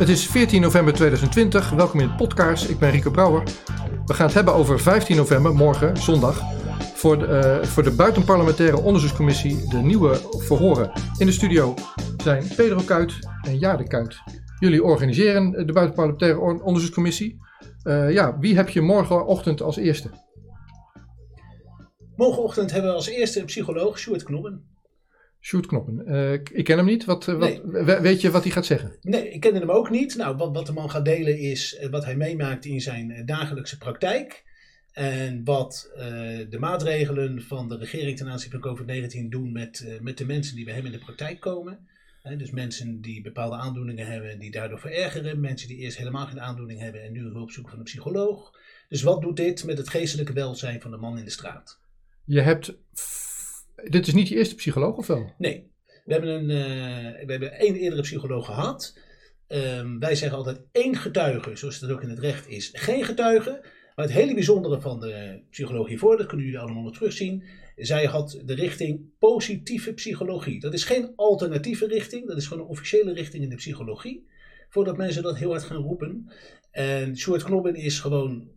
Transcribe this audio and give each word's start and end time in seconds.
Het 0.00 0.08
is 0.08 0.26
14 0.26 0.60
november 0.60 0.94
2020. 0.94 1.70
Welkom 1.70 2.00
in 2.00 2.08
het 2.08 2.16
podcast. 2.16 2.68
Ik 2.68 2.78
ben 2.78 2.90
Rieke 2.90 3.10
Brouwer. 3.10 3.42
We 4.06 4.14
gaan 4.14 4.26
het 4.26 4.34
hebben 4.34 4.54
over 4.54 4.80
15 4.80 5.16
november, 5.16 5.54
morgen, 5.54 5.96
zondag. 5.96 6.42
Voor 6.94 7.18
de, 7.18 7.26
uh, 7.26 7.68
voor 7.68 7.82
de 7.82 7.90
Buitenparlementaire 7.90 8.80
Onderzoekscommissie 8.80 9.68
de 9.68 9.76
nieuwe 9.76 10.20
verhoren. 10.38 10.92
In 11.18 11.26
de 11.26 11.32
studio 11.32 11.74
zijn 12.22 12.44
Pedro 12.56 12.80
Kuit 12.84 13.12
en 13.42 13.58
Jade 13.58 13.84
Kuit. 13.84 14.16
Jullie 14.58 14.84
organiseren 14.84 15.66
de 15.66 15.72
Buitenparlementaire 15.72 16.40
Onderzoekscommissie. 16.40 17.38
Uh, 17.84 18.12
ja, 18.12 18.38
wie 18.38 18.56
heb 18.56 18.68
je 18.68 18.80
morgenochtend 18.80 19.62
als 19.62 19.76
eerste? 19.76 20.10
Morgenochtend 22.16 22.72
hebben 22.72 22.90
we 22.90 22.96
als 22.96 23.08
eerste 23.08 23.44
psycholoog 23.44 23.98
Sjoerd 23.98 24.22
Knoppen. 24.22 24.64
Sjoerd 25.40 25.66
Knoppen. 25.66 26.02
Uh, 26.06 26.32
ik 26.32 26.64
ken 26.64 26.76
hem 26.76 26.86
niet. 26.86 27.04
Wat, 27.04 27.24
wat, 27.24 27.38
nee. 27.38 27.84
Weet 28.00 28.20
je 28.20 28.30
wat 28.30 28.42
hij 28.42 28.52
gaat 28.52 28.66
zeggen? 28.66 28.96
Nee, 29.00 29.30
ik 29.30 29.40
ken 29.40 29.54
hem 29.54 29.70
ook 29.70 29.90
niet. 29.90 30.16
Nou, 30.16 30.36
wat, 30.36 30.54
wat 30.54 30.66
de 30.66 30.72
man 30.72 30.90
gaat 30.90 31.04
delen 31.04 31.38
is 31.38 31.78
uh, 31.80 31.90
wat 31.90 32.04
hij 32.04 32.16
meemaakt 32.16 32.64
in 32.64 32.80
zijn 32.80 33.22
dagelijkse 33.26 33.78
praktijk. 33.78 34.48
En 34.92 35.44
wat 35.44 35.90
de 36.48 36.56
maatregelen 36.58 37.42
van 37.42 37.68
de 37.68 37.76
regering 37.76 38.16
ten 38.16 38.28
aanzien 38.28 38.50
van 38.50 38.60
COVID-19 38.60 39.28
doen 39.28 39.52
met, 39.52 39.98
met 40.00 40.18
de 40.18 40.26
mensen 40.26 40.56
die 40.56 40.64
bij 40.64 40.74
hem 40.74 40.86
in 40.86 40.92
de 40.92 40.98
praktijk 40.98 41.40
komen. 41.40 41.88
dus 42.36 42.50
mensen 42.50 43.00
die 43.00 43.22
bepaalde 43.22 43.56
aandoeningen 43.56 44.06
hebben 44.06 44.30
en 44.30 44.38
die 44.38 44.50
daardoor 44.50 44.78
verergeren. 44.78 45.40
Mensen 45.40 45.68
die 45.68 45.76
eerst 45.76 45.96
helemaal 45.96 46.26
geen 46.26 46.40
aandoening 46.40 46.80
hebben 46.80 47.02
en 47.02 47.12
nu 47.12 47.22
hulp 47.22 47.50
zoeken 47.50 47.70
van 47.70 47.80
een 47.80 47.86
psycholoog. 47.86 48.50
Dus 48.88 49.02
wat 49.02 49.20
doet 49.20 49.36
dit 49.36 49.64
met 49.64 49.78
het 49.78 49.88
geestelijke 49.88 50.32
welzijn 50.32 50.80
van 50.80 50.90
de 50.90 50.96
man 50.96 51.18
in 51.18 51.24
de 51.24 51.30
straat? 51.30 51.80
Je 52.24 52.40
hebt 52.40 52.78
dit 53.88 54.06
is 54.06 54.14
niet 54.14 54.28
je 54.28 54.36
eerste 54.36 54.54
psycholoog 54.54 54.96
of 54.96 55.06
wel? 55.06 55.32
Nee. 55.38 55.68
We 56.04 56.12
hebben, 56.12 56.30
een, 56.30 56.50
uh, 56.50 57.26
we 57.26 57.32
hebben 57.32 57.52
één 57.52 57.74
eerdere 57.74 58.02
psycholoog 58.02 58.46
gehad. 58.46 58.98
Um, 59.48 59.98
wij 59.98 60.14
zeggen 60.14 60.38
altijd 60.38 60.60
één 60.72 60.96
getuige, 60.96 61.56
zoals 61.56 61.80
het 61.80 61.90
ook 61.90 62.02
in 62.02 62.08
het 62.08 62.18
recht 62.18 62.48
is, 62.48 62.70
geen 62.72 63.04
getuige. 63.04 63.60
Maar 63.94 64.04
het 64.04 64.14
hele 64.14 64.34
bijzondere 64.34 64.80
van 64.80 65.00
de 65.00 65.42
psycholoog 65.50 65.88
hiervoor, 65.88 66.16
dat 66.16 66.26
kunnen 66.26 66.46
jullie 66.46 66.60
allemaal 66.60 66.82
nog 66.82 66.92
terugzien. 66.92 67.44
Zij 67.76 68.04
had 68.04 68.40
de 68.44 68.54
richting 68.54 69.00
positieve 69.18 69.92
psychologie. 69.92 70.60
Dat 70.60 70.72
is 70.72 70.84
geen 70.84 71.12
alternatieve 71.16 71.86
richting, 71.86 72.26
dat 72.26 72.36
is 72.36 72.46
gewoon 72.46 72.62
een 72.62 72.70
officiële 72.70 73.12
richting 73.12 73.42
in 73.42 73.48
de 73.48 73.56
psychologie. 73.56 74.26
Voordat 74.68 74.96
mensen 74.96 75.22
dat 75.22 75.36
heel 75.36 75.50
hard 75.50 75.62
gaan 75.62 75.82
roepen. 75.82 76.30
En 76.70 77.16
Sjoerd 77.16 77.42
Knobben 77.42 77.74
is 77.74 78.00
gewoon 78.00 78.48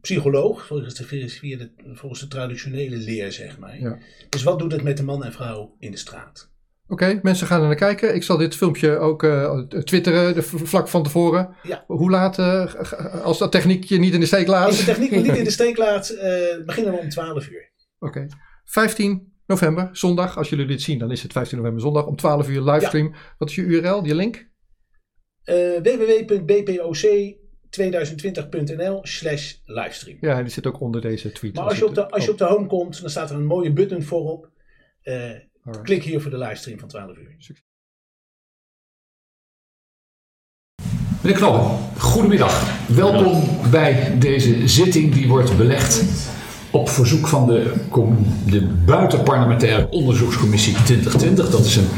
psycholoog, 0.00 0.66
volgens 0.66 0.94
de, 0.94 1.28
via 1.28 1.56
de, 1.56 1.70
volgens 1.92 2.20
de 2.20 2.28
traditionele 2.28 2.96
leer, 2.96 3.32
zeg 3.32 3.58
maar. 3.58 3.80
Ja. 3.80 3.98
Dus 4.28 4.42
wat 4.42 4.58
doet 4.58 4.72
het 4.72 4.82
met 4.82 4.96
de 4.96 5.02
man 5.02 5.24
en 5.24 5.32
vrouw 5.32 5.76
in 5.78 5.90
de 5.90 5.96
straat? 5.96 6.50
Oké, 6.88 7.18
mensen 7.22 7.46
gaan 7.46 7.60
er 7.60 7.66
naar 7.66 7.76
kijken. 7.76 8.14
Ik 8.14 8.22
zal 8.22 8.36
dit 8.36 8.56
filmpje 8.56 8.98
ook 8.98 9.22
uh, 9.22 9.58
twitteren 9.58 10.34
de, 10.34 10.42
vlak 10.42 10.88
van 10.88 11.02
tevoren. 11.02 11.54
Ja. 11.62 11.84
Hoe 11.86 12.10
laat, 12.10 12.38
uh, 12.38 12.74
als 13.22 13.38
dat 13.38 13.52
techniek 13.52 13.84
je 13.84 13.98
niet 13.98 14.14
in 14.14 14.20
de 14.20 14.26
steek 14.26 14.46
laat? 14.46 14.66
Als 14.66 14.78
de 14.78 14.84
techniek 14.84 15.10
me 15.10 15.16
niet 15.16 15.36
in 15.36 15.44
de 15.44 15.50
steek 15.50 15.76
laat, 15.76 16.10
uh, 16.10 16.20
beginnen 16.66 16.92
we 16.92 16.98
om 16.98 17.08
12 17.08 17.48
uur. 17.48 17.70
Oké. 17.98 18.26
15 18.64 19.32
november, 19.46 19.88
zondag. 19.92 20.36
Als 20.36 20.48
jullie 20.48 20.66
dit 20.66 20.82
zien, 20.82 20.98
dan 20.98 21.10
is 21.10 21.22
het 21.22 21.32
15 21.32 21.56
november 21.56 21.82
zondag 21.82 22.06
om 22.06 22.16
12 22.16 22.48
uur 22.48 22.60
livestream. 22.60 23.06
Ja. 23.06 23.18
Wat 23.38 23.48
is 23.48 23.54
je 23.54 23.62
URL, 23.62 24.04
je 24.04 24.14
link? 24.14 24.46
www.bpoc 25.82 27.36
2020.nl 27.70 29.00
slash 29.02 29.54
livestream. 29.64 30.18
Ja, 30.20 30.42
die 30.42 30.52
zit 30.52 30.66
ook 30.66 30.80
onder 30.80 31.00
deze 31.00 31.32
tweet. 31.32 31.54
Maar 31.54 31.64
als 31.64 31.78
je, 31.78 31.86
op 31.86 31.94
de, 31.94 32.10
als 32.10 32.24
je 32.24 32.30
op 32.30 32.38
de 32.38 32.44
home 32.44 32.66
komt, 32.66 33.00
dan 33.00 33.10
staat 33.10 33.30
er 33.30 33.36
een 33.36 33.46
mooie 33.46 33.72
button 33.72 34.02
voorop. 34.02 34.50
Uh, 35.04 35.30
klik 35.82 36.02
hier 36.02 36.20
voor 36.20 36.30
de 36.30 36.38
livestream 36.38 36.78
van 36.78 36.88
12 36.88 37.16
uur. 37.16 37.34
Succes. 37.38 37.66
Meneer 41.22 41.36
Knobben, 41.36 41.78
goedemiddag. 41.98 42.86
Welkom 42.94 43.42
bij 43.70 44.18
deze 44.18 44.68
zitting 44.68 45.12
die 45.12 45.28
wordt 45.28 45.56
belegd 45.56 46.04
op 46.70 46.88
verzoek 46.88 47.28
van 47.28 47.46
de, 47.46 47.72
de 48.46 48.66
Buitenparlementaire 48.86 49.88
Onderzoekscommissie 49.90 50.72
2020. 50.72 51.50
Dat 51.50 51.64
is 51.64 51.76
een 51.76 51.88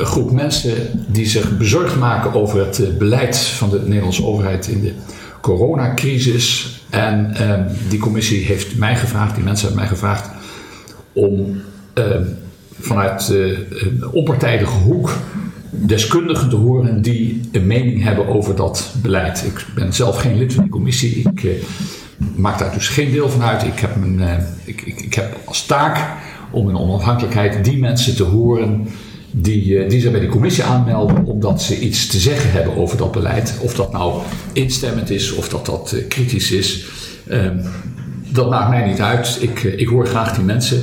een 0.00 0.06
groep 0.06 0.30
mensen 0.30 1.04
die 1.06 1.26
zich 1.26 1.58
bezorgd 1.58 1.96
maken 1.96 2.34
over 2.34 2.66
het 2.66 2.78
eh, 2.78 2.96
beleid 2.98 3.38
van 3.38 3.70
de 3.70 3.80
Nederlandse 3.84 4.24
overheid 4.24 4.66
in 4.66 4.80
de 4.80 4.92
coronacrisis. 5.40 6.80
En 6.90 7.34
eh, 7.34 7.60
die 7.88 7.98
commissie 7.98 8.44
heeft 8.44 8.76
mij 8.76 8.96
gevraagd, 8.96 9.34
die 9.34 9.44
mensen 9.44 9.66
hebben 9.66 9.84
mij 9.84 9.94
gevraagd, 9.94 10.30
om 11.12 11.62
eh, 11.94 12.04
vanuit 12.80 13.26
de 13.26 13.66
uh, 14.00 14.14
onpartijdige 14.14 14.72
hoek 14.72 15.16
deskundigen 15.70 16.48
te 16.48 16.56
horen 16.56 17.02
die 17.02 17.40
een 17.52 17.66
mening 17.66 18.02
hebben 18.02 18.28
over 18.28 18.56
dat 18.56 18.94
beleid. 19.02 19.44
Ik 19.44 19.66
ben 19.74 19.92
zelf 19.92 20.20
geen 20.20 20.38
lid 20.38 20.52
van 20.52 20.62
die 20.62 20.72
commissie. 20.72 21.28
Ik 21.28 21.42
uh, 21.42 21.52
maak 22.36 22.58
daar 22.58 22.72
dus 22.72 22.88
geen 22.88 23.12
deel 23.12 23.28
van 23.28 23.42
uit. 23.42 23.62
Ik 23.62 23.78
heb, 23.78 23.96
mijn, 23.96 24.46
ik, 24.64 24.82
ik, 24.82 25.00
ik 25.00 25.14
heb 25.14 25.36
als 25.44 25.66
taak 25.66 26.08
om 26.50 26.68
in 26.68 26.76
onafhankelijkheid 26.76 27.64
die 27.64 27.78
mensen 27.78 28.16
te 28.16 28.22
horen 28.22 28.88
die, 29.32 29.78
eh, 29.78 29.90
die 29.90 30.10
bij 30.10 30.20
die 30.20 30.28
commissie 30.28 30.64
aanmelden 30.64 31.24
omdat 31.24 31.62
ze 31.62 31.78
iets 31.78 32.06
te 32.06 32.18
zeggen 32.18 32.50
hebben 32.50 32.76
over 32.76 32.96
dat 32.96 33.12
beleid. 33.12 33.58
Of 33.60 33.74
dat 33.74 33.92
nou 33.92 34.22
instemmend 34.52 35.10
is 35.10 35.32
of 35.32 35.48
dat 35.48 35.66
dat 35.66 35.92
uh, 35.94 36.08
kritisch 36.08 36.50
is. 36.52 36.84
Uh, 37.28 37.38
dat 38.28 38.50
maakt 38.50 38.70
mij 38.70 38.86
niet 38.86 39.00
uit. 39.00 39.38
Ik, 39.40 39.62
uh, 39.62 39.78
ik 39.78 39.88
hoor 39.88 40.06
graag 40.06 40.34
die 40.34 40.44
mensen. 40.44 40.82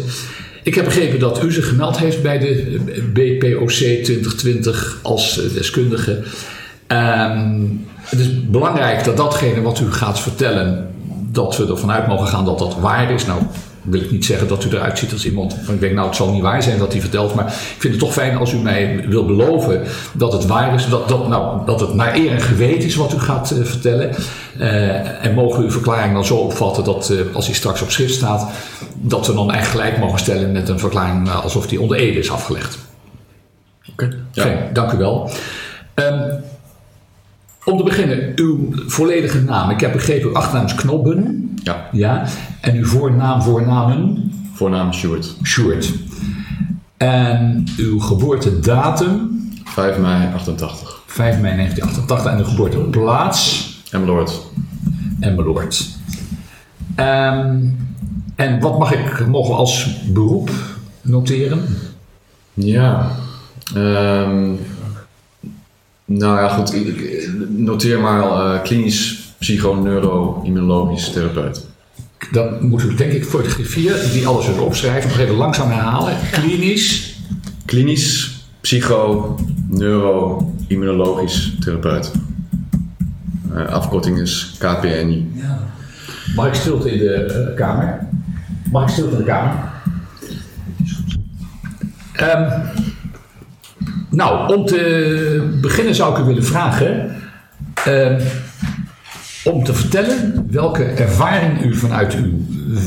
Ik 0.64 0.76
heb 0.76 0.86
begrepen 0.86 1.20
dat 1.20 1.44
u 1.44 1.52
zich 1.52 1.68
gemeld 1.68 1.98
heeft 1.98 2.22
bij 2.22 2.40
de 2.40 2.80
BPOC 3.14 3.70
2020 3.70 5.00
als 5.02 5.42
deskundige. 5.54 6.24
Um, 6.88 7.86
het 8.02 8.20
is 8.20 8.46
belangrijk 8.46 9.04
dat 9.04 9.18
datgene 9.18 9.62
wat 9.62 9.80
u 9.80 9.92
gaat 9.92 10.20
vertellen, 10.20 10.88
dat 11.32 11.58
we 11.58 11.68
ervan 11.68 11.92
uit 11.92 12.08
mogen 12.08 12.28
gaan 12.28 12.46
dat 12.46 12.60
dat 12.60 12.76
waar 12.80 13.12
is. 13.12 13.26
Nou, 13.26 13.42
wil 13.90 14.02
ik 14.02 14.12
niet 14.12 14.26
zeggen 14.26 14.48
dat 14.48 14.64
u 14.64 14.70
eruit 14.70 14.98
ziet 14.98 15.12
als 15.12 15.26
iemand. 15.26 15.54
Ik 15.68 15.80
denk, 15.80 15.94
nou, 15.94 16.08
het 16.08 16.16
zal 16.16 16.32
niet 16.32 16.42
waar 16.42 16.64
zijn 16.64 16.78
dat 16.78 16.92
hij 16.92 17.02
vertelt. 17.02 17.36
Maar 17.36 17.46
ik 17.46 17.76
vind 17.78 17.94
het 17.94 18.04
toch 18.04 18.14
fijn 18.14 18.38
als 18.38 18.54
u 18.54 18.58
mij 18.58 19.06
wil 19.08 19.26
beloven 19.26 19.84
dat 20.14 20.34
het 20.34 20.46
waar 20.46 20.74
is. 20.74 20.88
Dat, 20.90 21.10
dat, 21.10 21.28
nou, 21.28 21.66
dat 21.66 21.80
het 21.80 21.94
naar 21.94 22.16
eer 22.16 22.32
en 22.32 22.42
geweten 22.42 22.84
is 22.84 22.96
wat 22.96 23.14
u 23.14 23.20
gaat 23.20 23.52
uh, 23.52 23.66
vertellen. 23.66 24.16
Uh, 24.60 25.26
en 25.26 25.34
mogen 25.34 25.60
we 25.60 25.66
uw 25.66 25.72
verklaring 25.72 26.14
dan 26.14 26.26
zo 26.26 26.36
opvatten 26.36 26.84
dat 26.84 27.10
uh, 27.10 27.36
als 27.36 27.46
hij 27.46 27.56
straks 27.56 27.82
op 27.82 27.92
schrift 27.92 28.14
staat. 28.14 28.52
dat 28.96 29.28
we 29.28 29.34
dan 29.34 29.52
echt 29.52 29.68
gelijk 29.68 29.98
mogen 29.98 30.20
stellen 30.20 30.52
met 30.52 30.70
een 30.70 30.80
verklaring 30.80 31.30
alsof 31.30 31.68
die 31.68 31.82
onder 31.82 31.98
ede 31.98 32.20
is 32.20 32.32
afgelegd. 32.32 32.78
Oké, 33.92 34.20
okay. 34.36 34.52
ja. 34.52 34.70
dank 34.74 34.92
u 34.92 34.98
wel. 34.98 35.32
Um, 35.96 36.44
om 37.68 37.78
te 37.78 37.84
beginnen, 37.84 38.32
uw 38.36 38.70
volledige 38.88 39.42
naam. 39.42 39.70
Ik 39.70 39.80
heb 39.80 39.92
begrepen, 39.92 40.30
uw 40.30 40.36
achternaam 40.36 40.66
is 40.66 40.76
Knobben. 40.76 41.52
Ja. 41.64 41.90
ja. 41.92 42.26
En 42.62 42.76
uw 42.76 42.86
voornaam, 42.86 43.42
voornamen? 43.42 44.32
Voornaam 44.54 44.94
Sjoerd. 44.94 45.36
Sjoerd. 45.44 45.94
En 46.98 47.66
uw 47.78 48.00
geboortedatum? 48.00 49.42
5 49.64 49.98
mei 49.98 50.34
88. 50.34 51.02
5 51.06 51.40
mei 51.40 51.56
1988. 51.56 52.32
En 52.32 52.38
uw 52.38 52.44
geboorteplaats? 52.44 53.70
Emmeloord. 53.92 54.42
Emmeloord. 55.20 55.88
Um, 56.96 57.78
en 58.36 58.60
wat 58.60 58.80
mag 58.80 58.92
ik, 58.92 59.28
mogen 59.28 59.52
we 59.52 59.58
als 59.60 60.02
beroep 60.14 60.50
noteren? 61.02 61.66
Ja, 62.54 63.12
um, 63.76 64.60
nou 66.08 66.40
ja, 66.40 66.48
goed. 66.48 66.74
Ik, 66.74 67.30
noteer 67.48 68.00
maar 68.00 68.22
uh, 68.22 68.62
klinisch 68.64 69.34
psychoneuro-immunologisch 69.40 71.10
therapeut. 71.10 71.66
Dan 72.32 72.68
moeten 72.68 72.88
we 72.88 72.94
denk 72.94 73.12
ik 73.12 73.26
voor 73.26 73.44
de 73.44 73.50
griffier 73.50 74.10
die 74.12 74.28
alles 74.28 74.48
weer 74.48 74.62
opschrijven, 74.62 75.10
nog 75.10 75.20
even 75.20 75.36
langzaam 75.36 75.70
herhalen. 75.70 76.18
Klinisch. 76.32 77.20
Klinisch 77.66 78.46
psycho-neuro-immunologisch 78.62 81.56
therapeut. 81.60 82.12
Uh, 83.54 83.68
afkorting 83.68 84.20
is 84.20 84.56
KPNI. 84.60 85.32
Ja. 85.34 85.60
Mag 86.36 86.48
ik 86.48 86.54
stilte 86.54 86.92
in 86.92 86.98
de 86.98 87.46
uh, 87.50 87.56
kamer? 87.56 88.08
Mag 88.72 88.84
ik 88.84 88.90
stilte 88.90 89.12
in 89.12 89.18
de 89.18 89.24
kamer? 89.24 89.76
Um, 92.22 92.48
nou, 94.10 94.56
om 94.56 94.66
te 94.66 95.58
beginnen 95.62 95.96
zou 95.96 96.14
ik 96.14 96.24
u 96.24 96.24
willen 96.28 96.46
vragen 96.46 97.16
uh, 97.88 98.16
om 99.44 99.64
te 99.64 99.74
vertellen 99.74 100.48
welke 100.52 100.84
ervaring 100.84 101.66
u 101.66 101.76
vanuit 101.76 102.16
uw 102.16 102.32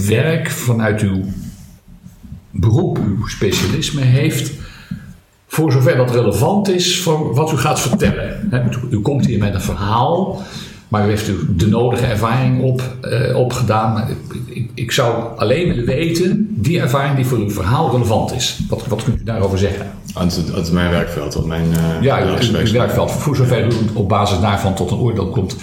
werk, 0.06 0.50
vanuit 0.50 1.00
uw 1.00 1.24
beroep, 2.50 2.98
uw 2.98 3.26
specialisme 3.26 4.00
heeft, 4.00 4.52
voor 5.46 5.72
zover 5.72 5.96
dat 5.96 6.10
relevant 6.10 6.68
is 6.68 7.00
voor 7.02 7.34
wat 7.34 7.52
u 7.52 7.56
gaat 7.56 7.80
vertellen. 7.80 8.50
u 8.90 9.00
komt 9.00 9.26
hier 9.26 9.38
met 9.38 9.54
een 9.54 9.60
verhaal 9.60 10.42
Maar 10.90 11.06
u 11.06 11.08
heeft 11.08 11.26
natuurlijk 11.28 11.58
de 11.58 11.66
nodige 11.68 12.04
ervaring 12.06 12.62
op, 12.62 12.82
eh, 13.00 13.36
opgedaan. 13.36 13.92
Maar 13.92 14.08
ik, 14.46 14.70
ik, 14.74 14.92
zou 14.92 15.38
alleen 15.38 15.68
willen 15.68 15.84
weten, 15.84 16.46
die 16.50 16.80
ervaring 16.80 17.16
die 17.16 17.26
voor 17.26 17.38
uw 17.38 17.50
verhaal 17.50 17.90
relevant 17.90 18.32
is. 18.32 18.58
Wat, 18.68 18.86
wat 18.86 19.02
kunt 19.04 19.20
u 19.20 19.24
daarover 19.24 19.58
zeggen? 19.58 19.90
Uit, 20.14 20.36
het- 20.36 20.54
uit 20.54 20.72
mijn 20.72 20.90
werkveld, 20.90 21.36
uit 21.36 21.46
mijn 21.46 21.72
eh 21.72 22.02
Ja, 22.02 22.20
uw, 22.24 22.72
werkveld. 22.72 23.10
Voor 23.12 23.36
zover 23.36 23.66
u 23.66 23.70
op 23.94 24.08
basis 24.08 24.40
daarvan 24.40 24.74
tot 24.74 24.90
een 24.90 24.96
oordeel 24.98 25.28
komt 25.28 25.56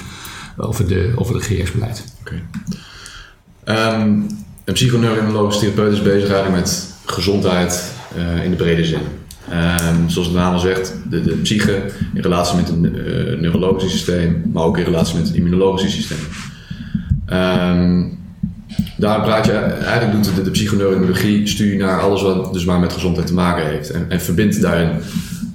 over 0.57 0.87
de, 0.87 1.11
over 1.15 1.33
de 1.33 1.39
regeringsbeleid. 1.39 2.03
Oké. 2.21 2.41
Ehm, 3.63 4.01
een 4.65 4.73
psychoneuroimmunologisch 4.73 5.59
therapeut 5.59 5.91
is 5.93 6.01
bezig 6.01 6.29
eigenlijk 6.29 6.55
met 6.55 6.93
gezondheid 7.05 7.91
eh, 8.15 8.43
in 8.43 8.49
de 8.49 8.55
brede 8.57 8.85
zin. 8.85 9.01
Ehm, 9.49 10.07
zoals 10.07 10.27
de 10.27 10.35
naam 10.35 10.53
al 10.53 10.59
zegt, 10.59 10.93
de, 11.09 11.21
de 11.21 11.35
psyche 11.35 11.81
in 12.13 12.21
relatie 12.21 12.55
met 12.55 12.67
het 12.67 12.77
eh, 12.77 13.39
neurologische 13.39 13.89
systeem, 13.89 14.41
maar 14.53 14.63
ook 14.63 14.77
in 14.77 14.83
relatie 14.83 15.17
met 15.17 15.27
het 15.27 15.35
immunologische 15.35 15.91
systeem. 15.91 16.17
Ehm, 17.25 18.03
daar 18.97 19.21
praat 19.21 19.45
je, 19.45 19.51
eigenlijk 19.51 20.23
doet 20.23 20.35
de, 20.35 20.43
de 20.43 20.51
psychoneuroimmunologie 20.51 21.47
studie 21.47 21.77
naar 21.77 22.01
alles 22.01 22.21
wat 22.21 22.53
dus 22.53 22.65
maar 22.65 22.79
met 22.79 22.93
gezondheid 22.93 23.27
te 23.27 23.33
maken 23.33 23.67
heeft. 23.67 23.89
En, 23.89 24.05
en 24.09 24.21
verbindt 24.21 24.61
daarin 24.61 24.89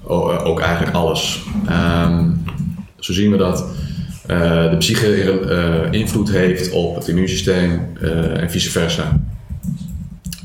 eh, 0.09 0.47
ook 0.47 0.61
eigenlijk 0.61 0.97
alles. 0.97 1.43
Ehm, 1.67 2.31
zo 2.99 3.13
zien 3.13 3.31
we 3.31 3.37
dat 3.37 3.67
eh, 4.27 4.71
de 4.71 4.77
psyche 4.79 5.89
invloed 5.91 6.31
heeft 6.31 6.71
op 6.71 6.95
het 6.95 7.09
immuunsysteem 7.09 7.81
en 8.35 8.51
vice 8.51 8.71
versa. 8.71 9.21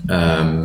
Ehm, 0.05 0.63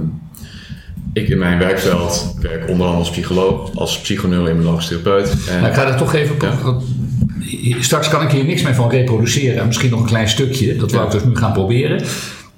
ik 1.13 1.29
in 1.29 1.39
mijn 1.39 1.59
werkveld 1.59 2.35
werk 2.41 2.61
onder 2.61 2.87
andere 2.87 2.99
als 2.99 3.11
psycholoog, 3.11 3.77
als 3.77 4.01
psychoneuroimmunologisch 4.01 4.87
therapeut. 4.89 5.31
En, 5.49 5.57
Nou, 5.57 5.67
ik 5.67 5.75
ga 5.75 5.87
er 5.87 5.97
toch 5.97 6.15
even. 6.15 6.37
Ja. 6.41 7.81
Straks 7.81 8.09
kan 8.09 8.23
ik 8.23 8.31
hier 8.31 8.45
niks 8.45 8.63
meer 8.63 8.75
van 8.75 8.91
reproduceren. 8.91 9.61
En 9.61 9.67
misschien 9.67 9.91
nog 9.91 10.01
een 10.01 10.07
klein 10.07 10.29
stukje. 10.29 10.77
Dat 10.77 10.93
wou 10.93 11.05
ik 11.07 11.11
dus 11.13 11.25
nu 11.25 11.37
gaan 11.37 11.53
proberen. 11.53 12.03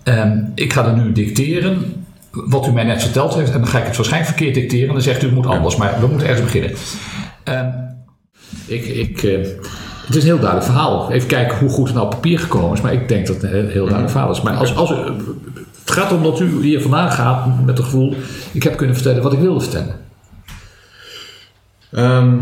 Ehm, 0.02 0.38
ik 0.54 0.72
ga 0.72 0.86
er 0.86 0.96
nu 0.96 1.12
dicteren. 1.12 2.04
Wat 2.30 2.66
u 2.66 2.72
mij 2.72 2.84
net 2.84 3.02
verteld 3.02 3.34
heeft. 3.34 3.50
En 3.52 3.58
dan 3.60 3.68
ga 3.68 3.78
ik 3.78 3.84
het 3.86 3.96
waarschijnlijk 3.96 4.32
verkeerd 4.36 4.54
dicteren. 4.54 4.88
En 4.88 4.94
dan 4.94 5.02
zegt 5.02 5.22
u 5.22 5.26
het 5.26 5.34
moet 5.34 5.46
anders. 5.46 5.76
Maar 5.76 5.96
we 6.00 6.06
moeten 6.06 6.26
ergens 6.28 6.44
beginnen. 6.52 6.70
Ehm, 7.44 7.68
ik, 8.66 8.84
ik, 8.86 9.22
eh, 9.22 9.38
het 10.06 10.14
is 10.14 10.16
een 10.16 10.22
heel 10.28 10.38
duidelijk 10.38 10.64
verhaal. 10.70 11.12
Even 11.12 11.28
kijken 11.28 11.58
hoe 11.58 11.68
goed 11.68 11.86
het 11.86 11.94
nou 11.94 12.06
op 12.06 12.12
papier 12.12 12.38
gekomen 12.38 12.72
is. 12.76 12.80
Maar 12.80 12.92
ik 12.92 13.08
denk 13.08 13.26
dat 13.26 13.42
het 13.42 13.52
een 13.52 13.68
heel 13.68 13.84
duidelijk 13.84 14.10
verhaal 14.10 14.30
is. 14.30 14.40
Maar 14.42 14.54
als, 14.54 14.74
als, 14.76 14.90
u- 14.90 14.94
het 15.84 15.90
gaat 15.90 16.12
om 16.12 16.22
dat 16.22 16.40
u 16.40 16.62
hier 16.62 16.80
vandaan 16.80 17.12
gaat 17.12 17.64
met 17.64 17.76
het 17.76 17.86
gevoel. 17.86 18.14
Ik 18.52 18.62
heb 18.62 18.76
kunnen 18.76 18.94
vertellen 18.96 19.22
wat 19.22 19.32
ik 19.32 19.38
wilde 19.38 19.60
vertellen. 19.60 19.96
Ehm, 21.92 22.36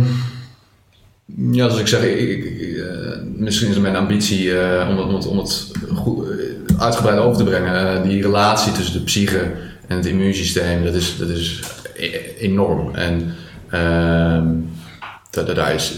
ja, 1.36 1.64
zoals 1.64 1.80
ik 1.80 1.86
zeg, 1.86 2.02
ik, 2.02 2.44
eh, 2.44 3.18
misschien 3.36 3.70
is 3.70 3.78
mijn 3.78 3.96
ambitie 3.96 4.58
eh, 4.58 4.88
om 4.88 4.96
het, 4.96 5.06
om 5.06 5.14
het, 5.14 5.26
om 5.26 5.38
het 5.38 5.70
goed, 5.94 6.28
eh, 6.28 6.80
uitgebreid 6.80 7.18
over 7.18 7.36
te 7.36 7.50
brengen. 7.50 8.08
Die 8.08 8.22
relatie 8.22 8.72
tussen 8.72 8.92
de 8.92 9.04
psyche 9.04 9.52
en 9.86 9.96
het 9.96 10.06
immuunsysteem, 10.06 10.84
dat 10.84 10.94
is, 10.94 11.16
dat 11.18 11.28
is 11.28 11.60
e- 11.96 12.34
enorm. 12.38 12.94
En 12.94 13.34
ehm, 13.70 14.46
dat, 15.30 15.46
dat, 15.46 15.68
is, 15.68 15.92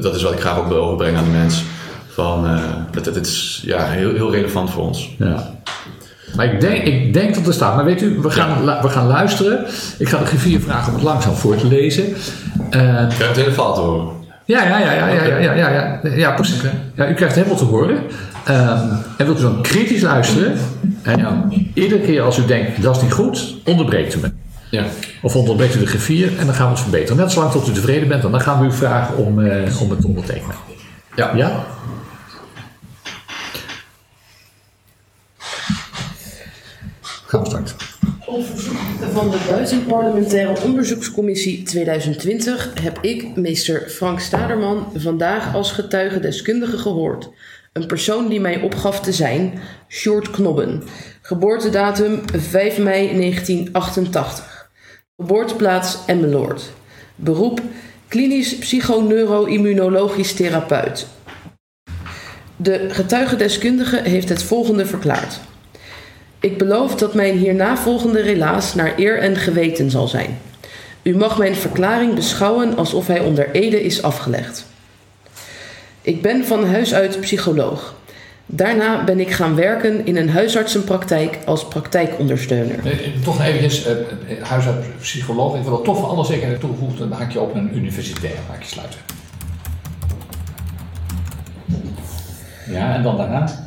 dat, 0.00 0.14
is 0.14 0.22
wat 0.22 0.32
ik 0.32 0.40
graag 0.40 0.58
ook 0.58 0.68
wil 0.68 0.84
overbrengen 0.84 1.18
aan 1.18 1.24
de 1.24 1.30
mens. 1.30 1.64
Van, 2.08 2.60
dat, 2.92 3.04
dat 3.04 3.16
is 3.16 3.62
ja, 3.64 3.86
heel, 3.86 4.14
heel 4.14 4.32
relevant 4.32 4.70
voor 4.70 4.82
ons. 4.82 5.14
Ja. 5.18 5.55
Maar 6.36 6.52
ik 6.52 6.60
denk, 6.60 6.82
ik 6.84 7.14
denk 7.14 7.34
dat 7.34 7.46
er 7.46 7.52
staat. 7.54 7.74
Maar 7.76 7.84
weet 7.84 8.02
u, 8.02 8.18
we 8.20 8.30
gaan, 8.30 8.64
we 8.82 8.88
gaan 8.88 9.06
luisteren. 9.06 9.64
Ik 9.98 10.08
ga 10.08 10.18
de 10.18 10.26
griffier 10.26 10.60
vragen 10.60 10.88
om 10.88 10.94
het 10.94 11.02
langzaam 11.04 11.34
voor 11.34 11.56
te 11.56 11.66
lezen. 11.66 12.04
Eh, 12.70 13.02
Ik 13.10 13.16
heb 13.18 13.28
het 13.28 13.36
hele 13.36 13.52
verhaal 13.52 13.74
te 13.74 13.80
horen. 13.80 14.06
ja, 14.44 14.62
ja, 14.68 14.78
ja, 14.78 14.92
ja, 14.92 15.08
ja, 15.08 15.24
ja, 15.24 15.38
ja, 15.38 15.52
ja, 15.54 15.70
ja, 16.02 16.10
ja, 16.14 16.30
precies. 16.32 16.60
Ja, 16.94 17.08
u 17.08 17.14
krijgt 17.14 17.34
helemaal 17.34 17.56
te 17.56 17.64
horen. 17.64 17.96
Ehm, 18.44 18.88
en 19.16 19.24
wilt 19.26 19.38
u 19.38 19.42
dan 19.42 19.62
kritisch 19.62 20.02
luisteren? 20.02 20.52
En 21.02 21.22
dan 21.22 21.66
iedere 21.74 22.00
keer 22.00 22.22
als 22.22 22.38
u 22.38 22.44
denkt, 22.46 22.82
dat 22.82 22.96
is 22.96 23.02
niet 23.02 23.12
goed, 23.12 23.54
onderbreekt 23.64 24.14
u 24.14 24.18
me. 24.20 24.30
Ja. 24.70 24.84
Of 25.22 25.36
onderbreekt 25.36 25.74
u 25.74 25.78
de 25.78 25.86
griffier 25.86 26.38
en 26.38 26.46
dan 26.46 26.54
gaan 26.54 26.66
we 26.66 26.72
het 26.72 26.80
verbeteren. 26.80 27.16
Net 27.16 27.32
zolang 27.32 27.50
tot 27.52 27.68
u 27.68 27.72
tevreden 27.72 28.08
bent, 28.08 28.24
en 28.24 28.30
dan 28.30 28.40
gaan 28.40 28.60
we 28.60 28.66
u 28.66 28.72
vragen 28.72 29.16
om, 29.16 29.40
eh, 29.46 29.80
om 29.80 29.90
het 29.90 30.00
te 30.00 30.06
ondertekenen. 30.06 30.54
Ja. 31.16 31.30
Ja? 31.36 31.64
Gaan 37.26 37.40
we 37.42 37.46
starten. 37.48 37.76
Op 38.26 38.46
verzoek 38.46 38.76
van 39.16 39.30
de 39.30 39.46
Buitenparlementaire 39.50 40.62
Onderzoekscommissie 40.62 41.62
2020 41.62 42.72
heb 42.80 42.98
ik 43.00 43.36
meester 43.36 43.88
Frank 43.88 44.20
Staderman 44.20 44.92
vandaag 44.94 45.54
als 45.54 45.72
getuigendeskundige 45.72 46.78
gehoord. 46.78 47.30
Een 47.72 47.86
persoon 47.86 48.28
die 48.28 48.40
mij 48.40 48.60
opgaf 48.60 49.00
te 49.00 49.12
zijn, 49.12 49.60
Sjoerd 49.88 50.30
Knobben. 50.30 50.82
Geboortedatum 51.22 52.20
5 52.32 52.78
mei 52.78 53.16
1988. 53.16 54.70
Geboorteplaats 55.16 55.98
Emmeloord. 56.06 56.70
Beroep 57.14 57.60
klinisch 58.08 58.56
psychoneuroimmunologisch 58.58 60.32
therapeut. 60.32 61.06
De 62.56 62.86
getuigendeskundige 62.90 64.00
heeft 64.02 64.28
het 64.28 64.42
volgende 64.42 64.86
verklaard. 64.86 65.40
Ik 66.46 66.58
beloof 66.58 66.94
dat 66.94 67.14
mijn 67.14 67.38
hierna 67.38 67.76
volgende 67.76 68.20
relaas 68.20 68.74
naar 68.74 68.92
eer 68.96 69.18
en 69.18 69.36
geweten 69.36 69.90
zal 69.90 70.08
zijn. 70.08 70.38
U 71.02 71.16
mag 71.16 71.38
mijn 71.38 71.54
verklaring 71.54 72.14
beschouwen 72.14 72.76
alsof 72.76 73.06
hij 73.06 73.20
onder 73.20 73.50
ede 73.50 73.82
is 73.82 74.02
afgelegd. 74.02 74.66
Ik 76.02 76.22
ben 76.22 76.44
van 76.44 76.66
huis 76.66 76.94
uit 76.94 77.20
psycholoog. 77.20 77.94
Daarna 78.46 79.04
ben 79.04 79.20
ik 79.20 79.30
gaan 79.30 79.54
werken 79.54 80.06
in 80.06 80.16
een 80.16 80.30
huisartsenpraktijk 80.30 81.38
als 81.44 81.68
praktijkondersteuner. 81.68 82.78
Eh, 82.86 83.24
Toch 83.24 83.42
eventjes, 83.42 83.84
eh, 83.84 83.92
eh, 83.92 83.98
huisarts, 84.42 84.86
psycholoog. 85.00 85.56
Ik 85.56 85.62
wil 85.62 85.78
er 85.78 85.84
toch 85.84 85.98
voor 85.98 86.08
alle 86.08 86.24
zekerheid 86.24 86.60
toegevoegd 86.60 87.00
een 87.00 87.12
haakje 87.12 87.40
op 87.40 87.54
een 87.54 87.76
universitair 87.76 88.36
haakje 88.48 88.68
sluiten. 88.68 89.00
Ja, 92.70 92.94
en 92.94 93.02
dan 93.02 93.16
daarna? 93.16 93.65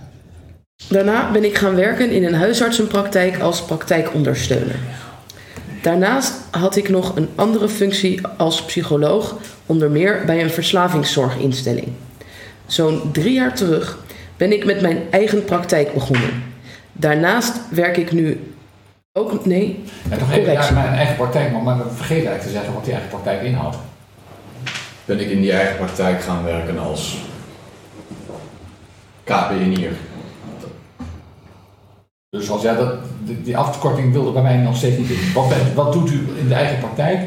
Daarna 0.89 1.31
ben 1.31 1.44
ik 1.44 1.57
gaan 1.57 1.75
werken 1.75 2.12
in 2.12 2.25
een 2.25 2.33
huisartsenpraktijk 2.33 3.39
als 3.39 3.63
praktijkondersteuner. 3.63 4.75
Daarnaast 5.81 6.33
had 6.51 6.75
ik 6.75 6.89
nog 6.89 7.15
een 7.15 7.30
andere 7.36 7.69
functie 7.69 8.21
als 8.38 8.65
psycholoog, 8.65 9.36
onder 9.65 9.91
meer 9.91 10.24
bij 10.25 10.44
een 10.44 10.50
verslavingszorginstelling. 10.50 11.88
Zo'n 12.65 13.12
drie 13.12 13.33
jaar 13.33 13.56
terug 13.56 13.97
ben 14.38 14.51
ik 14.51 14.65
met 14.65 14.81
mijn 14.81 14.97
eigen 15.09 15.45
praktijk 15.45 15.94
begonnen. 15.94 16.44
Daarnaast 16.92 17.59
werk 17.69 17.97
ik 17.97 18.12
nu 18.12 18.53
ook. 19.13 19.45
Nee, 19.45 19.83
En 20.09 20.19
even 20.31 20.51
ja, 20.51 20.71
mijn 20.71 20.94
eigen 20.94 21.15
praktijk, 21.15 21.51
maar, 21.51 21.62
maar 21.62 21.77
we 21.77 21.83
vergeten 21.83 22.27
eigenlijk 22.27 22.42
te 22.42 22.50
zeggen 22.50 22.74
wat 22.74 22.83
die 22.83 22.94
eigen 22.94 23.09
praktijk 23.09 23.42
inhoudt. 23.42 23.77
Ben 25.06 25.19
ik 25.19 25.30
in 25.30 25.42
die 25.42 25.51
eigen 25.51 25.77
praktijk 25.77 26.21
gaan 26.21 26.44
werken 26.44 26.80
als 26.80 27.18
KPNI'er. 29.23 29.92
Dus 32.31 32.50
als 32.50 32.62
ja, 32.62 32.74
dat, 32.74 32.94
die, 33.24 33.42
die 33.42 33.57
afkorting 33.57 34.12
wilde 34.14 34.31
bij 34.31 34.42
mij 34.42 34.57
nog 34.57 34.76
steeds 34.78 34.98
niet 34.98 35.09
in. 35.09 35.18
Wat, 35.33 35.54
wat 35.76 35.94
doet 35.94 36.12
u 36.12 36.28
in 36.40 36.48
de 36.48 36.54
eigen 36.54 36.80
praktijk? 36.80 37.19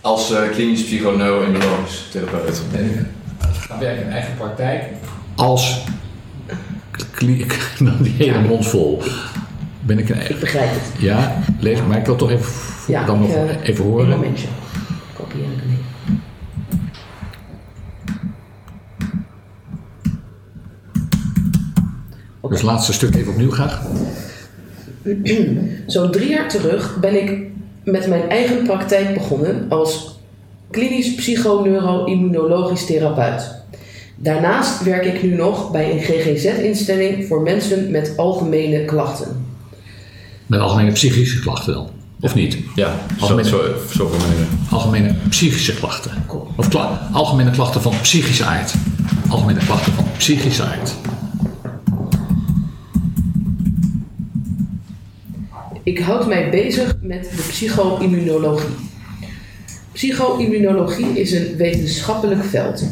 Als 0.00 0.32
eh, 0.32 0.48
klinisch 0.50 0.84
psychoneuroimmunologisch 0.84 2.08
therapeut. 2.10 2.62
Dan 3.68 3.78
werk 3.78 3.98
ik 3.98 4.04
in 4.04 4.10
eigen 4.12 4.34
praktijk 4.36 4.82
als 5.34 5.84
dan 7.78 7.96
die 8.02 8.12
hele 8.16 8.40
mond 8.40 8.66
vol. 8.66 9.02
Ben 9.80 9.98
ik 9.98 10.08
een 10.08 10.14
ik 10.14 10.20
eigen. 10.20 10.40
begrijp 10.40 10.70
het. 10.72 11.00
Ja, 11.02 11.36
lees 11.58 11.78
maar. 11.88 11.98
Ik 11.98 12.06
wil 12.06 12.16
toch 12.16 12.30
even, 12.30 12.52
Ja, 12.86 13.04
dan 13.04 13.20
nog 13.20 13.28
ik, 13.28 13.34
eh, 13.36 13.68
even 13.68 13.84
Een 13.84 13.90
horen. 13.90 14.08
momentje. 14.08 14.46
Kopie 15.12 15.40
Dus 22.48 22.60
het 22.60 22.70
laatste 22.70 22.92
stuk 22.92 23.14
even 23.14 23.32
opnieuw 23.32 23.50
graag. 23.50 23.82
Zo'n 25.86 26.10
drie 26.10 26.28
jaar 26.28 26.48
terug 26.48 26.96
ben 27.00 27.22
ik 27.22 27.46
met 27.84 28.06
mijn 28.08 28.28
eigen 28.28 28.62
praktijk 28.62 29.14
begonnen 29.14 29.66
als 29.68 30.18
klinisch 30.70 31.14
psychoneuroimmunologisch 31.14 32.86
therapeut. 32.86 33.54
Daarnaast 34.16 34.82
werk 34.84 35.04
ik 35.04 35.22
nu 35.22 35.34
nog 35.34 35.70
bij 35.70 35.90
een 35.92 36.00
GGZ-instelling 36.00 37.26
voor 37.26 37.42
mensen 37.42 37.90
met 37.90 38.12
algemene 38.16 38.84
klachten. 38.84 39.46
Met 40.46 40.60
algemene 40.60 40.92
psychische 40.92 41.40
klachten 41.40 41.74
dan. 41.74 41.88
Of 42.20 42.34
niet? 42.34 42.58
Ja, 42.74 42.94
zo, 43.18 43.22
Algemene- 43.22 43.48
zo, 43.48 43.60
zo. 43.94 44.10
Algemene 44.70 45.14
psychische 45.28 45.74
klachten. 45.74 46.10
Cool. 46.26 46.46
Of 46.56 46.68
kla- 46.68 47.08
algemene 47.12 47.50
klachten 47.50 47.82
van 47.82 47.92
psychische 48.02 48.44
aard. 48.44 48.74
Algemene 49.28 49.58
klachten 49.58 49.92
van 49.92 50.04
psychische 50.16 50.62
aard. 50.62 50.94
Ik 55.86 55.98
houd 55.98 56.26
mij 56.26 56.50
bezig 56.50 56.96
met 57.00 57.22
de 57.22 57.44
psycho-immunologie. 57.48 58.74
Psycho-immunologie 59.92 61.20
is 61.20 61.32
een 61.32 61.56
wetenschappelijk 61.56 62.44
veld. 62.44 62.84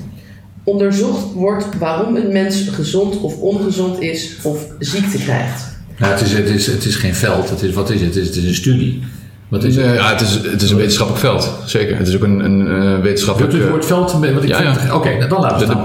Onderzocht 0.64 1.32
wordt 1.32 1.78
waarom 1.78 2.16
een 2.16 2.32
mens 2.32 2.68
gezond 2.68 3.20
of 3.20 3.36
ongezond 3.40 4.00
is 4.00 4.36
of 4.42 4.66
ziekte 4.78 5.18
krijgt. 5.18 5.76
Ja, 5.98 6.08
het, 6.08 6.20
is, 6.20 6.32
het, 6.32 6.48
is, 6.48 6.66
het 6.66 6.84
is 6.84 6.96
geen 6.96 7.14
veld, 7.14 7.50
het 7.50 7.62
is, 7.62 7.72
wat 7.74 7.90
is 7.90 8.00
het? 8.00 8.14
Het 8.14 8.22
is, 8.22 8.26
het 8.28 8.36
is 8.36 8.44
een 8.44 8.54
studie. 8.54 9.02
Wat 9.48 9.64
is 9.64 9.76
het? 9.76 9.84
Ja, 9.94 10.10
het 10.12 10.20
is, 10.20 10.34
het 10.34 10.62
is 10.62 10.70
een 10.70 10.76
wetenschappelijk 10.76 11.24
veld. 11.24 11.52
Zeker. 11.66 11.96
Het 11.98 12.08
is 12.08 12.14
ook 12.16 12.22
een, 12.22 12.44
een, 12.44 12.66
eh, 12.68 12.82
Wilt 12.90 13.02
wetenschappelijk... 13.02 13.52
u 13.52 13.56
het 13.56 13.64
eh, 13.64 13.70
woord 13.70 13.86
veld? 13.86 14.12
Wat 14.12 14.24
ik 14.42 14.48
Ja, 14.48 14.74
vind- 14.74 14.86
ja. 14.88 14.94
Oké, 14.96 15.16
nou, 15.16 15.28
dan 15.28 15.40
laten 15.40 15.58
we 15.58 15.64
het 15.64 15.72
De- 15.74 15.80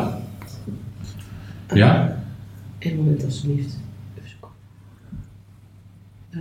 staan. 1.68 1.78
Ja? 1.78 2.18
Een 2.80 2.96
moment 2.96 3.25
alsjeblieft. 3.25 3.78
Eh, 6.30 6.39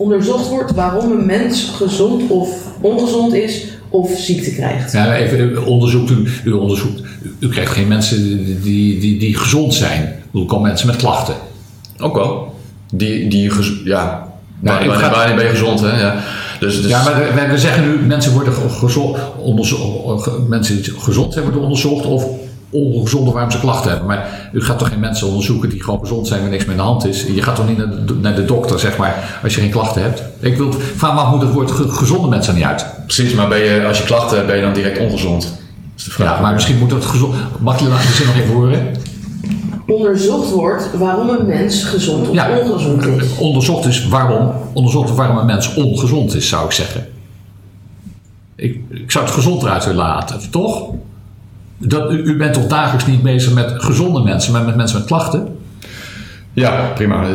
onderzocht 0.00 0.48
wordt 0.48 0.74
waarom 0.74 1.12
een 1.12 1.26
mens 1.26 1.72
gezond 1.76 2.30
of 2.30 2.48
ongezond 2.80 3.34
is 3.34 3.64
of 3.88 4.10
ziekte 4.18 4.52
krijgt. 4.54 4.92
Ja, 4.92 5.16
even 5.16 5.40
u 5.40 5.56
onderzoekt 5.56 6.10
u, 6.10 6.28
u 6.44 6.52
onderzoekt. 6.52 7.00
U, 7.22 7.34
u 7.38 7.48
krijgt 7.48 7.72
geen 7.72 7.88
mensen 7.88 8.44
die, 8.62 8.98
die, 8.98 9.18
die, 9.18 9.36
gezond 9.36 9.74
zijn. 9.74 10.14
Bedoel, 10.30 10.46
komen 10.46 10.68
mensen 10.68 10.86
met 10.86 10.96
klachten. 10.96 11.34
Ook 11.98 12.14
wel. 12.14 12.54
Die, 12.92 13.28
die 13.28 13.50
ja... 13.84 14.28
Nou, 14.60 14.86
waar, 14.86 15.04
ik 15.04 15.10
waar, 15.14 15.34
ben 15.34 15.44
je 15.44 15.50
gezond, 15.50 15.80
hè? 15.80 16.00
Ja. 16.00 16.22
Dus, 16.60 16.82
dus, 16.82 16.90
Ja, 16.90 17.02
maar 17.02 17.34
we, 17.34 17.46
we 17.50 17.58
zeggen 17.58 17.82
nu, 17.82 18.06
mensen 18.06 18.32
worden 18.32 18.52
ge- 18.52 18.68
gezond, 18.68 19.16
onderzo- 19.38 20.16
ge- 20.18 20.44
mensen 20.48 20.82
die 20.82 20.92
gezond 20.98 21.32
zijn 21.32 21.44
worden 21.44 21.62
onderzocht 21.62 22.06
of 22.06 22.24
ongezonde 22.70 23.30
waarom 23.30 23.50
ze 23.50 23.60
klachten 23.60 23.90
hebben. 23.90 24.08
Maar 24.08 24.50
u 24.52 24.62
gaat 24.62 24.78
toch 24.78 24.88
geen 24.88 25.00
mensen 25.00 25.26
onderzoeken 25.26 25.68
die 25.70 25.82
gewoon 25.82 26.00
gezond 26.00 26.26
zijn 26.26 26.40
waar 26.40 26.50
niks 26.50 26.64
meer 26.64 26.72
aan 26.72 26.80
de 26.80 26.90
hand 26.90 27.06
is. 27.06 27.22
Je 27.34 27.42
gaat 27.42 27.56
toch 27.56 27.68
niet 27.68 27.78
naar 27.78 28.06
de, 28.06 28.14
naar 28.14 28.34
de 28.34 28.44
dokter, 28.44 28.78
zeg 28.78 28.96
maar, 28.96 29.40
als 29.42 29.54
je 29.54 29.60
geen 29.60 29.70
klachten 29.70 30.02
hebt. 30.02 30.22
Ik 30.40 30.56
wil, 30.56 30.72
vraag 30.72 31.14
me 31.14 31.20
af, 31.20 31.30
moet 31.32 31.42
het 31.42 31.52
woord 31.52 31.70
ge- 31.70 31.88
gezonde 31.88 32.28
mensen 32.28 32.54
niet 32.54 32.64
uit? 32.64 32.86
Precies, 33.04 33.34
maar 33.34 33.48
ben 33.48 33.58
je, 33.58 33.84
als 33.86 33.98
je 33.98 34.04
klachten 34.04 34.36
hebt, 34.36 34.48
ben 34.48 34.56
je 34.56 34.62
dan 34.62 34.72
direct 34.74 34.98
ongezond? 34.98 35.42
Dat 35.42 35.52
is 35.96 36.04
de 36.04 36.10
vraag. 36.10 36.34
Ja, 36.36 36.40
maar 36.42 36.52
misschien 36.52 36.78
moet 36.78 36.90
het 36.90 37.04
gezond... 37.04 37.34
Mag 37.60 37.78
je 37.78 37.84
de 37.84 38.12
zin 38.14 38.26
nog 38.26 38.34
even 38.36 38.54
horen? 38.54 38.86
Onderzocht 39.86 40.50
wordt 40.50 40.90
waarom 40.98 41.28
een 41.28 41.46
mens 41.46 41.84
gezond 41.84 42.28
of 42.28 42.34
Ja. 42.34 42.58
ongezond 42.58 43.06
is. 43.06 43.36
Onderzocht 43.38 43.84
is 43.86 44.08
waarom, 44.08 44.52
onderzocht 44.72 45.14
waarom 45.14 45.36
een 45.38 45.46
mens 45.46 45.74
ongezond 45.74 46.34
is, 46.34 46.48
zou 46.48 46.64
ik 46.64 46.72
zeggen. 46.72 47.06
Ik, 48.56 48.80
ik 48.90 49.10
zou 49.10 49.24
het 49.24 49.34
gezond 49.34 49.62
eruit 49.62 49.84
willen 49.84 50.04
laten, 50.04 50.40
toch? 50.50 50.88
Dat, 51.82 52.12
u, 52.12 52.16
u 52.16 52.36
bent 52.36 52.54
toch 52.54 52.66
dagelijks 52.66 53.06
niet 53.06 53.22
bezig 53.22 53.52
met 53.52 53.72
gezonde 53.76 54.20
mensen, 54.22 54.52
maar 54.52 54.64
met 54.64 54.76
mensen 54.76 54.98
met 54.98 55.06
klachten? 55.06 55.58
Ja, 56.52 56.90
prima. 56.94 57.22
Eh, 57.28 57.30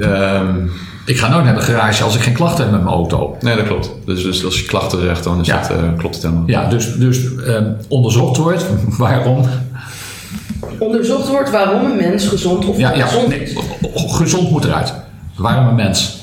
eh, 0.00 0.34
ehm, 0.36 0.66
Ik 1.06 1.18
ga 1.18 1.28
nooit 1.28 1.44
naar 1.44 1.54
de 1.54 1.60
garage 1.60 2.02
als 2.04 2.14
ik 2.14 2.20
geen 2.22 2.34
klachten 2.34 2.64
heb 2.64 2.72
met 2.72 2.82
mijn 2.82 2.94
auto. 2.94 3.36
nee, 3.40 3.56
dat 3.56 3.66
klopt. 3.66 3.90
Dus, 4.06 4.22
dus 4.22 4.44
als 4.44 4.60
je 4.60 4.66
klachten 4.66 5.00
zegt, 5.00 5.24
dan 5.24 5.40
is 5.40 5.46
Ja. 5.46 5.60
dat, 5.60 5.70
eh, 5.70 5.96
klopt 5.96 6.14
het 6.14 6.24
helemaal. 6.24 6.46
Ja, 6.46 6.68
dus, 6.68 6.94
dus 6.96 7.34
ehm, 7.36 7.72
onderzocht 7.88 8.36
wordt 8.36 8.66
waarom. 8.98 9.44
Onderzocht 10.78 11.28
wordt 11.28 11.50
waarom 11.50 11.84
een 11.90 11.96
mens 11.96 12.26
gezond 12.26 12.64
of 12.64 12.78
Ja, 12.78 12.94
ja 12.94 13.06
nee, 13.28 13.42
is. 13.42 13.54
gezond 14.06 14.50
moet 14.50 14.64
eruit. 14.64 14.94
Waarom 15.36 15.66
een 15.66 15.74
mens 15.74 16.18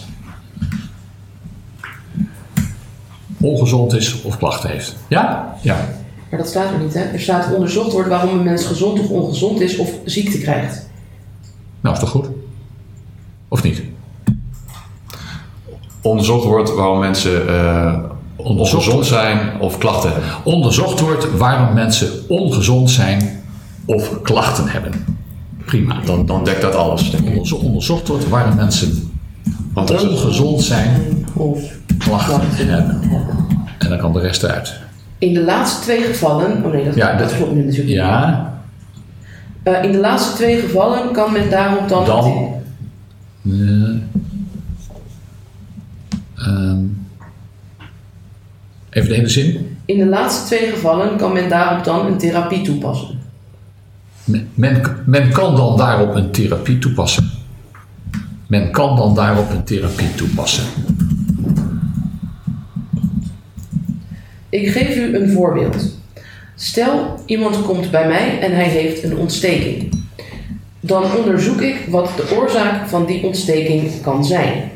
ongezond 3.41 3.93
is 3.95 4.21
of 4.21 4.37
klachten 4.37 4.69
heeft. 4.69 4.95
Ja? 5.07 5.53
Ja. 5.61 5.77
Maar 6.37 6.45
dat 6.45 6.55
staat 6.55 6.71
er 6.73 6.79
niet, 6.79 6.93
hè? 6.93 6.99
Er 7.01 7.19
staat 7.19 7.53
onderzocht 7.53 7.91
wordt 7.91 8.09
waarom 8.09 8.37
een 8.37 8.43
mens 8.43 8.65
gezond 8.65 8.99
of 8.99 9.09
ongezond 9.09 9.59
is 9.61 9.77
of 9.77 9.89
ziekte 10.05 10.37
krijgt. 10.37 10.89
Nou, 11.81 11.95
is 11.95 12.01
toch 12.01 12.09
goed? 12.09 12.25
Of 13.47 13.63
niet? 13.63 13.81
Onderzocht 16.01 16.45
wordt 16.45 16.73
waarom 16.75 16.99
mensen 16.99 17.47
eh 17.47 17.99
Onderzocht 18.35 18.83
ongezond 18.85 19.05
zijn 19.05 19.59
of 19.59 19.77
klachten 19.77 20.11
hebben. 20.11 20.29
Onderzocht 20.43 20.99
wordt 20.99 21.37
waarom 21.37 21.73
mensen 21.73 22.09
ongezond 22.27 22.89
zijn 22.89 23.43
of 23.85 24.21
klachten 24.21 24.67
hebben. 24.67 24.91
Prima. 25.65 26.01
Dan, 26.05 26.25
dan 26.25 26.43
dekt 26.43 26.61
dat 26.61 26.75
alles, 26.75 27.11
denk 27.11 27.23
ik. 27.23 27.29
Onderzo- 27.29 27.55
onderzocht 27.55 28.07
wordt 28.07 28.29
waarom 28.29 28.55
mensen 28.55 29.11
ongezond 29.73 30.61
zijn, 30.63 31.25
Of 31.33 31.59
klachten 31.97 32.67
hebben. 32.67 33.01
En 33.79 33.89
dan 33.89 33.97
kan 33.97 34.13
de 34.13 34.19
rest 34.19 34.43
eruit. 34.43 34.79
In 35.19 35.33
de 35.33 35.43
laatste 35.43 35.81
twee 35.81 36.01
gevallen. 36.01 36.65
Oh 36.65 36.71
nee, 36.73 36.83
dat, 36.85 36.95
Ja, 36.95 37.15
dat 37.17 37.29
dat- 37.29 37.37
klopt 37.37 37.51
nu 37.53 37.59
natuurlijk 37.61 37.87
niet. 37.87 37.95
Ja, 37.97 38.45
Eh, 39.63 39.83
in 39.83 39.91
de 39.91 39.97
laatste 39.99 40.35
twee 40.35 40.59
gevallen 40.59 41.11
kan 41.11 41.31
men 41.31 41.49
daarop 41.49 41.89
dan. 41.89 42.05
Dan? 42.05 42.53
Eh, 43.45 43.95
ehm, 46.35 46.79
even 48.89 49.09
de 49.09 49.15
hele 49.15 49.27
zin. 49.29 49.77
In 49.85 49.97
de 49.97 50.05
laatste 50.05 50.45
twee 50.55 50.69
gevallen 50.69 51.17
kan 51.17 51.33
men 51.33 51.49
daarop 51.49 51.83
dan 51.83 52.05
een 52.05 52.17
therapie 52.17 52.61
toepassen. 52.61 53.19
Men, 54.23 54.47
men, 54.53 54.81
men 55.05 55.31
kan 55.31 55.55
dan 55.55 55.77
daarop 55.77 56.15
een 56.15 56.31
therapie 56.31 56.77
toepassen. 56.79 57.29
Men 58.47 58.71
kan 58.71 58.95
dan 58.95 59.15
daarop 59.15 59.49
een 59.49 59.63
therapie 59.63 60.15
toepassen. 60.15 60.63
Ik 64.57 64.69
geef 64.69 64.95
u 64.95 65.15
een 65.15 65.29
voorbeeld. 65.29 65.75
Stel, 66.55 67.19
iemand 67.25 67.61
komt 67.61 67.91
bij 67.91 68.07
mij 68.07 68.39
en 68.39 68.55
hij 68.55 68.67
heeft 68.67 69.03
een 69.03 69.17
ontsteking. 69.17 70.05
Dan 70.79 71.03
onderzoek 71.17 71.61
ik 71.61 71.75
wat 71.89 72.09
de 72.15 72.35
oorzaak 72.35 72.87
van 72.87 73.05
die 73.05 73.23
ontsteking 73.23 74.01
kan 74.01 74.25
zijn. 74.25 74.71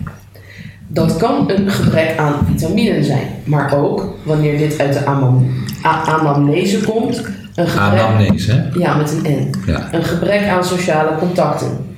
Dat 0.87 1.17
kan 1.17 1.51
een 1.51 1.71
gebrek 1.71 2.17
aan 2.17 2.47
vitaminen 2.51 3.03
zijn, 3.03 3.27
maar 3.43 3.77
ook, 3.77 4.15
wanneer 4.23 4.57
dit 4.57 4.79
uit 4.79 4.93
de 4.93 5.05
anam- 5.05 5.49
anamnese 6.05 6.83
komt, 6.83 7.23
een 7.55 7.67
gebrek, 7.67 8.01
Anamnese, 8.01 8.51
hè? 8.51 8.79
ja, 8.79 8.95
met 8.95 9.11
een 9.11 9.33
N. 9.33 9.49
Ja. 9.65 9.87
Een 9.91 10.03
gebrek 10.03 10.47
aan 10.47 10.63
sociale 10.65 11.17
contacten. 11.17 11.95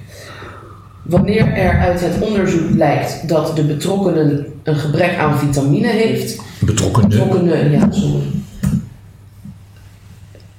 Wanneer 1.02 1.54
er 1.54 1.80
uit 1.80 2.02
het 2.02 2.20
onderzoek 2.20 2.72
blijkt 2.76 3.28
dat 3.28 3.56
de 3.56 3.64
betrokkenen 3.64 4.53
een 4.64 4.76
gebrek 4.76 5.18
aan 5.18 5.38
vitamine 5.38 5.88
heeft, 5.88 6.42
Betrokkenen. 6.60 7.10
betrokkenen, 7.10 7.72
ja, 7.72 7.88
sorry. 7.92 8.22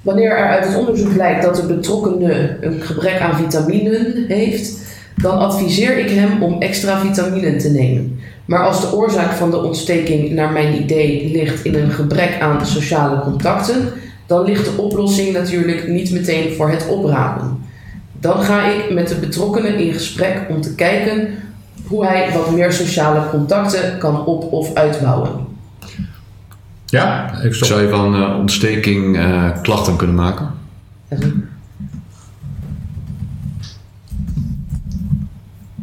Wanneer 0.02 0.30
er 0.30 0.48
uit 0.48 0.66
het 0.66 0.76
onderzoek 0.76 1.12
blijkt 1.12 1.42
dat 1.42 1.56
de 1.56 1.66
betrokkene 1.66 2.56
een 2.60 2.80
gebrek 2.80 3.20
aan 3.20 3.36
vitaminen 3.36 4.24
heeft, 4.28 4.78
dan 5.16 5.38
adviseer 5.38 5.98
ik 5.98 6.10
hem 6.10 6.42
om 6.42 6.60
extra 6.60 6.98
vitaminen 6.98 7.58
te 7.58 7.70
nemen. 7.70 8.18
Maar 8.44 8.66
als 8.66 8.80
de 8.80 8.96
oorzaak 8.96 9.32
van 9.32 9.50
de 9.50 9.62
ontsteking 9.62 10.30
naar 10.30 10.52
mijn 10.52 10.82
idee 10.82 11.30
ligt 11.32 11.64
in 11.64 11.74
een 11.74 11.90
gebrek 11.90 12.40
aan 12.40 12.66
sociale 12.66 13.20
contacten, 13.20 13.88
dan 14.26 14.44
ligt 14.44 14.64
de 14.64 14.82
oplossing 14.82 15.32
natuurlijk 15.32 15.88
niet 15.88 16.10
meteen 16.10 16.54
voor 16.54 16.70
het 16.70 16.88
oprapen. 16.88 17.58
Dan 18.20 18.42
ga 18.42 18.66
ik 18.66 18.92
met 18.92 19.08
de 19.08 19.14
betrokkenen 19.14 19.74
in 19.74 19.92
gesprek 19.92 20.46
om 20.48 20.60
te 20.60 20.74
kijken 20.74 21.28
hoe 21.86 22.06
hij 22.06 22.32
wat 22.32 22.50
meer 22.50 22.72
sociale 22.72 23.28
contacten 23.30 23.98
kan 23.98 24.26
op- 24.26 24.52
of 24.52 24.74
uitbouwen. 24.74 25.30
Ja, 26.86 27.40
ik 27.42 27.54
stop. 27.54 27.68
zou 27.68 27.82
je 27.82 27.88
van 27.88 28.14
eh, 28.14 28.38
ontsteking 28.38 29.16
eh, 29.16 29.50
klachten 29.62 29.96
kunnen 29.96 30.16
maken? 30.16 30.50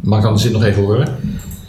Mag 0.02 0.26
ik 0.26 0.34
de 0.34 0.40
zin 0.40 0.52
nog 0.52 0.64
even 0.64 0.84
horen? 0.84 1.08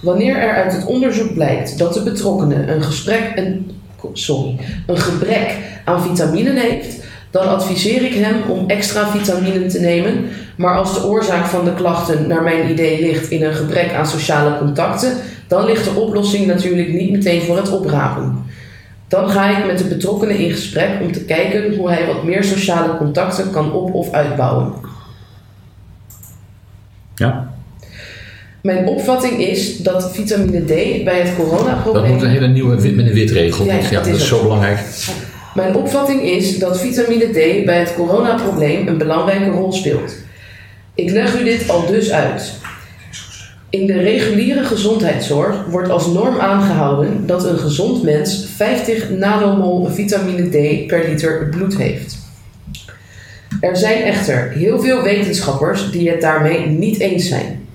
Wanneer 0.01 0.37
er 0.37 0.55
uit 0.55 0.73
het 0.73 0.85
onderzoek 0.85 1.35
blijkt 1.35 1.79
dat 1.79 1.95
de 1.95 2.03
betrokkenen 2.03 2.73
een, 2.73 2.83
gesprek, 2.83 3.33
een, 3.35 3.71
sorry, 4.13 4.59
een 4.87 4.99
gebrek 4.99 5.59
aan 5.85 6.03
vitaminen 6.03 6.57
heeft, 6.57 7.05
dan 7.31 7.49
adviseer 7.49 8.03
ik 8.03 8.15
hem 8.15 8.51
om 8.51 8.69
extra 8.69 9.09
vitaminen 9.09 9.69
te 9.69 9.81
nemen. 9.81 10.25
Maar 10.63 10.77
als 10.77 10.95
de 10.95 11.07
oorzaak 11.07 11.47
van 11.47 11.65
de 11.65 11.75
klachten 11.75 12.27
naar 12.27 12.43
mijn 12.43 12.71
idee 12.71 13.01
ligt 13.01 13.31
in 13.31 13.43
een 13.43 13.55
gebrek 13.55 13.93
aan 13.93 14.07
sociale 14.07 14.59
contacten, 14.59 15.13
dan 15.49 15.65
ligt 15.65 15.85
de 15.85 16.01
oplossing 16.01 16.47
natuurlijk 16.47 16.89
niet 16.89 17.11
meteen 17.11 17.43
voor 17.43 17.57
het 17.57 17.71
oprapen. 17.71 18.45
Dan 19.09 19.31
ga 19.31 19.59
ik 19.59 19.67
met 19.67 19.79
de 19.79 19.85
betrokkenen 19.85 20.37
in 20.37 20.51
gesprek 20.51 20.91
om 21.01 21.13
te 21.13 21.25
kijken 21.25 21.77
hoe 21.77 21.91
hij 21.91 22.07
wat 22.07 22.25
meer 22.25 22.45
sociale 22.45 22.97
contacten 22.97 23.51
kan 23.51 23.73
op- 23.73 23.95
of 23.95 24.13
uitbouwen. 24.13 24.73
Ja. 27.15 27.51
Mijn 28.61 28.87
opvatting 28.87 29.39
is 29.39 29.79
dat 29.79 30.13
vitamine 30.13 30.61
D 30.61 31.05
bij 31.05 31.19
het 31.19 31.37
Dat 31.37 31.47
coronaprobleem... 31.47 32.13
moet 32.13 32.23
een 32.23 32.29
hele 32.31 32.49
nieuwe 32.49 32.81
wit 32.81 32.97
met 32.97 33.07
een 33.07 33.13
wit 33.13 33.31
regel. 33.31 33.65
Ja, 33.65 33.75
Ja, 33.75 33.81
dat 33.81 33.93
dat 33.93 34.07
is 34.07 34.17
is 34.17 34.29
zo 34.29 34.43
belangrijk. 34.43 34.79
Mijn 35.55 35.77
opvatting 35.77 36.23
is 36.23 36.59
dat 36.59 36.81
vitamine 36.81 37.27
D 37.27 37.65
bij 37.65 37.79
het 37.79 37.95
coronaprobleem 37.95 38.89
een 38.89 38.99
belangrijke 38.99 39.51
rol 39.51 39.73
speelt. 39.73 40.22
Ik 40.95 41.11
leg 41.11 41.41
u 41.41 41.45
dit 41.45 41.69
al 41.69 41.87
dus 41.87 42.11
uit. 42.11 42.53
In 43.71 43.87
de 43.87 44.01
reguliere 44.01 44.65
gezondheidszorg 44.65 45.65
wordt 45.65 45.91
als 45.91 46.07
norm 46.07 46.41
aangehouden 46.41 47.27
dat 47.27 47.45
een 47.45 47.59
gezond 47.59 48.03
mens 48.03 48.47
50 48.57 49.11
nanomol 49.11 49.87
vitamine 49.87 50.49
D 50.49 50.87
per 50.87 51.09
liter 51.09 51.49
bloed 51.49 51.77
heeft. 51.77 52.17
Er 53.61 53.77
zijn 53.77 54.03
echter 54.03 54.51
heel 54.51 54.81
veel 54.81 55.03
wetenschappers 55.03 55.91
die 55.91 56.11
het 56.11 56.21
daarmee 56.21 56.67
niet 56.67 57.01
eens 57.01 57.29
zijn. 57.29 57.67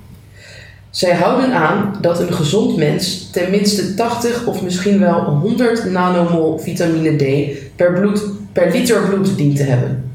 Zij 0.89 1.15
houden 1.15 1.51
aan 1.51 1.97
dat 2.01 2.19
een 2.19 2.33
gezond 2.33 2.77
mens 2.77 3.29
tenminste 3.31 3.93
80 3.93 4.45
of 4.45 4.61
misschien 4.61 4.99
wel 4.99 5.23
100 5.23 5.91
nanomol 5.91 6.57
vitamine 6.57 7.15
D 7.15 7.55
per, 7.75 7.93
bloed, 7.93 8.23
per 8.51 8.71
liter 8.71 9.01
bloed 9.01 9.37
dient 9.37 9.55
te 9.55 9.63
hebben. 9.63 10.06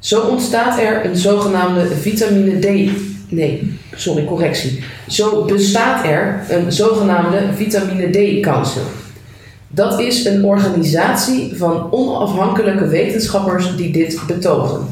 Zo 0.00 0.20
ontstaat 0.20 0.78
er 0.78 1.04
een 1.04 1.16
zogenaamde 1.16 1.86
vitamine 1.86 2.58
D. 2.58 2.90
Nee, 3.28 3.78
sorry, 3.94 4.24
correctie. 4.24 4.82
Zo 5.08 5.44
bestaat 5.44 6.06
er 6.06 6.44
een 6.48 6.72
zogenaamde 6.72 7.42
vitamine 7.54 8.10
D 8.10 8.42
Council. 8.42 8.82
Dat 9.68 10.00
is 10.00 10.24
een 10.24 10.44
organisatie 10.44 11.56
van 11.56 11.92
onafhankelijke 11.92 12.86
wetenschappers 12.86 13.76
die 13.76 13.92
dit 13.92 14.20
betogen. 14.26 14.86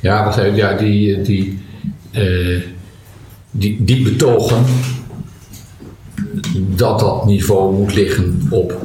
Ja, 0.00 0.24
wacht 0.24 0.38
even. 0.38 0.56
Ja, 0.56 0.76
die, 0.76 1.22
die, 1.22 1.58
eh, 2.10 2.60
die, 3.50 3.84
die 3.84 4.02
betogen 4.02 4.64
dat 6.56 6.98
dat 6.98 7.26
niveau 7.26 7.74
moet 7.74 7.94
liggen 7.94 8.46
op 8.50 8.80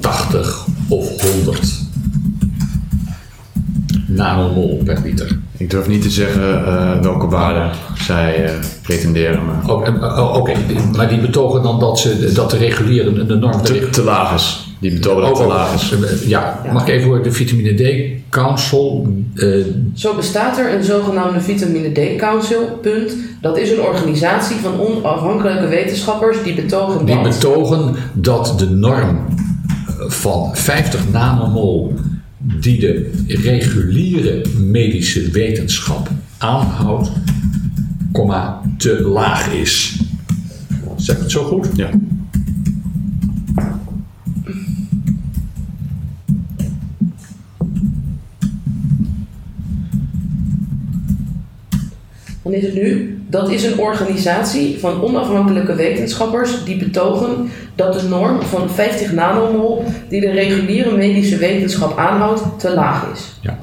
80 0.00 0.66
of 0.88 1.22
100 1.22 1.77
nanomol 4.08 4.80
per 4.84 4.98
liter. 5.04 5.38
Ik 5.56 5.70
durf 5.70 5.88
niet 5.88 6.02
te 6.02 6.10
zeggen 6.10 6.66
eh, 6.66 7.00
welke 7.00 7.26
waarde 7.28 7.70
zij 7.94 8.44
eh, 8.44 8.52
pretenderen, 8.82 9.44
maar 9.44 9.74
Oh, 9.74 9.86
en- 9.86 10.02
oh, 10.04 10.34
Oké, 10.36 10.52
maar 10.96 11.08
die 11.08 11.20
betogen 11.20 11.62
dan 11.62 11.80
dat, 11.80 11.98
ze, 11.98 12.32
dat 12.34 12.50
de 12.50 12.56
reguliere 12.56 13.26
de 13.26 13.34
norm 13.34 13.62
de 13.62 13.78
te, 13.78 13.88
te 13.90 14.02
laag 14.02 14.34
is. 14.34 14.66
Die 14.80 14.92
betonen 14.92 15.20
dat 15.22 15.30
Oh, 15.30 15.36
te 15.36 15.42
oh, 15.42 15.48
laag 15.48 15.74
is. 15.74 15.92
Ja, 16.26 16.60
mag 16.72 16.82
ik 16.82 16.88
even 16.88 17.06
horen, 17.08 17.22
de 17.22 17.32
vitamine 17.32 17.74
D 17.74 18.10
Council, 18.30 19.06
eh, 19.34 19.48
Zo 19.94 20.14
bestaat 20.14 20.58
er 20.58 20.74
een 20.74 20.82
zogenaamde 20.84 21.40
vitamine 21.40 21.92
D 21.92 22.16
Council. 22.18 22.78
Punt. 22.82 23.16
Dat 23.40 23.58
is 23.58 23.70
een 23.70 23.80
organisatie 23.80 24.56
van 24.56 24.80
onafhankelijke 24.80 25.66
wetenschappers 25.68 26.42
die 26.42 26.54
betogen 26.54 27.04
die 27.06 27.14
dat. 27.14 27.24
betogen 27.24 27.94
dat 28.12 28.54
de 28.58 28.70
norm 28.70 29.18
van 30.06 30.50
50 30.52 31.00
nanomol 31.12 31.94
die 32.60 32.78
de 32.78 33.10
reguliere 33.26 34.44
medische 34.58 35.30
wetenschap 35.30 36.10
aanhoudt, 36.38 37.10
komma, 38.12 38.62
te 38.76 39.00
laag 39.02 39.52
is. 39.52 40.00
Zeg 40.96 41.18
het 41.18 41.30
zo 41.30 41.44
goed? 41.44 41.68
Ja. 41.76 41.90
Dan 52.48 52.56
is 52.56 52.64
het 52.64 52.74
nu. 52.74 53.18
Dat 53.26 53.50
is 53.50 53.64
een 53.64 53.78
organisatie 53.78 54.78
van 54.78 55.02
onafhankelijke 55.02 55.74
wetenschappers 55.74 56.64
die 56.64 56.76
betogen 56.76 57.50
dat 57.74 58.00
de 58.00 58.08
norm 58.08 58.42
van 58.42 58.70
50 58.70 59.12
nanomol 59.12 59.84
die 60.08 60.20
de 60.20 60.30
reguliere 60.30 60.96
medische 60.96 61.36
wetenschap 61.36 61.98
aanhoudt 61.98 62.42
te 62.58 62.74
laag 62.74 63.06
is. 63.12 63.38
Ja. 63.42 63.58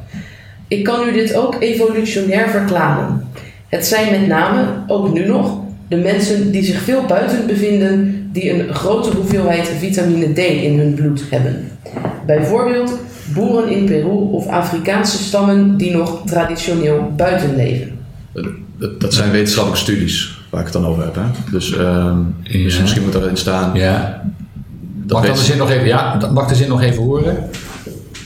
Ik 0.67 0.83
kan 0.83 1.07
u 1.07 1.11
dit 1.11 1.35
ook 1.35 1.55
evolutionair 1.59 2.49
verklaren. 2.49 3.27
Het 3.69 3.85
zijn 3.85 4.11
met 4.11 4.27
name, 4.27 4.65
ook 4.87 5.13
nu 5.13 5.25
nog, 5.25 5.57
de 5.87 5.97
mensen 5.97 6.51
die 6.51 6.63
zich 6.63 6.81
veel 6.81 7.05
buiten 7.05 7.47
bevinden, 7.47 8.29
die 8.31 8.53
een 8.53 8.73
grote 8.73 9.09
hoeveelheid 9.15 9.67
vitamine 9.67 10.33
D 10.33 10.37
in 10.37 10.79
hun 10.79 10.93
bloed 10.93 11.23
hebben. 11.29 11.71
Bijvoorbeeld 12.25 12.99
boeren 13.33 13.69
in 13.69 13.85
Peru 13.85 14.31
of 14.31 14.47
Afrikaanse 14.47 15.23
stammen 15.23 15.77
die 15.77 15.95
nog 15.95 16.21
traditioneel 16.25 17.11
buiten 17.15 17.55
leven. 17.55 17.93
Dat, 18.79 19.01
dat 19.01 19.13
zijn 19.13 19.31
wetenschappelijke 19.31 19.83
studies 19.83 20.39
waar 20.49 20.59
ik 20.59 20.65
het 20.65 20.75
dan 20.81 20.85
over 20.87 21.03
heb. 21.03 21.15
Hè? 21.15 21.21
Dus, 21.51 21.77
ehm, 21.77 22.17
dus 22.51 22.75
Ja. 22.75 22.81
misschien 22.81 23.03
moet 23.03 23.15
erin 23.15 23.37
staan. 23.37 23.71
Ja. 23.75 24.23
Dat 25.07 25.11
Mag, 25.17 25.21
ik 25.21 25.27
weet- 25.27 25.37
de 25.39 25.45
zin 25.45 25.57
nog 25.57 25.69
even, 25.71 25.87
ja, 25.87 26.17
dat- 26.17 26.33
mag 26.33 26.47
de 26.47 26.55
zin 26.55 26.67
nog 26.67 26.81
even 26.81 27.03
horen? 27.03 27.49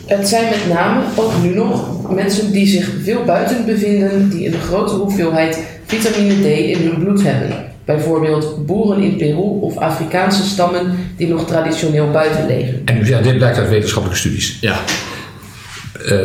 Het 0.05 0.27
zijn 0.27 0.49
met 0.49 0.75
name, 0.75 1.01
ook 1.15 1.31
nu 1.43 1.53
nog, 1.55 2.11
mensen 2.15 2.51
die 2.51 2.67
zich 2.67 2.89
veel 3.03 3.23
buiten 3.25 3.65
bevinden, 3.65 4.29
die 4.29 4.47
een 4.47 4.59
grote 4.61 4.93
hoeveelheid 4.93 5.59
vitamine 5.85 6.33
D 6.41 6.45
in 6.45 6.87
hun 6.87 6.99
bloed 7.03 7.23
hebben. 7.23 7.67
Bijvoorbeeld 7.85 8.65
boeren 8.65 9.03
in 9.03 9.15
Peru 9.17 9.35
of 9.61 9.77
Afrikaanse 9.77 10.43
stammen 10.43 10.95
die 11.17 11.27
nog 11.27 11.45
traditioneel 11.47 12.11
buiten 12.11 12.45
leven. 12.47 12.81
En 12.85 12.97
u 12.97 13.05
zegt, 13.05 13.23
dit 13.23 13.37
blijkt 13.37 13.57
uit 13.57 13.69
wetenschappelijke 13.69 14.19
studies. 14.21 14.57
Ja, 14.61 14.79
Eh, 16.05 16.17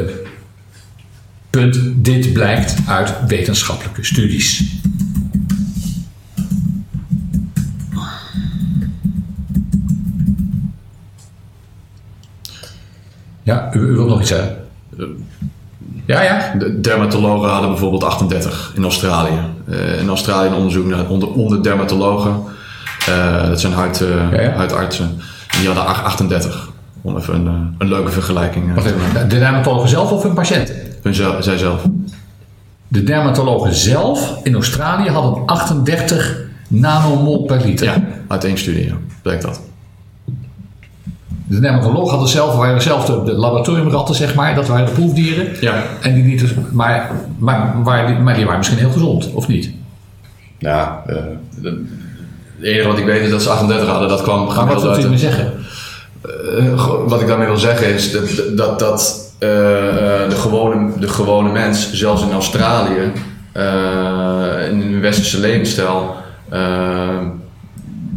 punt, 1.54 1.78
dit 2.04 2.32
blijkt 2.32 2.76
uit 2.86 3.14
wetenschappelijke 3.26 4.04
studies. 4.04 4.64
Ja, 13.42 13.70
u, 13.74 13.78
u 13.78 13.92
wilt 13.92 14.08
nog 14.08 14.20
iets 14.20 14.28
zeggen? 14.28 14.56
Ja, 16.06 16.22
ja. 16.22 16.54
de 16.58 16.80
dermatologen 16.80 17.48
hadden 17.50 17.70
bijvoorbeeld 17.70 18.04
38 18.04 18.72
in 18.74 18.82
Australië. 18.82 19.38
Eh, 19.68 20.00
in 20.00 20.08
Australië 20.08 20.48
een 20.48 20.54
onderzoek 20.54 20.86
naar 20.86 21.08
onder, 21.08 21.28
onder 21.28 21.62
dermatologen. 21.62 22.42
Eh, 23.08 23.48
dat 23.48 23.60
zijn 23.60 23.72
huid, 23.72 24.00
eh, 24.00 24.08
Ja, 24.32 24.40
ja. 24.40 24.50
huidartsen. 24.50 25.04
En 25.48 25.58
die 25.58 25.66
hadden 25.66 25.86
ach- 25.86 26.04
38. 26.04 26.63
Om 27.04 27.16
even 27.16 27.34
een, 27.34 27.46
eh, 27.46 27.52
een 27.78 27.88
leuke 27.88 28.10
vergelijking 28.10 28.68
eh, 28.68 28.74
Wacht 28.74 28.86
te 28.88 28.94
maken. 28.96 29.28
de 29.28 29.38
dermatologen 29.38 29.88
zelf 29.88 30.12
of 30.12 30.22
hun 30.22 30.34
patiënten? 30.34 30.74
Hun 31.02 31.14
zel- 31.14 31.42
zij 31.42 31.58
zelf. 31.58 31.82
De 32.88 33.02
dermatologen 33.02 33.74
zelf 33.74 34.40
in 34.42 34.54
Australië 34.54 35.08
hadden 35.10 35.46
38 35.46 36.40
nanomol 36.68 37.44
per 37.44 37.60
liter. 37.64 37.86
Ja, 37.86 38.02
uit 38.28 38.44
één 38.44 38.58
studie 38.58 38.86
ja, 38.86 38.94
blijkt 39.22 39.42
dat. 39.42 39.60
De 41.46 41.60
dermatoloog 41.60 42.10
had 42.10 42.20
het 42.20 42.28
zelf, 42.28 42.56
waren 42.56 42.82
zelf 42.82 43.04
de, 43.04 43.22
de 43.24 43.32
laboratoriumratten, 43.32 44.14
zeg 44.14 44.34
maar, 44.34 44.54
dat 44.54 44.66
waren 44.68 44.86
de 44.86 44.92
proefdieren. 44.92 45.46
Ja. 45.60 45.82
En 46.00 46.14
die 46.14 46.24
lieten, 46.24 46.66
maar, 46.72 47.10
maar, 47.38 47.76
maar, 47.84 48.06
die, 48.06 48.16
maar 48.16 48.34
die 48.34 48.42
waren 48.44 48.58
misschien 48.58 48.78
heel 48.78 48.90
gezond, 48.90 49.32
of 49.32 49.48
niet? 49.48 49.70
Ja, 50.58 51.02
eh, 51.06 51.16
de- 51.60 51.84
het 52.56 52.64
enige 52.66 52.88
wat 52.88 52.98
ik 52.98 53.04
weet 53.04 53.20
is 53.22 53.30
dat 53.30 53.42
ze 53.42 53.48
38 53.50 53.88
hadden. 53.88 54.08
Dat 54.08 54.22
kwam 54.22 54.44
Maar 54.46 54.66
wat 54.66 54.84
u 54.84 54.88
uit 54.88 55.10
me 55.10 55.18
zeggen? 55.18 55.52
Eh, 56.24 56.74
wat 57.06 57.20
ik 57.20 57.26
daarmee 57.26 57.46
wil 57.46 57.56
zeggen 57.56 57.94
is 57.94 58.12
dat, 58.12 58.56
dat, 58.56 58.78
dat 58.78 59.32
eh, 59.38 59.48
de, 60.28 60.36
gewone, 60.36 60.98
de 60.98 61.08
gewone 61.08 61.52
mens, 61.52 61.92
zelfs 61.92 62.22
in 62.22 62.32
Australië, 62.32 63.12
eh, 63.52 64.68
in 64.70 64.80
een 64.80 65.00
westerse 65.00 65.40
levensstijl, 65.40 66.16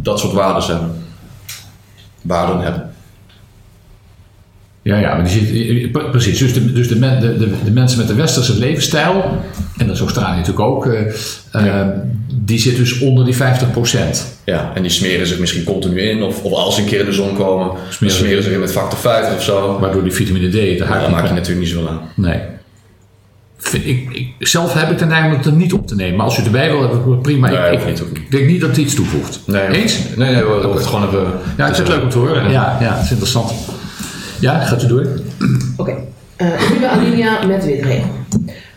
dat 0.01 0.19
soort 0.19 0.33
waarden 0.33 0.63
hebben. 0.63 1.05
Waarden 2.21 2.59
hebben. 2.59 2.86
Ja, 4.87 4.97
ja, 4.97 5.15
maar 5.15 5.23
die 5.23 5.33
zit, 5.79 5.91
pre- 5.91 6.09
precies. 6.09 6.37
Dus, 6.39 6.53
de, 6.53 6.73
dus 6.73 6.87
de, 6.87 6.95
men- 6.95 7.19
de, 7.19 7.37
de, 7.37 7.49
de 7.63 7.71
mensen 7.71 7.97
met 7.97 8.07
de 8.07 8.13
westerse 8.13 8.57
levensstijl, 8.59 9.23
en 9.77 9.85
dat 9.87 9.95
is 9.95 10.01
Australië 10.01 10.35
natuurlijk 10.37 10.65
ook, 10.65 10.85
eh, 10.85 10.99
eh, 11.51 11.65
Ja. 11.65 12.03
die 12.33 12.59
zit 12.59 12.75
dus 12.75 12.99
onder 12.99 13.25
die 13.25 13.35
50 13.35 13.71
procent. 13.71 14.37
Ja, 14.45 14.71
en 14.75 14.81
die 14.81 14.91
smeren 14.91 15.27
zich 15.27 15.39
misschien 15.39 15.63
continu 15.63 16.01
in, 16.01 16.21
of, 16.23 16.43
of 16.43 16.51
als 16.53 16.75
ze 16.75 16.81
een 16.81 16.87
keer 16.87 16.99
in 16.99 17.05
de 17.05 17.11
zon 17.11 17.35
komen, 17.35 17.67
Smeren 17.67 17.93
smeren, 17.93 18.11
ze- 18.15 18.17
smeren 18.17 18.37
ze 18.43 18.47
zich 18.49 18.53
in 18.53 18.59
met 18.59 18.71
factor 18.71 18.99
50 18.99 19.35
of 19.35 19.43
zo. 19.43 19.77
Waardoor 19.79 20.03
die 20.03 20.11
vitamine 20.11 20.47
D 20.49 20.51
de 20.51 20.75
daar 20.87 20.99
niet 21.01 21.09
maak 21.09 21.27
je 21.27 21.33
natuurlijk 21.33 21.59
niet 21.59 21.69
zoveel 21.69 21.89
aan. 21.89 21.99
Nee. 22.15 22.39
Vind 23.57 23.85
Ik, 23.85 24.09
ik, 24.13 24.47
zelf 24.47 24.73
heb 24.73 24.91
ik 24.91 24.97
de 24.97 25.05
neiging 25.05 25.31
om 25.33 25.37
het 25.37 25.47
er 25.47 25.53
niet 25.53 25.73
op 25.73 25.87
te 25.87 25.95
nemen. 25.95 26.15
Maar 26.15 26.25
als 26.25 26.39
u 26.39 26.43
erbij 26.43 26.69
wil, 26.71 26.81
heb 26.81 26.91
ik 26.93 26.99
het 27.09 27.21
prima. 27.21 27.49
Nee, 27.49 27.71
ik, 27.77 27.83
ik, 27.99 27.99
ik 28.13 28.31
denk 28.31 28.47
niet 28.47 28.59
dat 28.61 28.69
het 28.69 28.77
iets 28.77 28.95
toevoegt. 28.95 29.39
Nee, 29.45 29.67
Eens? 29.67 29.97
Nee, 30.15 30.31
nee, 30.33 30.43
we 30.43 30.69
het 30.75 30.85
gewoon 30.85 31.07
even... 31.07 31.23
Ja, 31.57 31.67
ik 31.67 31.75
vind 31.75 31.87
het 31.87 31.95
leuk 31.95 32.03
om 32.03 32.09
te 32.09 32.17
horen. 32.17 32.51
Ja, 32.51 32.77
ja, 32.81 32.93
het 32.93 33.03
is 33.03 33.09
interessant. 33.09 33.51
Ja, 34.39 34.59
gaat 34.59 34.83
u 34.83 34.87
door. 34.87 35.07
Oké, 35.77 35.95
Eh 36.35 36.69
nieuwe 36.71 36.87
alinea 36.87 37.45
met 37.45 37.65
witregel. 37.65 38.09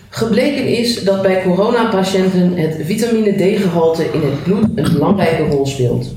Gebleken 0.08 0.66
is 0.66 1.04
dat 1.04 1.22
bij 1.22 1.42
coronapatiënten 1.42 2.56
het 2.56 2.76
vitamine 2.84 3.32
D-gehalte 3.32 4.04
in 4.04 4.20
het 4.20 4.42
bloed 4.42 4.64
een 4.74 4.92
belangrijke 4.92 5.42
rol 5.42 5.66
speelt. 5.66 6.14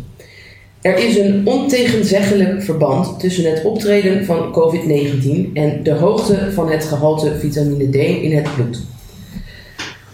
Er 0.82 0.98
is 0.98 1.18
een 1.18 1.42
ontegenzeggelijk 1.48 2.64
verband 2.64 3.20
tussen 3.20 3.52
het 3.52 3.64
optreden 3.64 4.26
van 4.26 4.52
COVID-19 4.52 5.54
en 5.54 5.84
de 5.84 5.94
hoogte 5.94 6.52
van 6.52 6.72
het 6.72 6.86
gehalte 6.86 7.36
vitamine 7.40 7.90
D 7.90 7.96
in 7.96 8.36
het 8.36 8.56
bloed. 8.56 8.82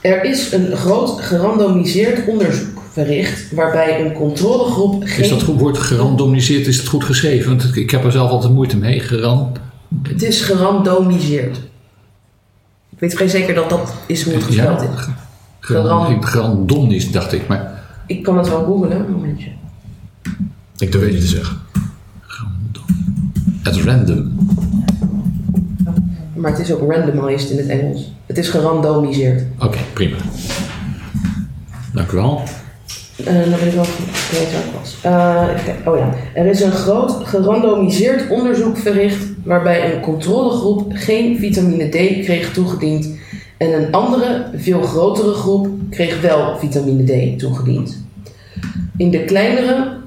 Er 0.01 0.23
is 0.23 0.51
een 0.51 0.75
groot 0.75 1.21
gerandomiseerd 1.21 2.27
onderzoek 2.27 2.78
verricht 2.91 3.52
waarbij 3.52 4.06
een 4.06 4.13
controlegroep 4.13 5.04
geen... 5.06 5.23
Is 5.23 5.30
dat 5.30 5.41
goed 5.43 5.60
woord 5.60 5.78
gerandomiseerd? 5.78 6.67
Is 6.67 6.78
het 6.78 6.88
goed 6.88 7.04
geschreven? 7.04 7.49
Want 7.58 7.75
ik 7.75 7.89
heb 7.89 8.04
er 8.04 8.12
zelf 8.12 8.30
altijd 8.30 8.54
moeite 8.54 8.78
mee. 8.78 8.99
Geran... 8.99 9.52
Het 10.04 10.21
is 10.23 10.41
gerandomiseerd. 10.41 11.58
Ik 12.89 12.99
weet 12.99 13.13
vrij 13.13 13.28
zeker 13.28 13.54
dat 13.56 13.69
dat 13.69 13.93
is 14.08 14.23
hoe 14.23 14.34
het 14.34 14.43
gespeld 14.43 14.82
is. 14.82 14.88
Geran... 15.60 16.06
Geran- 16.06 16.25
Gerandonisch, 16.25 17.12
dacht 17.12 17.34
ik. 17.34 17.47
Maar 17.47 17.84
Ik 18.08 18.23
kan 18.23 18.38
het 18.38 18.49
wel 18.49 18.63
googlen, 18.65 18.91
een 18.99 19.12
momentje. 19.12 19.49
Ik 20.78 20.91
durf 20.91 21.04
het 21.04 21.12
niet 21.13 21.21
te 21.21 21.28
zeggen. 21.28 21.58
het 23.63 23.75
random. 23.75 24.38
Maar 26.36 26.52
het 26.52 26.60
is 26.60 26.73
ook 26.73 26.91
randomized 26.91 27.49
in 27.49 27.58
het 27.58 27.67
Engels. 27.67 28.12
Het 28.25 28.38
is 28.38 28.49
gerandomiseerd. 28.49 29.43
Oké, 29.60 29.78
prima. 29.93 30.15
Dank 31.93 32.12
u 32.12 32.15
wel. 32.15 32.43
Dan 33.23 33.34
ben 33.34 33.67
ik 33.67 33.73
wel 33.73 33.86
was. 34.79 34.97
Eh. 35.01 35.47
Oh 35.86 35.97
ja. 35.97 36.13
Er 36.34 36.45
is 36.45 36.62
een 36.62 36.71
groot 36.71 37.12
gerandomiseerd 37.12 38.29
onderzoek 38.29 38.77
verricht 38.77 39.25
waarbij 39.43 39.93
een 39.93 40.01
controlegroep 40.01 40.91
geen 40.93 41.38
vitamine 41.38 41.89
D 41.89 42.23
kreeg 42.23 42.53
toegediend 42.53 43.17
en 43.60 43.73
een 43.73 43.91
andere, 43.91 44.45
veel 44.55 44.82
grotere 44.82 45.34
groep 45.34 45.67
kreeg 45.89 46.21
wel 46.21 46.58
vitamine 46.58 47.34
D 47.36 47.39
toegediend. 47.39 48.03
In 48.97 49.12
de 49.12 49.23
kleinere, 49.23 49.97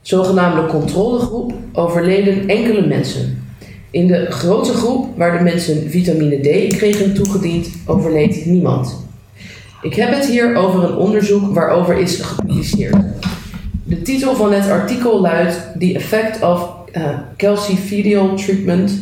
zogenaamde 0.00 0.66
controlegroep, 0.66 1.52
overleden 1.72 2.48
enkele 2.48 2.86
mensen. 2.86 3.44
In 3.90 4.06
de 4.06 4.26
grote 4.30 4.72
groep, 4.72 5.16
waar 5.16 5.38
de 5.38 5.44
mensen 5.44 5.90
vitamine 5.90 6.40
D 6.40 6.76
kregen 6.76 7.14
toegediend, 7.14 7.68
overleed 7.86 8.46
niemand. 8.46 9.06
Ik 9.82 9.94
heb 9.94 10.14
het 10.14 10.26
hier 10.26 10.56
over 10.56 10.84
een 10.84 10.96
onderzoek 10.96 11.54
waarover 11.54 11.98
is 11.98 12.20
gepubliceerd. 12.20 12.96
De 13.84 14.02
titel 14.02 14.34
van 14.34 14.52
het 14.52 14.70
artikel 14.70 15.20
luidt 15.20 15.56
The 15.78 15.94
Effect 15.94 16.42
of 16.42 16.68
uh, 16.92 17.18
Calcifidial 17.36 18.34
Treatment 18.36 18.92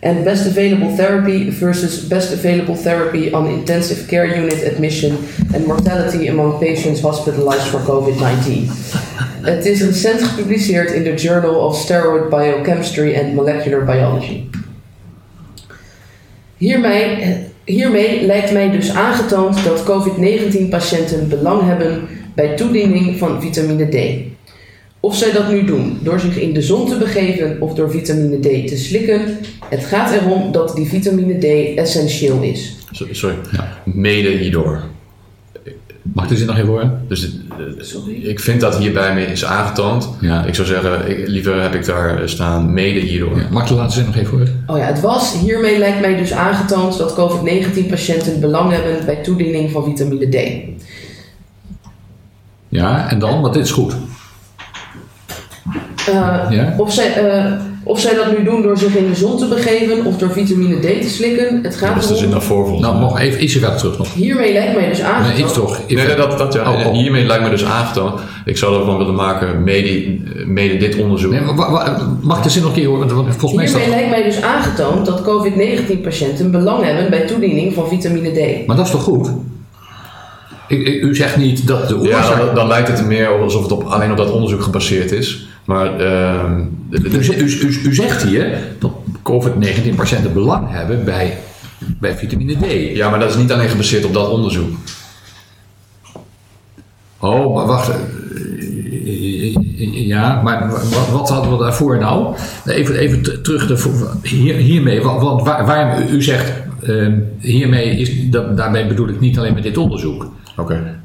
and 0.00 0.24
Best 0.24 0.46
Available 0.46 0.94
Therapy 0.94 1.52
versus 1.52 2.06
Best 2.06 2.32
Available 2.32 2.76
Therapy 2.76 3.30
on 3.32 3.46
Intensive 3.46 4.06
Care 4.06 4.38
Unit 4.38 4.64
Admission 4.64 5.16
and 5.54 5.66
Mortality 5.66 6.28
Among 6.28 6.58
Patients 6.58 7.00
Hospitalized 7.00 7.66
for 7.66 7.80
COVID-19. 7.80 8.70
Het 9.42 9.66
is 9.66 9.82
recent 9.82 10.22
gepubliceerd 10.22 10.92
in 10.92 11.02
de 11.02 11.14
Journal 11.14 11.54
of 11.54 11.80
Steroid 11.80 12.28
Biochemistry 12.28 13.14
and 13.14 13.34
Molecular 13.34 13.84
Biology. 13.84 14.50
Hiermee, 16.56 17.47
hiermee 17.68 18.26
lijkt 18.26 18.52
mij 18.52 18.70
dus 18.70 18.90
aangetoond 18.90 19.64
dat 19.64 19.84
COVID-19-patiënten 19.84 21.28
belang 21.28 21.62
hebben 21.62 22.08
bij 22.34 22.56
toediening 22.56 23.18
van 23.18 23.40
vitamine 23.40 23.88
D. 23.88 24.26
Of 25.00 25.16
zij 25.16 25.32
dat 25.32 25.48
nu 25.48 25.64
doen 25.64 25.98
door 26.02 26.20
zich 26.20 26.36
in 26.36 26.52
de 26.52 26.62
zon 26.62 26.88
te 26.88 26.98
begeven 26.98 27.60
of 27.60 27.74
door 27.74 27.90
vitamine 27.90 28.38
D 28.38 28.68
te 28.68 28.76
slikken, 28.76 29.38
het 29.68 29.84
gaat 29.84 30.12
erom 30.12 30.52
dat 30.52 30.76
die 30.76 30.86
vitamine 30.86 31.38
D 31.38 31.76
essentieel 31.78 32.42
is. 32.42 32.76
Sorry, 32.90 33.14
sorry. 33.14 33.36
mede 33.84 34.28
hierdoor. 34.28 34.82
Mag 36.14 36.24
ik 36.24 36.30
de 36.30 36.36
zin 36.36 36.46
nog 36.46 36.56
even 36.56 36.68
horen? 36.68 37.04
Dus 37.08 37.24
eh, 37.24 37.30
Sorry? 37.78 38.14
ik 38.14 38.40
vind 38.40 38.60
dat 38.60 38.78
hierbij 38.78 39.14
mee 39.14 39.26
is 39.26 39.44
aangetoond. 39.44 40.08
Ja. 40.20 40.44
Ik 40.44 40.54
zou 40.54 40.66
zeggen, 40.66 41.10
ik- 41.10 41.28
liever 41.28 41.62
heb 41.62 41.74
ik 41.74 41.84
daar 41.84 42.28
staan 42.28 42.72
mede 42.72 43.00
hierdoor. 43.00 43.36
Ja, 43.38 43.46
mag 43.50 43.62
ik 43.62 43.68
de 43.68 43.74
laatste 43.74 43.98
zin 44.00 44.06
nog 44.08 44.16
even 44.16 44.30
horen? 44.38 44.64
Oh 44.66 44.78
ja, 44.78 44.84
het 44.84 45.00
was. 45.00 45.38
Hiermee 45.40 45.78
lijkt 45.78 46.00
mij 46.00 46.16
dus 46.16 46.32
aangetoond 46.32 46.98
dat 46.98 47.14
COVID-19-patiënten 47.14 48.40
belang 48.40 48.72
hebben 48.72 49.04
bij 49.06 49.16
toediening 49.22 49.70
van 49.70 49.84
vitamine 49.84 50.28
D. 50.28 50.60
Ja, 52.68 53.10
en 53.10 53.18
dan? 53.18 53.40
Want 53.40 53.54
dit 53.54 53.64
is 53.64 53.70
goed. 53.70 53.96
Eh, 56.06 56.46
Ja? 56.50 56.74
of, 56.76 56.92
zij, 56.92 57.12
eh, 57.14 57.52
of 57.88 58.00
zij 58.00 58.14
dat 58.14 58.38
nu 58.38 58.44
doen 58.44 58.62
door 58.62 58.78
zich 58.78 58.96
in 58.96 59.06
de 59.06 59.14
zon 59.14 59.38
te 59.38 59.46
begeven 59.48 60.04
of 60.04 60.16
door 60.16 60.30
vitamine 60.32 60.76
D 60.78 61.02
te 61.02 61.08
slikken, 61.08 61.60
het 61.62 61.76
gaat 61.76 61.94
Dat 61.94 62.02
is 62.02 62.08
de 62.08 62.14
zin 62.14 62.22
erom. 62.22 62.38
daarvoor 62.38 62.62
volgens 62.66 62.80
Nou, 62.86 62.94
mij. 62.98 63.02
nog 63.08 63.18
even 63.20 63.42
ietsje 63.42 63.58
verder 63.58 63.78
terug 63.78 63.98
nog. 63.98 64.14
Hiermee 64.14 64.52
lijkt 64.52 64.74
mij 64.74 64.88
dus 64.88 64.98
Nee, 64.98 65.06
aangetoond. 65.06 65.38
iets 65.38 65.52
toch. 65.52 65.80
Nee, 65.88 66.06
nee, 66.06 66.16
dat, 66.16 66.38
dat 66.38 66.52
ja. 66.52 66.72
Oh, 66.72 66.78
oh. 66.78 66.86
En 66.86 66.92
hiermee 66.94 67.24
lijkt 67.26 67.44
me 67.44 67.50
dus 67.50 67.64
aangetoond. 67.64 68.20
Ik 68.44 68.56
zou 68.56 68.78
ervan 68.78 68.98
willen 68.98 69.14
maken, 69.14 69.62
mede, 69.64 70.16
mede 70.46 70.76
dit 70.76 70.96
onderzoek. 70.98 71.30
Nee, 71.32 71.40
mag 72.22 72.36
ik 72.36 72.42
de 72.42 72.50
zin 72.50 72.62
nog 72.62 72.70
een 72.70 72.76
keer 72.76 72.88
horen? 72.88 73.14
Want 73.14 73.36
volgens 73.36 73.52
mij 73.52 73.64
Hiermee 73.66 73.84
dat... 73.86 73.94
lijkt 73.94 74.10
mij 74.10 74.22
dus 74.22 74.42
aangetoond 74.42 75.06
dat 75.06 75.22
COVID-19-patiënten 75.22 76.50
belang 76.50 76.84
hebben 76.84 77.10
bij 77.10 77.26
toediening 77.26 77.74
van 77.74 77.88
vitamine 77.88 78.30
D. 78.30 78.66
Maar 78.66 78.76
dat 78.76 78.84
is 78.86 78.90
toch 78.92 79.02
goed? 79.02 79.28
Ik, 80.68 80.86
ik- 80.86 81.02
u 81.02 81.14
zegt 81.16 81.36
niet 81.36 81.66
dat 81.66 81.88
de 81.88 81.94
Ja, 82.02 82.16
oorzaak... 82.16 82.46
dan, 82.46 82.54
dan 82.54 82.66
lijkt 82.68 82.88
het 82.88 82.98
er 82.98 83.06
meer 83.06 83.28
alsof 83.28 83.62
het 83.62 83.72
op, 83.72 83.82
alleen 83.84 84.10
op 84.10 84.16
dat 84.16 84.30
onderzoek 84.30 84.62
gebaseerd 84.62 85.12
is. 85.12 85.48
Maar 85.68 86.00
ehm, 86.00 86.64
de- 86.90 87.00
de- 87.00 87.18
U, 87.18 87.24
ze- 87.24 87.36
u, 87.36 87.44
u, 87.68 87.80
u 87.88 87.94
zegt 87.94 88.22
hier 88.22 88.58
dat 88.78 88.92
COVID-19 89.22 89.94
patiënten 89.96 90.32
belang 90.32 90.70
hebben 90.70 91.04
bij, 91.04 91.38
bij 92.00 92.16
vitamine 92.16 92.54
D. 92.54 92.96
ja, 92.96 93.10
maar 93.10 93.18
dat 93.20 93.30
is 93.30 93.36
niet 93.36 93.52
alleen 93.52 93.68
gebaseerd 93.68 94.04
op 94.04 94.12
dat 94.14 94.28
onderzoek. 94.28 94.68
Oh, 97.18 97.54
maar 97.54 97.66
wacht. 97.66 97.88
eh, 97.88 97.96
Ja, 100.06 100.42
maar 100.42 100.68
wat, 100.70 101.08
wat 101.10 101.28
hadden 101.28 101.52
we 101.52 101.58
daarvoor 101.64 101.98
nou? 101.98 102.34
Even, 102.66 102.94
even 102.94 103.42
terug 103.42 103.66
de, 103.66 104.08
hier, 104.28 104.54
hiermee. 104.54 105.02
Want, 105.02 105.42
waar, 105.42 105.66
waar 105.66 106.08
u 106.10 106.22
zegt 106.22 106.52
eh, 106.82 107.12
hiermee 107.38 107.96
is, 107.98 108.30
dat, 108.30 108.56
daarmee 108.56 108.86
bedoel 108.86 109.08
ik 109.08 109.20
niet 109.20 109.38
alleen 109.38 109.54
met 109.54 109.62
dit 109.62 109.76
onderzoek. 109.76 110.32
Oké. 110.56 110.97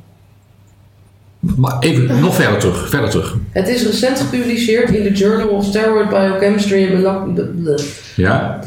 Maar 1.56 1.76
even 1.80 2.20
nog 2.20 2.36
verder 2.36 2.60
terug. 2.60 2.90
Verder 2.90 3.10
terug. 3.10 3.36
Het 3.52 3.68
is 3.68 3.86
recent 3.86 4.20
gepubliceerd 4.20 4.90
in 4.90 5.04
de 5.04 5.12
Journal 5.12 5.48
of 5.48 5.66
Steroid 5.66 6.10
Biochemistry 6.10 6.84
and 6.84 6.94
Molecular... 7.04 7.80
Ja, 8.16 8.60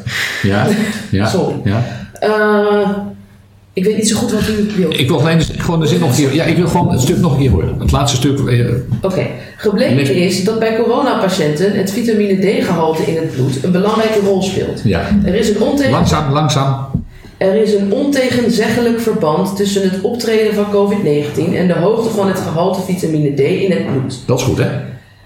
ja, 0.42 0.66
ja. 1.10 1.26
Sorry. 1.36 1.54
ja. 1.64 1.84
Eh, 2.12 2.90
ik 3.72 3.84
weet 3.84 3.96
niet 3.96 4.08
zo 4.08 4.16
goed 4.16 4.32
wat 4.32 4.48
u 4.48 4.70
wilt. 4.76 4.98
Ik 4.98 5.08
wil 5.08 5.18
alleen 5.20 5.40
gewoon 5.40 5.80
de 5.80 5.86
zin 5.86 6.00
nog 6.00 6.08
een 6.08 6.14
keer. 6.16 6.34
Ja, 6.34 6.44
ik 6.44 6.56
wil 6.56 6.66
gewoon 6.68 6.90
het 6.92 7.00
stuk 7.00 7.16
nog 7.18 7.32
een 7.32 7.38
keer 7.38 7.50
horen. 7.50 7.78
Het 7.80 7.92
laatste 7.92 8.16
stuk. 8.16 8.38
eh, 8.38 8.66
Oké, 9.02 9.26
gebleken 9.56 10.14
is 10.14 10.44
dat 10.44 10.58
bij 10.58 10.76
coronapatiënten 10.76 11.72
het 11.72 11.92
vitamine 11.92 12.34
D-gehalte 12.60 13.02
in 13.02 13.16
het 13.16 13.32
bloed 13.34 13.64
een 13.64 13.72
belangrijke 13.72 14.18
rol 14.24 14.42
speelt. 14.42 14.80
ja. 14.84 15.08
Er 15.24 15.34
is, 15.34 15.48
een 15.48 15.90
Langzaam, 15.90 16.32
langzaam. 16.32 16.95
Er 17.36 17.54
is 17.54 17.74
een 17.74 17.92
ontegenzeggelijk 17.92 19.00
verband 19.00 19.56
tussen 19.56 19.82
het 19.82 20.00
optreden 20.00 20.54
van 20.54 20.64
COVID-19 20.70 21.54
en 21.54 21.66
de 21.66 21.74
hoogte 21.74 22.10
van 22.10 22.28
het 22.28 22.38
gehalte 22.38 22.80
vitamine 22.80 23.34
D 23.34 23.40
in 23.40 23.70
het 23.70 23.86
bloed. 23.86 24.22
Dat 24.26 24.38
is 24.38 24.44
goed, 24.44 24.58
hè? 24.58 24.68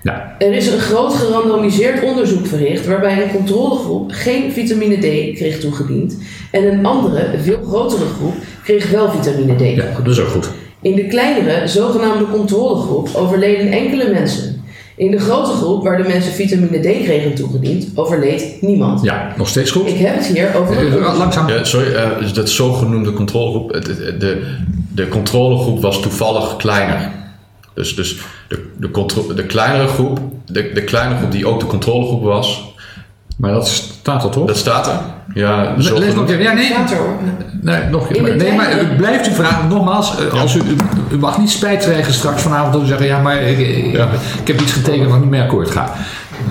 Ja. 0.02 0.34
Er 0.38 0.52
is 0.52 0.66
een 0.66 0.78
groot 0.78 1.14
gerandomiseerd 1.14 2.02
onderzoek 2.02 2.46
verricht 2.46 2.86
waarbij 2.86 3.22
een 3.22 3.30
controlegroep 3.30 4.10
geen 4.12 4.52
vitamine 4.52 4.96
D 4.96 5.36
kreeg 5.36 5.60
toegediend 5.60 6.18
en 6.50 6.72
een 6.72 6.86
andere, 6.86 7.30
veel 7.42 7.62
grotere 7.66 8.04
groep 8.04 8.34
kreeg 8.64 8.90
wel 8.90 9.10
vitamine 9.10 9.56
D. 9.56 9.76
ja, 9.76 10.00
dat 10.04 10.12
is 10.12 10.20
ook 10.20 10.28
goed. 10.28 10.50
In 10.82 10.94
de 10.94 11.06
kleinere, 11.06 11.68
zogenaamde 11.68 12.26
controlegroep 12.30 13.08
overleden 13.14 13.72
enkele 13.72 14.10
mensen. 14.10 14.49
In 15.00 15.10
de 15.10 15.18
grote 15.18 15.50
groep, 15.50 15.82
waar 15.82 16.02
de 16.02 16.08
mensen 16.08 16.32
vitamine 16.32 16.78
D 16.78 17.04
kregen 17.04 17.34
toegediend, 17.34 17.86
overleed 17.94 18.56
niemand. 18.60 19.02
Ja, 19.02 19.34
nog 19.36 19.48
steeds 19.48 19.70
goed. 19.70 19.86
Ik 19.88 19.96
heb 19.96 20.14
het 20.14 20.26
hier 20.26 20.56
over 20.56 20.78
een 20.78 20.92
Eh. 20.92 21.18
Langzaam. 21.18 21.48
Ja, 21.48 21.64
sorry, 21.64 21.92
eh, 21.92 22.18
dus 22.18 22.32
dat 22.32 22.50
zogenoemde 22.50 23.12
controlegroep. 23.12 23.72
de, 24.18 24.56
de 24.94 25.08
controlegroep 25.08 25.80
was 25.80 26.00
toevallig 26.00 26.56
kleiner. 26.56 27.10
Dus, 27.74 27.96
dus 27.96 28.18
de, 28.48 28.70
de, 28.78 29.34
de 29.34 29.46
kleinere 29.46 29.88
groep, 29.88 30.18
de, 30.46 30.70
de 30.74 30.84
kleine 30.84 31.16
groep 31.16 31.32
die 31.32 31.46
ook 31.46 31.60
de 31.60 31.66
controlegroep 31.66 32.22
was, 32.22 32.74
Maar 33.40 33.52
dat 33.52 33.68
staat 33.68 34.24
er 34.24 34.30
toch? 34.30 34.46
dat 34.46 34.56
staat 34.56 34.86
er. 34.86 35.00
Ja, 35.34 35.80
zo 35.80 35.98
Lees 35.98 36.14
nog 36.14 36.28
even. 36.28 36.42
Ja, 36.42 36.52
nee. 36.52 36.64
Staat 36.64 36.90
er 36.90 36.96
hoor. 36.96 37.16
Nee, 37.60 37.82
nog 37.84 38.08
de 38.08 38.20
Nee, 38.20 38.52
maar 38.54 38.80
u 38.80 38.96
blijft 38.96 39.28
u 39.28 39.32
vragen. 39.32 39.68
Nogmaals, 39.68 40.18
eh, 40.18 40.40
als 40.40 40.54
u, 40.54 40.60
u, 41.12 41.18
mag 41.18 41.38
niet 41.38 41.50
spijt 41.50 41.82
krijgen 41.82 42.12
straks 42.12 42.42
vanavond 42.42 42.72
dat 42.72 42.82
u 42.82 42.86
zeggen: 42.86 43.06
ja, 43.06 43.20
maar 43.20 43.42
ik, 43.42 43.58
ik, 43.58 43.92
Ja. 43.92 44.08
ik 44.40 44.46
heb 44.46 44.60
iets 44.60 44.72
getekend 44.72 45.10
wat 45.10 45.20
niet 45.20 45.28
meer 45.28 45.42
akkoord 45.42 45.70
gaat. 45.70 45.92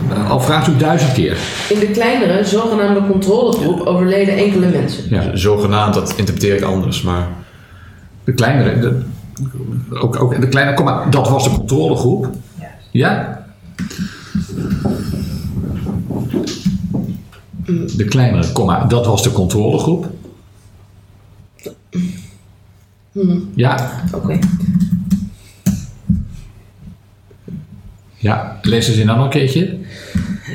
Eh, 0.10 0.30
Al 0.30 0.40
vraagt 0.40 0.68
u 0.68 0.78
duizend 0.78 1.12
keer. 1.14 1.38
In 1.70 1.80
de 1.80 1.88
kleinere, 1.88 2.44
zogenaamde 2.44 3.02
controlegroep 3.12 3.80
overleden 3.80 4.38
enkele 4.38 4.68
mensen. 4.68 5.04
Ja. 5.10 5.24
Zogenaamd, 5.34 5.94
dat 5.94 6.14
interpreteer 6.16 6.56
ik 6.56 6.64
anders, 6.64 7.02
maar 7.02 7.28
De 8.24 8.34
kleinere, 8.34 8.80
de, 8.80 9.02
ook, 10.00 10.22
ook 10.22 10.42
de 10.42 10.48
kleine, 10.48 10.74
kom 10.74 10.86
maar, 10.86 11.10
dat 11.10 11.30
was 11.30 11.44
de 11.44 11.50
controlegroep. 11.50 12.28
Ja? 12.92 13.38
De 18.00 18.06
kleinere, 18.06 18.52
kom 18.52 18.66
maar, 18.66 18.88
dat 18.88 19.06
was 19.06 19.24
de 19.24 19.32
controlegroep. 19.32 20.08
Ja, 23.56 24.04
Oké. 24.16 24.40
ja. 28.18 28.60
Lees 28.62 28.86
de 28.86 28.92
zin 28.94 29.06
dan 29.08 29.16
nog 29.16 29.26
een 29.26 29.32
keertje. 29.32 29.78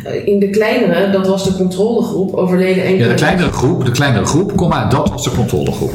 Eh, 0.05 0.27
In 0.27 0.39
de 0.39 0.51
kleinere, 0.51 1.11
dat 1.11 1.27
was 1.27 1.45
de 1.45 1.55
controlegroep, 1.57 2.35
overleden 2.35 2.85
enkele 2.85 3.03
Ja, 3.05 3.09
de 3.09 3.15
kleinere 3.15 3.53
groep, 3.53 3.85
de 3.85 3.91
kleinere 3.91 4.25
groep, 4.25 4.57
kom 4.57 4.69
maar, 4.69 4.91
dat 4.91 5.09
was 5.09 5.25
de 5.25 5.31
controlegroep. 5.31 5.93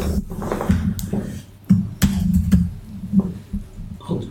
Goed. 3.98 4.26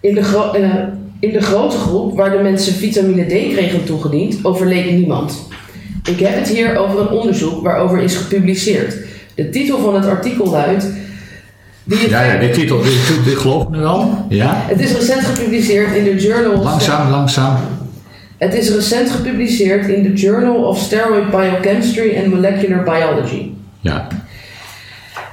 In 0.00 0.14
de, 0.14 0.22
gro- 0.22 0.52
eh, 0.52 0.74
in 1.18 1.32
de 1.32 1.40
grote 1.40 1.76
groep, 1.76 2.16
waar 2.16 2.30
de 2.30 2.42
mensen 2.42 2.72
vitamine 2.72 3.24
D 3.24 3.28
kregen 3.52 3.84
toegediend, 3.84 4.44
overleed 4.44 4.92
niemand. 4.92 5.48
Ik 6.04 6.18
heb 6.20 6.34
het 6.34 6.48
hier 6.48 6.76
over 6.76 7.00
een 7.00 7.08
onderzoek 7.08 7.62
waarover 7.62 8.00
is 8.02 8.16
gepubliceerd. 8.16 8.94
De 9.34 9.50
titel 9.50 9.78
van 9.78 9.94
het 9.94 10.06
artikel 10.06 10.46
luidt... 10.50 10.86
Die 11.84 11.98
het, 11.98 12.10
Ja, 12.10 12.22
ja, 12.22 12.38
dit 12.38 12.54
titel, 12.54 12.82
dit, 12.82 12.94
dit, 13.24 13.36
geloof 13.36 13.62
ik 13.62 13.68
nu 13.68 13.84
al. 13.84 14.26
Ja? 14.28 14.64
het 14.66 14.80
is 14.80 14.92
recent 14.92 15.24
gepubliceerd 15.26 15.94
in 15.96 16.04
de 16.04 16.16
Journal 16.16 16.52
of 16.52 16.64
Langzaam, 16.64 17.10
langzaam. 17.10 17.56
Het 18.38 18.54
is 18.54 18.70
recent 18.74 19.10
gepubliceerd 19.10 19.88
in 19.88 20.02
de 20.02 20.12
Journal 20.12 20.54
of 20.54 20.78
Steroid 20.78 21.30
Biochemistry 21.30 22.16
and 22.16 22.26
Molecular 22.26 22.82
Biology. 22.82 23.50
Ja. 23.80 24.06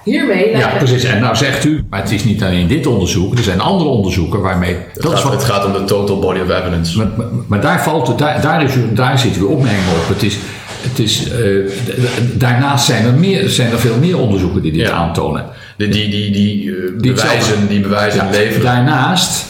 Hiermee 0.03 0.58
Ja, 0.58 0.67
precies. 0.77 1.03
En 1.03 1.19
nou 1.21 1.36
zegt 1.36 1.65
u, 1.65 1.84
maar 1.89 2.01
het 2.01 2.12
is 2.12 2.23
niet 2.23 2.43
alleen 2.43 2.67
dit 2.67 2.88
onderzoek, 2.88 3.38
er 3.38 3.43
zijn 3.43 3.60
andere 3.62 3.89
onderzoeken 3.89 4.41
waarmee. 4.41 4.75
Het, 4.93 5.03
Dat 5.03 5.13
is 5.13 5.19
gaat, 5.19 5.23
wat, 5.32 5.41
het 5.41 5.51
gaat 5.51 5.65
om 5.65 5.73
de 5.73 5.84
total 5.84 6.19
body 6.19 6.39
of 6.39 6.49
evidence. 6.49 6.97
maar, 6.97 7.08
maar- 7.17 7.27
maar 7.47 7.62
daar, 7.62 7.84
valt, 7.84 8.17
daar, 8.19 8.41
daar, 8.41 8.63
is, 8.63 8.75
u- 8.75 8.93
daar 8.93 9.19
zitten 9.19 9.41
we 9.41 9.47
opmerkingen 9.47 9.89
op. 10.01 10.08
Het 10.08 10.23
is, 10.23 10.38
het 10.82 11.00
is, 11.00 11.30
eh, 11.30 11.40
daarnaast 12.34 12.86
zijn 12.86 13.06
er, 13.06 13.13
meer, 13.13 13.50
zijn 13.50 13.72
er 13.72 13.80
veel 13.80 13.98
meer 14.00 14.18
onderzoeken 14.20 14.62
die 14.62 14.72
dit 14.72 14.82
Ja. 14.88 14.92
aantonen. 14.92 15.46
Die, 15.78 15.88
die, 15.90 16.10
die, 16.10 16.32
die, 16.32 16.76
eh, 16.76 16.82
Die 17.02 17.13
bewijzen, 17.13 17.68
die 17.68 17.80
bewijzen 17.80 18.24
Ja, 18.26 18.30
leveren. 18.32 18.62
daarnaast 18.63 19.46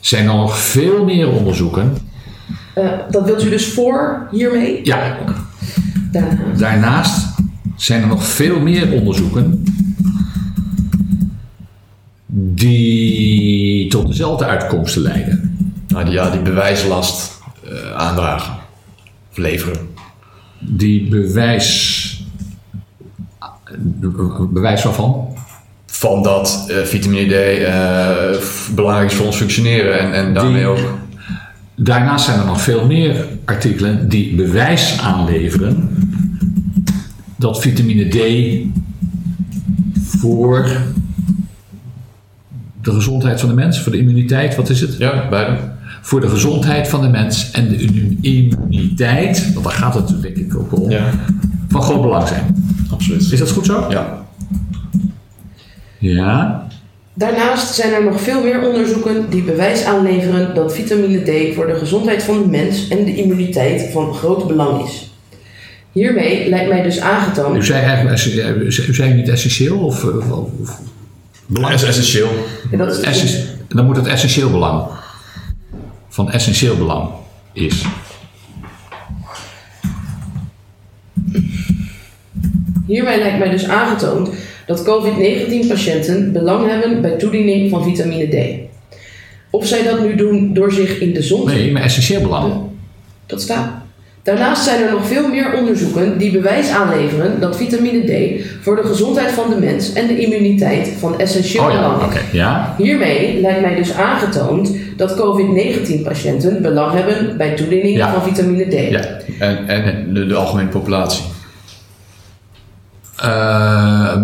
zijn 0.00 0.28
er 0.28 0.34
nog 0.34 0.58
veel 0.58 1.04
meer 1.04 1.28
onderzoeken. 1.30 1.96
eh, 2.74 2.84
dat 3.10 3.24
wilt 3.24 3.44
u 3.44 3.48
dus 3.50 3.66
voor 3.66 4.28
hiermee? 4.30 4.80
Ja, 4.84 5.16
Daarna. 6.12 6.36
daarnaast 6.56 7.26
zijn 7.76 8.02
er 8.02 8.08
nog 8.08 8.24
veel 8.24 8.60
meer 8.60 8.92
onderzoeken 8.92 9.64
die 12.26 13.88
tot 13.88 14.06
dezelfde 14.06 14.44
uitkomsten 14.44 15.02
leiden. 15.02 15.56
Nou, 15.88 16.04
die, 16.04 16.14
ja, 16.14 16.30
die 16.30 16.40
bewijslast 16.40 17.38
eh, 17.64 17.92
aandragen. 17.96 18.54
Of 19.30 19.36
leveren. 19.36 19.76
Die 20.62 21.08
bewijs. 21.08 22.26
bewijs 24.50 24.82
waarvan? 24.82 25.36
Van 25.86 26.22
dat 26.22 26.66
eh, 26.68 26.76
vitamine 26.76 27.26
D 27.26 27.32
eh, 27.32 28.42
belangrijk 28.74 29.10
is 29.10 29.16
voor 29.16 29.26
ons 29.26 29.36
functioneren. 29.36 29.98
En, 29.98 30.12
en 30.12 30.34
daarmee 30.34 30.66
ook. 30.66 30.98
Daarnaast 31.76 32.24
zijn 32.24 32.38
er 32.40 32.46
nog 32.46 32.60
veel 32.60 32.86
meer 32.86 33.26
artikelen 33.44 34.08
die 34.08 34.34
bewijs 34.34 35.00
aanleveren 35.00 35.90
dat 37.42 37.60
vitamine 37.60 38.08
D 38.08 38.18
voor 39.96 40.70
de 42.82 42.92
gezondheid 42.92 43.40
van 43.40 43.48
de 43.48 43.54
mens, 43.54 43.80
voor 43.80 43.92
de 43.92 43.98
immuniteit, 43.98 44.56
wat 44.56 44.68
is 44.68 44.80
het? 44.80 44.96
Ja, 44.96 45.28
beide. 45.28 45.58
Voor 46.04 46.20
de 46.20 46.28
gezondheid 46.28 46.88
van 46.88 47.00
de 47.00 47.08
mens 47.08 47.50
en 47.50 47.68
de 47.68 47.76
immu- 47.76 48.16
immuniteit, 48.20 49.52
want 49.52 49.64
daar 49.66 49.74
gaat 49.74 49.94
het 49.94 50.22
denk 50.22 50.36
ik 50.36 50.56
ook 50.56 50.80
om, 50.80 50.90
Ja, 50.90 51.10
van 51.68 51.82
groot 51.82 52.02
belang 52.02 52.28
zijn. 52.28 52.64
absoluut. 52.90 53.32
Is 53.32 53.38
dat 53.38 53.50
goed 53.50 53.66
zo? 53.66 53.86
Ja. 53.90 54.24
Ja. 55.98 56.66
Daarnaast 57.14 57.74
zijn 57.74 57.92
er 57.92 58.04
nog 58.04 58.20
veel 58.20 58.42
meer 58.42 58.66
onderzoeken 58.66 59.30
die 59.30 59.42
bewijs 59.42 59.84
aanleveren 59.84 60.54
dat 60.54 60.74
vitamine 60.74 61.18
D 61.50 61.54
voor 61.54 61.66
de 61.66 61.74
gezondheid 61.78 62.22
van 62.22 62.42
de 62.42 62.48
mens 62.48 62.88
en 62.88 63.04
de 63.04 63.14
immuniteit 63.16 63.90
van 63.92 64.14
groot 64.14 64.46
belang 64.46 64.84
is. 64.84 65.10
Hiermee 65.92 66.48
lijkt 66.48 66.68
mij 66.68 66.82
dus 66.82 66.96
U 66.96 67.00
aangetoond. 67.00 67.64
zei 67.64 67.80
eigenlijk, 67.84 68.24
u 68.88 68.94
zei 68.94 69.14
niet 69.14 69.28
essentieel 69.28 69.78
of, 69.78 70.04
of, 70.04 70.30
of 70.30 70.80
Dat 71.46 71.70
is 71.72 71.82
essentieel. 71.82 72.28
Dat 72.76 72.92
is 72.98 73.00
Essentie- 73.00 73.44
dan 73.68 73.84
moet 73.84 73.96
het 73.96 74.06
essentieel 74.06 74.50
belang 74.50 74.82
van 76.12 76.30
essentieel 76.30 76.76
belang 76.76 77.10
is. 77.52 77.84
Hiermee 82.86 83.18
lijkt 83.18 83.38
mij 83.38 83.50
dus 83.50 83.64
aangetoond 83.64 84.30
dat 84.66 84.82
COVID-19-patiënten 84.82 86.32
belang 86.32 86.68
hebben 86.68 87.00
bij 87.00 87.16
toediening 87.16 87.70
van 87.70 87.84
vitamine 87.84 88.26
D. 88.26 88.70
Of 89.50 89.66
zij 89.66 89.82
dat 89.82 90.00
nu 90.00 90.14
doen 90.14 90.54
door 90.54 90.72
zich 90.72 91.00
in 91.00 91.12
de 91.12 91.22
zon 91.22 91.46
te 91.46 91.54
Nee, 91.54 91.72
maar 91.72 91.82
essentieel 91.82 92.20
belang. 92.20 92.52
Dat 93.26 93.42
staat. 93.42 93.81
Daarnaast 94.22 94.64
zijn 94.64 94.82
er 94.82 94.90
nog 94.90 95.06
veel 95.06 95.28
meer 95.28 95.52
onderzoeken 95.52 96.18
die 96.18 96.30
bewijs 96.32 96.68
aanleveren 96.70 97.40
dat 97.40 97.56
vitamine 97.56 98.00
D 98.04 98.44
voor 98.62 98.76
de 98.76 98.82
gezondheid 98.82 99.30
van 99.30 99.50
de 99.50 99.56
mens 99.56 99.92
en 99.92 100.06
de 100.06 100.18
immuniteit 100.20 100.92
van 100.98 101.18
essentieel 101.20 101.64
Oh 101.64 101.70
ja, 101.72 101.76
belang 101.76 102.02
oké. 102.02 102.18
is. 102.18 102.32
Ja. 102.32 102.74
Hiermee 102.78 103.40
lijkt 103.40 103.60
mij 103.60 103.74
dus 103.74 103.92
aangetoond 103.94 104.70
dat 104.96 105.14
COVID-19-patiënten 105.14 106.62
belang 106.62 106.92
hebben 106.92 107.36
bij 107.36 107.54
toediening 107.56 107.96
Ja. 107.96 108.12
van 108.12 108.22
vitamine 108.22 108.64
D. 108.64 108.90
Ja. 108.90 109.00
En, 109.38 109.68
en 109.68 110.14
de, 110.14 110.26
de 110.26 110.34
algemene 110.34 110.68
populatie. 110.68 111.24
Eh, 113.16 114.14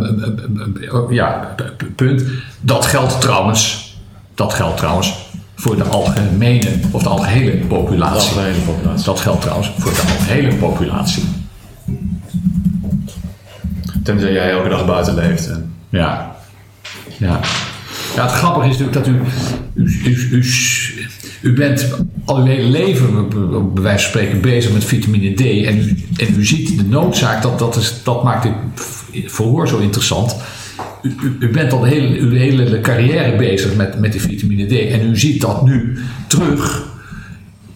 ja, 1.09 1.55
punt. 1.97 2.25
Dat 2.61 2.87
geldt 2.87 3.21
trouwens, 3.21 3.93
dat 4.35 4.53
geldt 4.55 4.77
trouwens 4.77 5.28
voor 5.61 5.77
de 5.77 5.85
algemene 5.85 6.71
of 6.91 7.03
de 7.03 7.09
algehele 7.09 7.51
De 7.51 7.67
populatie. 7.67 8.15
algemene 8.29 8.59
populatie. 8.59 9.05
Dat 9.05 9.21
geldt 9.21 9.41
trouwens 9.41 9.73
voor 9.79 9.91
de 9.93 10.01
algehele 10.01 10.55
populatie. 10.55 11.23
Tenzij 14.03 14.33
jij 14.33 14.51
elke 14.51 14.69
dag 14.69 14.87
buiten 14.87 15.15
leeft. 15.15 15.49
En, 15.49 15.73
Ja. 15.89 16.37
Ja. 17.19 17.41
Ja, 18.17 18.23
het 18.23 18.33
grappige 18.33 18.69
is 18.69 18.79
natuurlijk 18.79 19.05
dat 19.05 19.15
u, 19.15 19.21
u, 19.75 20.01
u, 20.05 20.29
u, 20.31 20.45
u 21.41 21.53
bent 21.53 21.89
al 22.25 22.37
uw 22.37 22.45
hele 22.45 22.69
leven, 22.69 23.29
bij 23.29 23.39
bij 23.75 23.83
wijze 23.83 24.03
van 24.03 24.11
spreken, 24.11 24.41
bezig 24.41 24.73
met 24.73 24.85
vitamine 24.85 25.35
D. 25.35 25.41
En 25.41 25.79
u, 25.79 26.05
en 26.17 26.35
u 26.37 26.45
ziet 26.45 26.79
de 26.79 26.85
noodzaak, 26.85 27.43
dat, 27.43 27.59
dat, 27.59 27.77
is, 27.77 27.95
dat 28.03 28.25
maakt 28.25 28.43
dit 28.43 28.53
verhoor 29.33 29.69
zo 29.69 29.79
interessant. 29.79 30.37
U, 31.03 31.09
u, 31.23 31.37
u 31.41 31.49
bent 31.51 31.73
al 31.73 31.81
de 31.81 31.89
hele, 31.89 32.19
uw 32.19 32.31
hele 32.31 32.81
carrière 32.81 33.37
bezig 33.37 33.77
met, 33.77 34.01
met 34.01 34.13
die 34.13 34.21
vitamine 34.21 34.67
D. 34.67 34.73
En 34.93 35.11
u 35.11 35.19
ziet 35.19 35.41
dat 35.41 35.65
nu 35.65 35.99
terug 36.27 36.87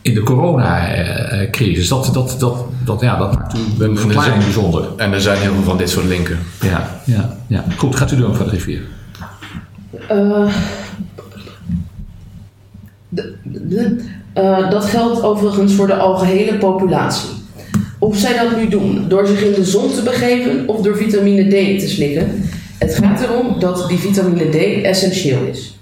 in 0.02 0.14
de 0.14 0.22
coronacrisis. 0.22 1.88
Dat, 1.88 2.10
dat, 2.12 2.36
dat, 2.38 2.64
dat, 2.84 3.00
ja, 3.00 3.16
dat 3.18 3.34
maakt 3.34 3.54
uw 3.54 3.84
er 3.84 3.96
verklaring 3.96 4.32
zijn- 4.34 4.38
bijzonder. 4.44 4.84
en 4.96 5.12
er 5.12 5.20
zijn 5.20 5.38
heel 5.40 5.52
veel 5.54 5.62
van 5.62 5.76
dit 5.78 5.90
soort 5.90 6.06
linken. 6.06 6.38
Ja, 6.60 7.00
ja, 7.04 7.36
ja. 7.46 7.64
Goed, 7.76 7.96
gaat 7.96 8.12
u 8.12 8.16
doen 8.16 8.34
van 8.34 8.46
de 8.46 8.52
rivier. 8.52 8.80
Eh, 10.08 10.48
de- 13.08 13.34
de- 13.42 14.04
eh, 14.32 14.70
dat 14.70 14.84
geldt 14.84 15.22
overigens 15.22 15.72
voor 15.74 15.86
de 15.86 15.94
algehele 15.94 16.54
populatie. 16.58 17.28
Of 17.98 18.16
zij 18.16 18.36
dat 18.36 18.56
nu 18.56 18.68
doen 18.68 19.04
door 19.08 19.26
zich 19.26 19.42
in 19.42 19.52
de 19.52 19.64
zon 19.64 19.92
te 19.92 20.02
begeven 20.02 20.68
of 20.68 20.80
door 20.82 20.96
vitamine 20.96 21.44
D 21.44 21.80
te 21.80 21.88
slikken, 21.88 22.42
het 22.82 22.94
gaat 22.94 23.22
erom 23.22 23.58
dat 23.58 23.88
die 23.88 23.98
vitamine 23.98 24.50
D 24.50 24.84
essentieel 24.84 25.44
is. 25.44 25.76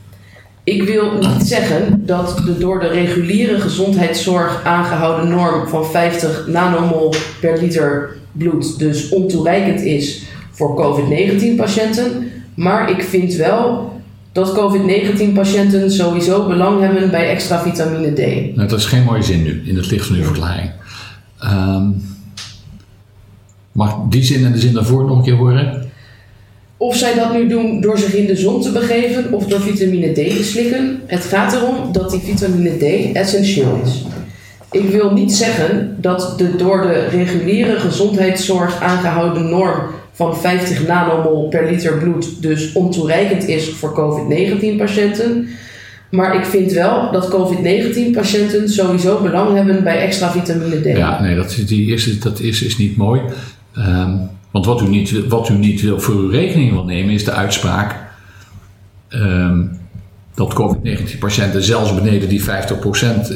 Ik 0.65 0.83
wil 0.83 1.13
niet 1.19 1.43
zeggen 1.43 2.03
dat 2.07 2.43
de 2.47 2.59
door 2.59 2.81
de 2.81 2.89
reguliere 2.89 3.61
gezondheidszorg 3.61 4.65
aangehouden 4.65 5.31
norm 5.31 5.69
van 5.69 5.87
50 5.87 6.47
nanomol 6.47 7.15
per 7.41 7.61
liter 7.61 8.17
bloed 8.33 8.79
dus 8.79 9.09
ontoereikend 9.09 9.81
is 9.81 10.23
voor 10.51 10.77
COVID-19-patiënten, 10.77 12.31
maar 12.55 12.91
ik 12.91 13.03
vind 13.03 13.35
wel 13.35 13.93
dat 14.33 14.53
COVID-19-patiënten 14.53 15.91
sowieso 15.91 16.47
belang 16.47 16.81
hebben 16.81 17.11
bij 17.11 17.29
extra 17.29 17.63
vitamine 17.63 18.13
D. 18.13 18.57
Nou, 18.57 18.69
dat 18.69 18.79
is 18.79 18.87
geen 18.87 19.05
mooie 19.05 19.23
zin 19.23 19.43
nu, 19.43 19.63
in 19.67 19.77
het 19.77 19.91
licht 19.91 20.07
van 20.07 20.17
uw 20.17 20.23
verklaring. 20.23 20.71
Ehm, 21.39 21.89
mag 23.73 23.97
die 24.09 24.23
zin 24.23 24.45
en 24.45 24.53
de 24.53 24.59
zin 24.59 24.73
daarvoor 24.73 25.05
nog 25.05 25.17
een 25.17 25.25
keer 25.25 25.37
horen? 25.37 25.90
Of 26.83 26.97
zij 26.97 27.15
dat 27.15 27.33
nu 27.33 27.49
doen 27.49 27.81
door 27.81 27.99
zich 27.99 28.15
in 28.15 28.27
de 28.27 28.37
zon 28.37 28.63
te 28.63 28.71
begeven 28.73 29.33
of 29.33 29.47
door 29.47 29.61
vitamine 29.61 30.13
D 30.13 30.15
te 30.15 30.45
slikken, 30.45 31.01
het 31.07 31.25
gaat 31.25 31.55
erom 31.55 31.93
dat 31.93 32.11
die 32.11 32.21
vitamine 32.21 32.77
D 32.77 33.13
essentieel 33.17 33.81
is. 33.85 34.05
Ik 34.71 34.89
wil 34.91 35.13
niet 35.13 35.33
zeggen 35.33 35.97
dat 36.01 36.35
de 36.39 36.57
door 36.57 36.81
de 36.83 37.07
reguliere 37.11 37.77
gezondheidszorg 37.81 38.83
aangehouden 38.83 39.49
norm 39.51 39.81
van 40.13 40.37
50 40.37 40.87
nanomol 40.87 41.49
per 41.49 41.71
liter 41.71 41.99
bloed 41.99 42.43
dus 42.43 42.73
ontoereikend 42.73 43.49
is 43.49 43.69
voor 43.69 43.93
COVID-19-patiënten. 43.95 45.49
Maar 46.11 46.37
ik 46.37 46.45
vind 46.45 46.73
wel 46.73 47.13
dat 47.13 47.29
COVID-19-patiënten 47.29 48.69
sowieso 48.69 49.21
belang 49.23 49.55
hebben 49.57 49.85
bij 49.85 49.99
extra 50.01 50.31
vitamine 50.31 50.81
D. 50.81 50.85
Ja, 50.97 51.21
nee, 51.23 51.37
dat, 51.37 51.51
is- 51.51 51.67
die 51.67 51.87
eerste, 51.87 52.19
dat 52.19 52.41
is, 52.41 52.63
is 52.63 52.77
niet 52.79 52.97
mooi. 52.97 53.21
Ehm, 53.75 54.11
want 54.51 54.67
wat 54.67 54.81
u, 54.83 54.89
niet, 54.89 55.27
wat 55.29 55.49
u 55.49 55.55
niet 55.55 55.93
voor 55.97 56.15
uw 56.15 56.29
rekening 56.31 56.73
wil 56.73 56.85
nemen 56.85 57.15
is 57.15 57.25
de 57.25 57.33
uitspraak 57.33 57.97
ehm, 59.09 59.65
dat 60.35 60.53
COVID-19-patiënten 60.55 61.63
zelfs 61.63 61.95
beneden 61.95 62.29
die 62.29 62.43
50%, 62.43 62.45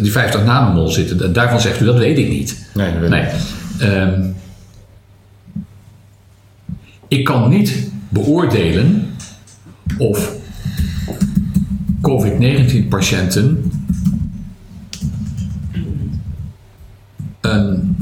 die 0.03 0.12
50 0.12 0.44
nanomol 0.44 0.88
zitten. 0.88 1.18
Da- 1.18 1.27
Daarvan 1.29 1.61
zegt 1.61 1.81
u, 1.81 1.85
dat 1.85 1.98
weet 1.98 2.18
ik 2.18 2.29
niet. 2.29 2.68
Nee, 2.74 2.92
dat 2.92 3.00
weet 3.00 3.11
Nee. 3.11 3.27
Ehm, 3.90 4.22
ik 7.09 7.24
kan 7.24 7.48
niet 7.50 7.90
beoordelen 8.09 9.07
of 9.98 10.33
COVID-19-patiënten 12.00 13.70
een. 17.40 17.93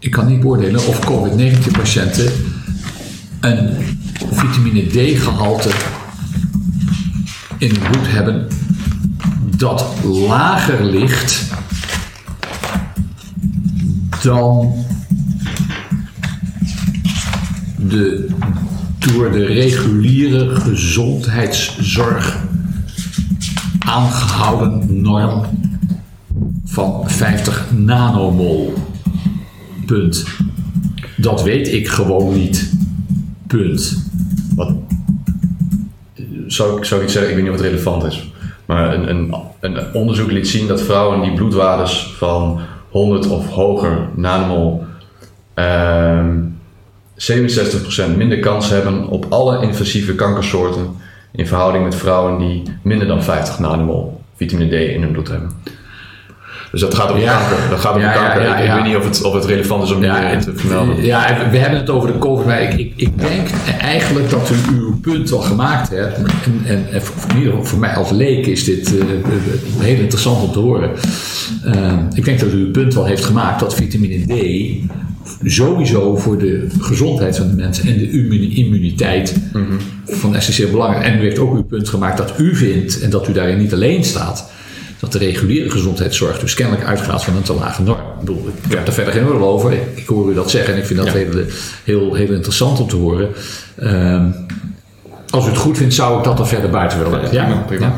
Ik 0.00 0.10
kan 0.10 0.26
niet 0.26 0.40
beoordelen 0.40 0.86
of 0.86 1.04
COVID-19-patiënten 1.04 2.32
een 3.40 3.68
vitamine 4.30 4.86
D-gehalte 4.86 5.70
in 7.58 7.68
het 7.68 7.82
bloed 7.90 8.10
hebben 8.10 8.46
dat 9.56 9.84
lager 10.04 10.84
ligt 10.84 11.44
dan 14.22 14.74
de 17.76 18.28
door 18.98 19.32
de 19.32 19.44
reguliere 19.44 20.56
gezondheidszorg 20.56 22.38
aangehouden 23.78 25.02
norm 25.02 25.44
van 26.64 27.10
50 27.10 27.66
nanomol. 27.72 28.74
Punt. 29.90 30.26
Dat 31.16 31.42
weet 31.42 31.72
ik 31.72 31.88
gewoon 31.88 32.34
niet. 32.34 32.72
Punt. 33.46 34.10
Wat, 34.54 34.72
zou, 36.46 36.78
ik, 36.78 36.84
zou 36.84 37.00
ik 37.00 37.06
iets 37.06 37.12
zeggen, 37.12 37.30
ik 37.30 37.36
weet 37.36 37.44
niet 37.44 37.60
het 37.60 37.68
relevant 37.70 38.04
is. 38.04 38.32
Maar 38.66 38.94
een, 38.94 39.10
een, 39.10 39.34
een 39.60 39.94
onderzoek 39.94 40.30
liet 40.30 40.48
zien 40.48 40.66
dat 40.66 40.80
vrouwen 40.80 41.20
die 41.20 41.32
bloedwaardes 41.32 42.14
van 42.16 42.60
100 42.88 43.26
of 43.26 43.48
hoger 43.48 44.08
nanomol 44.14 44.84
ehm 45.54 46.38
67% 47.14 48.16
minder 48.16 48.38
kans 48.38 48.68
hebben 48.68 49.08
op 49.08 49.26
alle 49.28 49.62
invasieve 49.62 50.14
kankersoorten 50.14 50.96
in 51.32 51.46
verhouding 51.46 51.84
met 51.84 51.94
vrouwen 51.94 52.38
die 52.38 52.62
minder 52.82 53.06
dan 53.06 53.22
50 53.22 53.58
nanomol 53.58 54.20
vitamine 54.36 54.70
D 54.70 54.72
in 54.72 55.02
hun 55.02 55.12
bloed 55.12 55.28
hebben. 55.28 55.50
Dus 56.70 56.80
dat 56.80 56.94
gaat 56.94 57.10
om 57.10 57.18
Ja. 57.18 57.38
kanker. 57.38 57.68
Dat 57.70 57.80
gaat 57.80 57.94
om 57.94 58.00
Ja, 58.00 58.12
kanker. 58.12 58.42
ja, 58.42 58.56
ik, 58.56 58.72
weet 58.74 58.84
niet 58.84 58.96
of 58.96 59.04
het, 59.04 59.22
of 59.22 59.34
het 59.34 59.44
relevant 59.44 59.82
is 59.82 59.90
om 59.92 60.02
en- 60.04 60.40
te 60.40 60.52
vermelden. 60.54 61.04
Ja, 61.04 61.36
we 61.50 61.58
hebben 61.58 61.78
het 61.78 61.90
over 61.90 62.12
de 62.12 62.18
COVID, 62.18 62.46
maar 62.46 62.62
ik, 62.62 62.72
ik, 62.78 62.92
ik 62.96 63.18
denk 63.18 63.48
eigenlijk 63.80 64.30
dat 64.30 64.50
u 64.50 64.74
uw 64.76 64.98
punt 65.00 65.32
al 65.32 65.40
gemaakt 65.40 65.90
hebt. 65.90 66.16
En, 66.16 66.26
en, 66.66 66.86
en 66.92 67.02
voor, 67.02 67.30
in 67.30 67.36
ieder 67.36 67.50
geval 67.52 67.66
voor 67.66 67.78
mij 67.78 67.94
als 67.94 68.10
leek 68.10 68.46
is 68.46 68.64
dit 68.64 68.98
eh, 68.98 69.04
heel 69.78 69.98
interessant 70.00 70.42
om 70.42 70.52
te 70.52 70.58
horen. 70.58 70.90
Eh, 71.64 71.92
ik 72.14 72.24
denk 72.24 72.40
dat 72.40 72.52
u 72.52 72.56
uw 72.56 72.70
punt 72.70 72.94
wel 72.94 73.04
heeft 73.04 73.24
gemaakt 73.24 73.60
dat 73.60 73.74
vitamine 73.74 74.24
D 74.26 74.34
sowieso 75.44 76.16
voor 76.16 76.38
de 76.38 76.66
gezondheid 76.80 77.36
van 77.36 77.48
de 77.48 77.54
mensen 77.54 77.86
en 77.88 77.98
de 77.98 78.10
immuni- 78.10 78.54
immuniteit 78.54 79.36
van 80.06 80.34
essentieel 80.36 80.70
belang 80.70 80.96
is. 80.98 81.04
En 81.04 81.18
u 81.18 81.22
heeft 81.22 81.38
ook 81.38 81.54
uw 81.54 81.62
punt 81.64 81.88
gemaakt 81.88 82.16
dat 82.18 82.32
u 82.38 82.56
vindt, 82.56 83.00
en 83.00 83.10
dat 83.10 83.28
u 83.28 83.32
daarin 83.32 83.58
niet 83.58 83.72
alleen 83.72 84.04
staat, 84.04 84.50
dat 85.00 85.12
de 85.12 85.18
reguliere 85.18 85.70
gezondheidszorg 85.70 86.38
dus 86.38 86.54
kennelijk 86.54 86.86
uitgaat 86.86 87.24
van 87.24 87.36
een 87.36 87.42
te 87.42 87.54
lage 87.54 87.82
norm. 87.82 87.98
Ik 87.98 88.18
bedoel, 88.18 88.48
ik 88.68 88.72
heb 88.72 88.86
er 88.86 88.92
verder 88.92 89.12
geen 89.12 89.26
oordeel 89.26 89.48
over. 89.48 89.72
Ik, 89.72 89.82
ik 89.94 90.06
hoor 90.06 90.30
u 90.30 90.34
dat 90.34 90.50
zeggen 90.50 90.74
en 90.74 90.80
ik 90.80 90.86
vind 90.86 90.98
dat 90.98 91.08
Ja. 91.08 91.14
heel, 91.14 91.44
heel, 91.84 92.14
heel 92.14 92.32
interessant 92.32 92.80
om 92.80 92.88
te 92.88 92.96
horen. 92.96 93.28
Ehm, 93.76 94.30
als 95.30 95.46
u 95.46 95.48
het 95.48 95.58
goed 95.58 95.76
vindt, 95.76 95.94
zou 95.94 96.18
ik 96.18 96.24
dat 96.24 96.38
er 96.38 96.46
verder 96.46 96.70
buiten 96.70 96.98
willen 96.98 97.20
leggen. 97.20 97.32
Ja, 97.36 97.44
prima, 97.44 97.60
prima. 97.60 97.94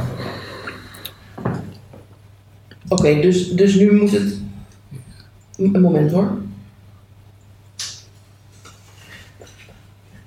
Oké, 2.88 3.20
dus, 3.20 3.50
dus 3.50 3.74
nu 3.74 3.92
moet 3.92 4.10
het. 4.10 4.38
Een 5.56 5.80
moment 5.80 6.12
hoor. 6.12 6.30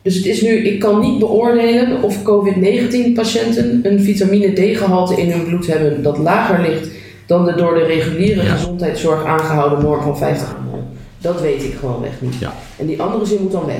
Dus 0.05 0.15
het 0.15 0.25
is 0.25 0.41
nu, 0.41 0.49
ik 0.49 0.79
kan 0.79 0.99
niet 0.99 1.19
beoordelen 1.19 2.03
of 2.03 2.23
COVID-19-patiënten 2.23 3.79
een 3.83 3.99
vitamine 4.01 4.53
D-gehalte 4.53 5.15
in 5.21 5.31
hun 5.31 5.43
bloed 5.45 5.67
hebben 5.67 6.03
dat 6.03 6.17
lager 6.17 6.61
ligt 6.61 6.87
dan 7.25 7.45
de 7.45 7.55
door 7.55 7.73
de 7.73 7.83
reguliere 7.83 8.43
Ja. 8.43 8.55
gezondheidszorg 8.55 9.25
aangehouden 9.25 9.81
norm 9.83 10.01
van 10.01 10.17
50 10.17 10.55
ml. 10.71 10.83
Dat 11.17 11.41
weet 11.41 11.63
ik 11.63 11.73
gewoon 11.79 12.01
weg 12.01 12.21
niet. 12.21 12.35
Ja. 12.39 12.53
En 12.77 12.85
die 12.85 13.01
andere 13.01 13.25
zin 13.25 13.41
moet 13.41 13.51
dan 13.51 13.65
weg. 13.65 13.79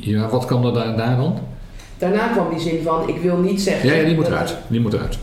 Ja, 0.00 0.28
wat 0.28 0.44
kan 0.44 0.64
er 0.66 0.72
daar, 0.72 0.96
daar 0.96 1.16
dan? 1.16 1.38
Daarna 1.98 2.28
kwam 2.28 2.46
die 2.50 2.60
zin 2.60 2.80
van, 2.82 3.08
ik 3.08 3.16
wil 3.16 3.36
niet 3.36 3.60
zeggen... 3.60 3.88
Ja, 3.88 3.94
ja, 3.94 4.04
die 4.04 4.14
moet 4.14 4.26
eruit. 4.26 4.56
Die 4.66 4.80
moet 4.80 4.92
eruit. 4.92 5.18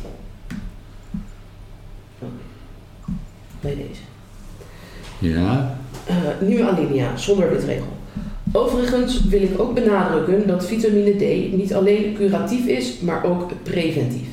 Bij 3.61 3.75
deze. 3.75 4.01
Ja. 5.35 5.77
Eh, 6.05 6.15
nieuwe 6.47 6.69
alinea, 6.69 7.17
zonder 7.17 7.49
dit 7.49 7.63
regel. 7.63 7.87
Overigens 8.55 9.23
wil 9.23 9.41
ik 9.41 9.59
ook 9.59 9.73
benadrukken 9.73 10.47
dat 10.47 10.65
vitamine 10.65 11.11
D 11.11 11.53
niet 11.53 11.73
alleen 11.73 12.13
curatief 12.17 12.65
is, 12.65 12.99
maar 12.99 13.25
ook 13.25 13.51
preventief. 13.63 14.27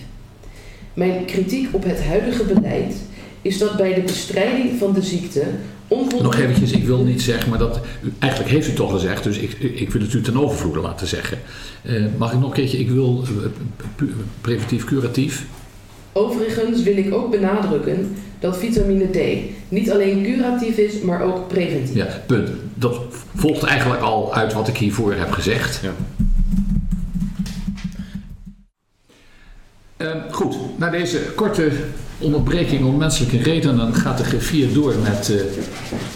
Mijn 0.94 1.24
kritiek 1.24 1.68
op 1.72 1.84
het 1.84 2.04
huidige 2.04 2.44
beleid 2.44 2.94
is 3.42 3.58
dat 3.58 3.76
bij 3.76 3.94
de 3.94 4.00
bestrijding 4.00 4.78
van 4.78 4.92
de 4.92 5.02
ziekte 5.02 5.44
onvoldoende... 5.88 6.24
Nog 6.24 6.38
eventjes, 6.38 6.72
ik 6.72 6.84
wil 6.84 7.04
niet 7.04 7.22
zeggen, 7.22 7.50
maar 7.50 7.58
dat, 7.58 7.80
eigenlijk 8.18 8.52
heeft 8.52 8.66
u 8.66 8.68
het 8.68 8.78
toch 8.78 8.92
gezegd, 8.92 9.24
dus 9.24 9.38
ik, 9.38 9.52
ik 9.58 9.90
wil 9.90 10.02
het 10.02 10.12
u 10.12 10.20
ten 10.20 10.36
overvloede 10.36 10.80
laten 10.80 11.06
zeggen. 11.06 11.38
Eh, 11.82 12.04
mag 12.16 12.32
ik 12.32 12.38
nog 12.38 12.48
een 12.48 12.54
keertje, 12.54 12.78
ik 12.78 12.90
wil 12.90 13.22
eh, 13.22 14.06
preventief, 14.40 14.84
curatief. 14.84 15.46
Overigens 16.12 16.82
wil 16.82 16.96
ik 16.96 17.14
ook 17.14 17.30
benadrukken 17.30 18.16
dat 18.40 18.58
vitamine 18.58 19.10
D 19.10 19.18
niet 19.68 19.90
alleen 19.90 20.22
curatief 20.22 20.76
is, 20.76 21.00
maar 21.00 21.22
ook 21.22 21.48
preventief. 21.48 21.94
Ja, 21.94 22.22
punt. 22.26 22.50
Dat 22.82 23.00
volgt 23.34 23.62
eigenlijk 23.62 24.02
al 24.02 24.34
uit 24.34 24.52
wat 24.52 24.68
ik 24.68 24.76
hiervoor 24.76 25.14
heb 25.14 25.30
gezegd. 25.30 25.80
Ja. 25.82 25.92
Ehm, 29.96 30.30
goed, 30.30 30.78
na 30.78 30.90
deze 30.90 31.18
korte 31.18 31.72
onderbreking 32.18 32.84
om 32.84 32.96
menselijke 32.96 33.42
redenen 33.42 33.94
gaat 33.94 34.18
de 34.18 34.24
griffier 34.24 34.72
door 34.72 34.94
met 35.02 35.30
eh, 35.30 35.40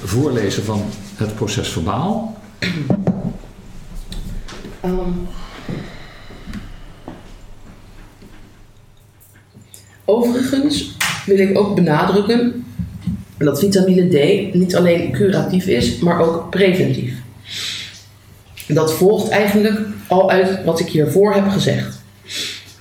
voorlezen 0.04 0.64
van 0.64 0.82
het 1.16 1.34
proces 1.34 1.68
verbaal. 1.68 2.36
Ehm, 4.80 5.10
overigens 10.04 10.96
wil 11.26 11.38
ik 11.38 11.58
ook 11.58 11.74
benadrukken 11.74 12.65
dat 13.38 13.58
vitamine 13.58 14.08
D 14.08 14.54
niet 14.54 14.76
alleen 14.76 15.12
curatief 15.12 15.66
is, 15.66 15.98
maar 15.98 16.20
ook 16.20 16.50
preventief. 16.50 17.12
Dat 18.68 18.94
volgt 18.94 19.28
eigenlijk 19.28 19.80
al 20.06 20.30
uit 20.30 20.64
wat 20.64 20.80
ik 20.80 20.86
hiervoor 20.86 21.34
heb 21.34 21.48
gezegd. 21.48 22.02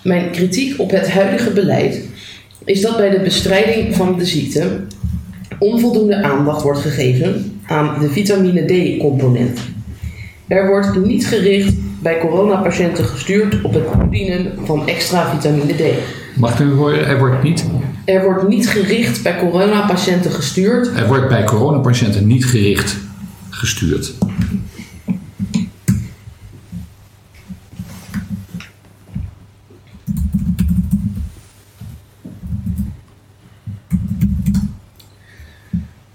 Mijn 0.04 0.32
kritiek 0.32 0.80
op 0.80 0.92
het 0.92 1.10
huidige 1.10 1.52
beleid 1.52 2.04
is 2.66 2.82
dat 2.82 2.98
bij 2.98 3.10
de 3.10 3.20
bestrijding 3.20 3.96
van 3.96 4.18
de 4.18 4.26
ziekte 4.26 4.80
onvoldoende 5.60 6.24
aandacht 6.24 6.62
wordt 6.62 6.80
gegeven 6.80 7.60
aan 7.66 8.00
de 8.00 8.10
vitamine 8.10 8.66
D-component. 8.66 9.60
Er 10.48 10.68
wordt 10.68 11.06
niet 11.06 11.28
gericht 11.28 11.74
bij 12.02 12.20
coronapatiënten 12.20 13.06
gestuurd 13.06 13.62
op 13.62 13.74
het 13.74 13.92
toedienen 13.92 14.52
van 14.64 14.88
extra 14.88 15.36
vitamine 15.36 15.74
D. 15.74 15.82
Mag 16.36 16.60
ik 16.60 16.66
nu 16.66 16.74
horen? 16.74 17.08
Er 17.08 17.20
wordt 17.20 17.44
niet, 17.44 17.66
Er 18.06 18.24
wordt 18.24 18.48
niet 18.48 18.70
gericht 18.70 19.24
bij 19.24 19.40
coronapatiënten 19.40 20.32
gestuurd. 20.32 20.92
er 20.96 21.08
wordt 21.08 21.28
bij 21.28 21.44
coronapatiënten 21.44 22.28
niet 22.28 22.46
gericht 22.46 22.98
gestuurd. 23.50 24.14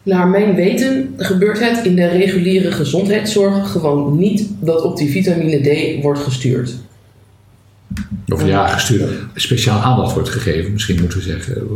Naar 0.02 0.28
mijn 0.28 0.54
weten 0.54 1.14
gebeurt 1.16 1.60
het 1.60 1.86
in 1.86 1.96
de 1.96 2.06
reguliere 2.06 2.72
gezondheidszorg 2.72 3.70
gewoon 3.70 4.18
niet 4.18 4.48
dat 4.60 4.82
op 4.82 4.96
die 4.96 5.10
vitamine 5.10 5.58
D 5.98 6.02
wordt 6.02 6.20
gestuurd. 6.20 6.74
Of 8.28 8.46
ja, 8.46 8.66
gestuurd. 8.66 9.10
Speciaal 9.34 9.80
aandacht 9.80 10.12
wordt 10.14 10.28
gegeven, 10.28 10.72
misschien 10.72 11.00
moeten 11.00 11.18
we 11.18 11.24
zeggen. 11.24 11.68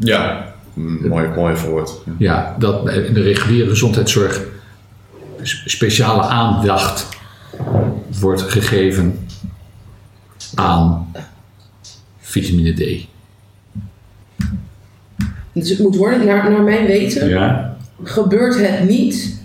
Ja, 0.00 0.54
mooi, 0.74 1.28
mooi 1.28 1.56
verwoord. 1.56 1.90
Ja. 2.04 2.14
Ja, 2.18 2.56
dat 2.58 2.88
in 2.90 3.14
de 3.14 3.22
reguliere 3.22 3.68
gezondheidszorg 3.68 4.42
speciale 5.64 6.22
aandacht 6.22 7.08
wordt 8.20 8.42
gegeven 8.42 9.18
aan 10.54 11.12
vitamine 12.20 12.72
D. 12.72 13.06
Dus 15.52 15.68
het 15.68 15.78
moet 15.78 15.96
worden, 15.96 16.26
naar, 16.26 16.50
naar 16.50 16.62
mijn 16.62 16.86
weten, 16.86 17.28
Ja. 17.28 17.76
gebeurt 18.02 18.58
het 18.68 18.88
niet, 18.88 19.40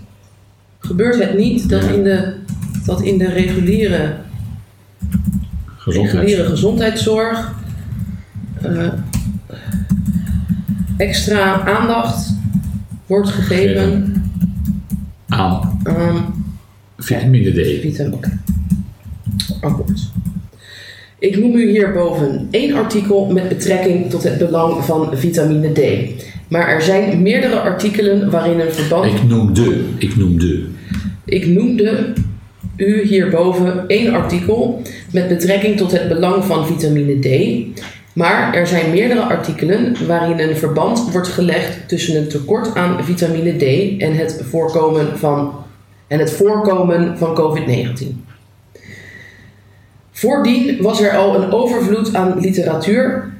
gebeurt 0.78 1.18
het 1.18 1.36
niet 1.38 1.68
dat, 1.68 1.82
Ja. 1.84 1.88
in 1.90 2.04
de, 2.04 2.34
dat 2.84 3.02
in 3.02 3.18
de 3.18 3.28
reguliere. 3.28 4.16
Reguliere 5.90 6.44
gezondheidszorg 6.44 7.54
eh, 8.62 8.92
extra 10.96 11.60
aandacht 11.60 12.34
wordt 13.06 13.28
gegeven 13.28 14.12
Aan 15.28 15.80
vitamine 16.98 17.50
D. 17.50 17.80
vitamine. 17.80 18.16
Oké. 18.16 18.38
Akkoord. 19.60 20.10
Ik 21.18 21.38
noem 21.38 21.54
u 21.54 21.70
hierboven 21.70 22.48
één 22.50 22.74
artikel 22.74 23.26
met 23.32 23.48
betrekking 23.48 24.10
tot 24.10 24.22
het 24.22 24.38
belang 24.38 24.84
van 24.84 25.16
vitamine 25.16 25.72
D. 25.72 26.10
Maar 26.48 26.68
er 26.68 26.82
zijn 26.82 27.22
meerdere 27.22 27.60
artikelen 27.60 28.30
waarin 28.30 28.60
een 28.60 28.72
verband. 28.72 29.04
Ik 29.04 29.22
noem 29.28 29.54
de. 29.54 29.88
Ik 29.98 30.16
noem 30.16 30.38
de. 30.38 30.66
Ik 31.24 31.46
noemde 31.46 32.12
u 32.78 33.06
hierboven 33.06 33.84
één 33.86 34.14
artikel 34.14 34.82
met 35.12 35.28
betrekking 35.28 35.76
tot 35.76 35.92
het 35.92 36.08
belang 36.08 36.44
van 36.44 36.66
vitamine 36.66 37.18
D. 37.18 37.28
Maar 38.12 38.54
er 38.54 38.66
zijn 38.66 38.90
meerdere 38.90 39.20
artikelen 39.20 40.06
waarin 40.06 40.38
een 40.38 40.56
verband 40.56 41.10
wordt 41.12 41.28
gelegd 41.28 41.88
tussen 41.88 42.16
een 42.16 42.28
tekort 42.28 42.74
aan 42.74 43.04
vitamine 43.04 43.56
D 43.56 43.62
en 44.02 44.16
het 44.16 44.42
voorkomen 44.50 45.18
van, 45.18 45.52
en 46.06 46.18
het 46.18 46.32
voorkomen 46.32 47.18
van 47.18 47.34
COVID-19. 47.34 48.06
Voordien 50.12 50.82
was 50.82 51.00
er 51.00 51.16
al 51.16 51.42
een 51.42 51.52
overvloed 51.52 52.14
aan 52.14 52.40
literatuur 52.40 53.32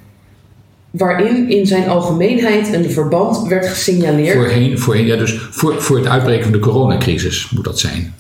waarin 0.91 1.51
in 1.51 1.66
zijn 1.66 1.89
algemeenheid 1.89 2.74
een 2.74 2.91
verband 2.91 3.49
werd 3.49 3.66
gesignaleerd 3.66 4.36
Voorheen, 4.36 4.78
voorheen 4.78 5.07
ja, 5.07 5.16
dus 5.16 5.39
voor, 5.51 5.82
voor 5.82 5.97
het 5.97 6.07
uitbreken 6.07 6.43
van 6.43 6.53
de 6.53 6.59
coronacrisis 6.59 7.51
moet 7.51 7.64
dat 7.64 7.78
zijn. 7.78 8.14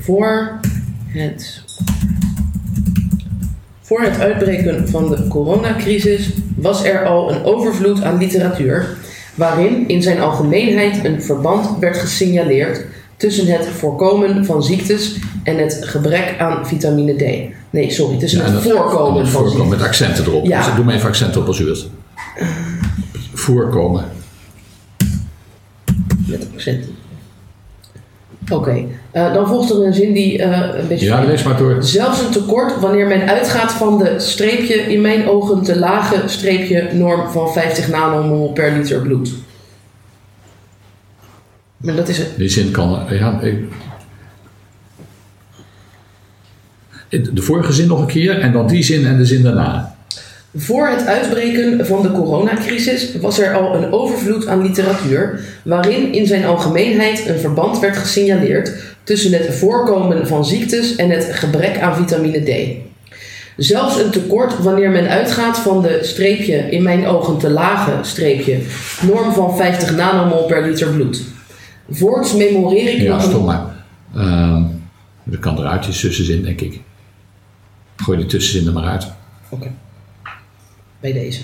Voor 0.00 0.60
het, 1.06 1.62
voor 3.80 4.00
het 4.00 4.18
uitbreken 4.18 4.88
van 4.88 5.08
de 5.10 5.26
coronacrisis 5.28 6.30
was 6.56 6.84
er 6.84 7.06
al 7.06 7.32
een 7.32 7.44
overvloed 7.44 8.02
aan 8.02 8.18
literatuur 8.18 8.96
waarin 9.34 9.88
in 9.88 10.02
zijn 10.02 10.20
algemeenheid 10.20 11.04
een 11.04 11.22
verband 11.22 11.78
werd 11.78 11.98
gesignaleerd 11.98 12.84
tussen 13.16 13.46
het 13.46 13.66
voorkomen 13.66 14.44
van 14.44 14.62
ziektes 14.64 15.16
en 15.42 15.58
het 15.58 15.78
gebrek 15.82 16.34
aan 16.38 16.66
vitamine 16.66 17.14
D. 17.14 17.52
Nee, 17.70 17.90
sorry, 17.90 18.18
tussen 18.18 18.40
Ja, 18.40 18.52
het 18.52 18.62
voorkomen 18.62 19.20
het 19.20 19.30
van 19.30 19.40
voorkomen 19.40 19.58
ziektes. 19.60 19.78
met 19.78 19.86
accenten 19.88 20.24
erop. 20.24 20.44
Ja. 20.46 20.64
Dus 20.66 20.74
doe 20.74 20.84
maar 20.84 20.94
even 20.94 21.08
accenten 21.08 21.40
op 21.40 21.46
als 21.46 21.58
u 21.60 21.64
wilt. 21.64 21.90
Voorkomen. 23.34 24.04
Met 26.26 26.46
accenten. 26.54 26.91
Oké, 28.50 28.84
eh, 29.10 29.34
dan 29.34 29.46
volgt 29.46 29.70
er 29.70 29.86
een 29.86 29.94
zin 29.94 30.12
die 30.12 30.38
eh, 30.42 30.80
een 30.80 30.88
beetje... 30.88 31.06
Ja, 31.06 31.24
lees 31.24 31.42
maar 31.42 31.56
door. 31.56 31.82
Zelfs 31.82 32.20
een 32.24 32.30
tekort 32.30 32.80
wanneer 32.80 33.06
men 33.06 33.28
uitgaat 33.28 33.72
van 33.72 33.98
de 33.98 34.14
streepje, 34.18 34.74
in 34.74 35.00
mijn 35.00 35.28
ogen 35.28 35.62
te 35.62 35.78
lage 35.78 36.28
streepje 36.28 36.88
norm 36.92 37.28
van 37.30 37.52
50 37.52 37.88
nanomol 37.88 38.52
per 38.52 38.72
liter 38.72 39.00
bloed. 39.00 39.32
Maar 41.76 41.94
dat 41.96 42.08
is 42.08 42.18
het. 42.18 42.28
Die 42.36 42.48
zin 42.48 42.70
kan. 42.70 43.08
eh, 43.08 43.18
Ja, 43.20 43.40
ik- 43.40 43.64
de 47.34 47.42
vorige 47.42 47.72
zin 47.72 47.88
nog 47.88 48.00
een 48.00 48.06
keer 48.06 48.40
en 48.40 48.52
dan 48.52 48.66
die 48.66 48.82
zin 48.82 49.06
en 49.06 49.16
de 49.16 49.24
zin 49.24 49.42
daarna. 49.42 49.91
Voor 50.54 50.88
het 50.88 51.06
uitbreken 51.06 51.86
van 51.86 52.02
de 52.02 52.12
coronacrisis 52.12 53.18
was 53.20 53.38
er 53.38 53.54
al 53.54 53.74
een 53.74 53.92
overvloed 53.92 54.46
aan 54.46 54.62
literatuur 54.62 55.40
waarin 55.64 56.12
in 56.12 56.26
zijn 56.26 56.44
algemeenheid 56.44 57.28
een 57.28 57.38
verband 57.38 57.78
werd 57.78 57.96
gesignaleerd 57.96 58.72
tussen 59.02 59.32
het 59.32 59.54
voorkomen 59.54 60.26
van 60.26 60.44
ziektes 60.44 60.96
en 60.96 61.10
het 61.10 61.28
gebrek 61.30 61.80
aan 61.80 61.96
vitamine 61.96 62.40
D. 62.40 62.80
Zelfs 63.56 64.00
een 64.00 64.10
tekort 64.10 64.58
wanneer 64.58 64.90
men 64.90 65.08
uitgaat 65.08 65.58
van 65.58 65.82
de 65.82 65.98
streepje, 66.02 66.56
in 66.56 66.82
mijn 66.82 67.06
ogen 67.06 67.38
te 67.38 67.50
lage 67.50 67.98
streepje, 68.02 68.58
norm 69.02 69.32
van 69.32 69.56
50 69.56 69.96
nanomol 69.96 70.46
per 70.46 70.68
liter 70.68 70.88
bloed. 70.88 71.22
Voorts 71.90 72.34
memoreer 72.34 72.94
ik 72.94 73.00
Ja, 73.00 73.12
nog 73.12 73.22
stom 73.22 73.44
maar. 73.44 73.64
Ehm, 74.14 74.62
dat 75.24 75.40
kan 75.40 75.58
eruit, 75.58 75.82
die 75.82 75.92
tussenzin, 75.92 76.42
denk 76.42 76.60
ik. 76.60 76.80
Gooi 77.96 78.18
die 78.18 78.26
tussenzin 78.26 78.66
er 78.66 78.72
maar 78.72 78.88
uit. 78.88 79.06
Oké. 79.48 79.70
Bij 81.02 81.12
deze. 81.12 81.40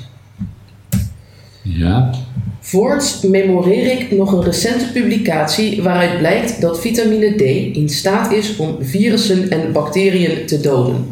Ja. 1.63 2.15
Voorts 2.61 3.21
memoreer 3.23 4.01
ik 4.01 4.11
nog 4.11 4.33
een 4.33 4.43
recente 4.43 4.93
publicatie 4.93 5.83
waaruit 5.83 6.19
blijkt 6.19 6.61
dat 6.61 6.81
vitamine 6.81 7.35
D 7.35 7.41
in 7.77 7.89
staat 7.89 8.33
is 8.33 8.57
om 8.57 8.77
virussen 8.81 9.51
en 9.51 9.73
bacteriën 9.73 10.47
te 10.47 10.61
doden. 10.61 11.07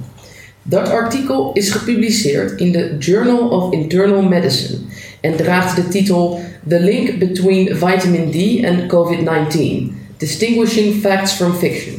Dat 0.62 0.88
artikel 0.88 1.52
is 1.52 1.70
gepubliceerd 1.70 2.60
in 2.60 2.72
de 2.72 2.96
Journal 2.98 3.48
of 3.48 3.72
Internal 3.72 4.22
Medicine 4.22 4.78
en 5.20 5.36
draagt 5.36 5.76
de 5.76 5.88
titel 5.88 6.40
The 6.68 6.80
Link 6.80 7.18
Between 7.18 7.76
Vitamin 7.76 8.30
D 8.30 8.64
and 8.64 8.86
COVID-19: 8.86 9.92
Distinguishing 10.16 10.94
Facts 10.94 11.32
from 11.32 11.52
Fiction. 11.54 11.94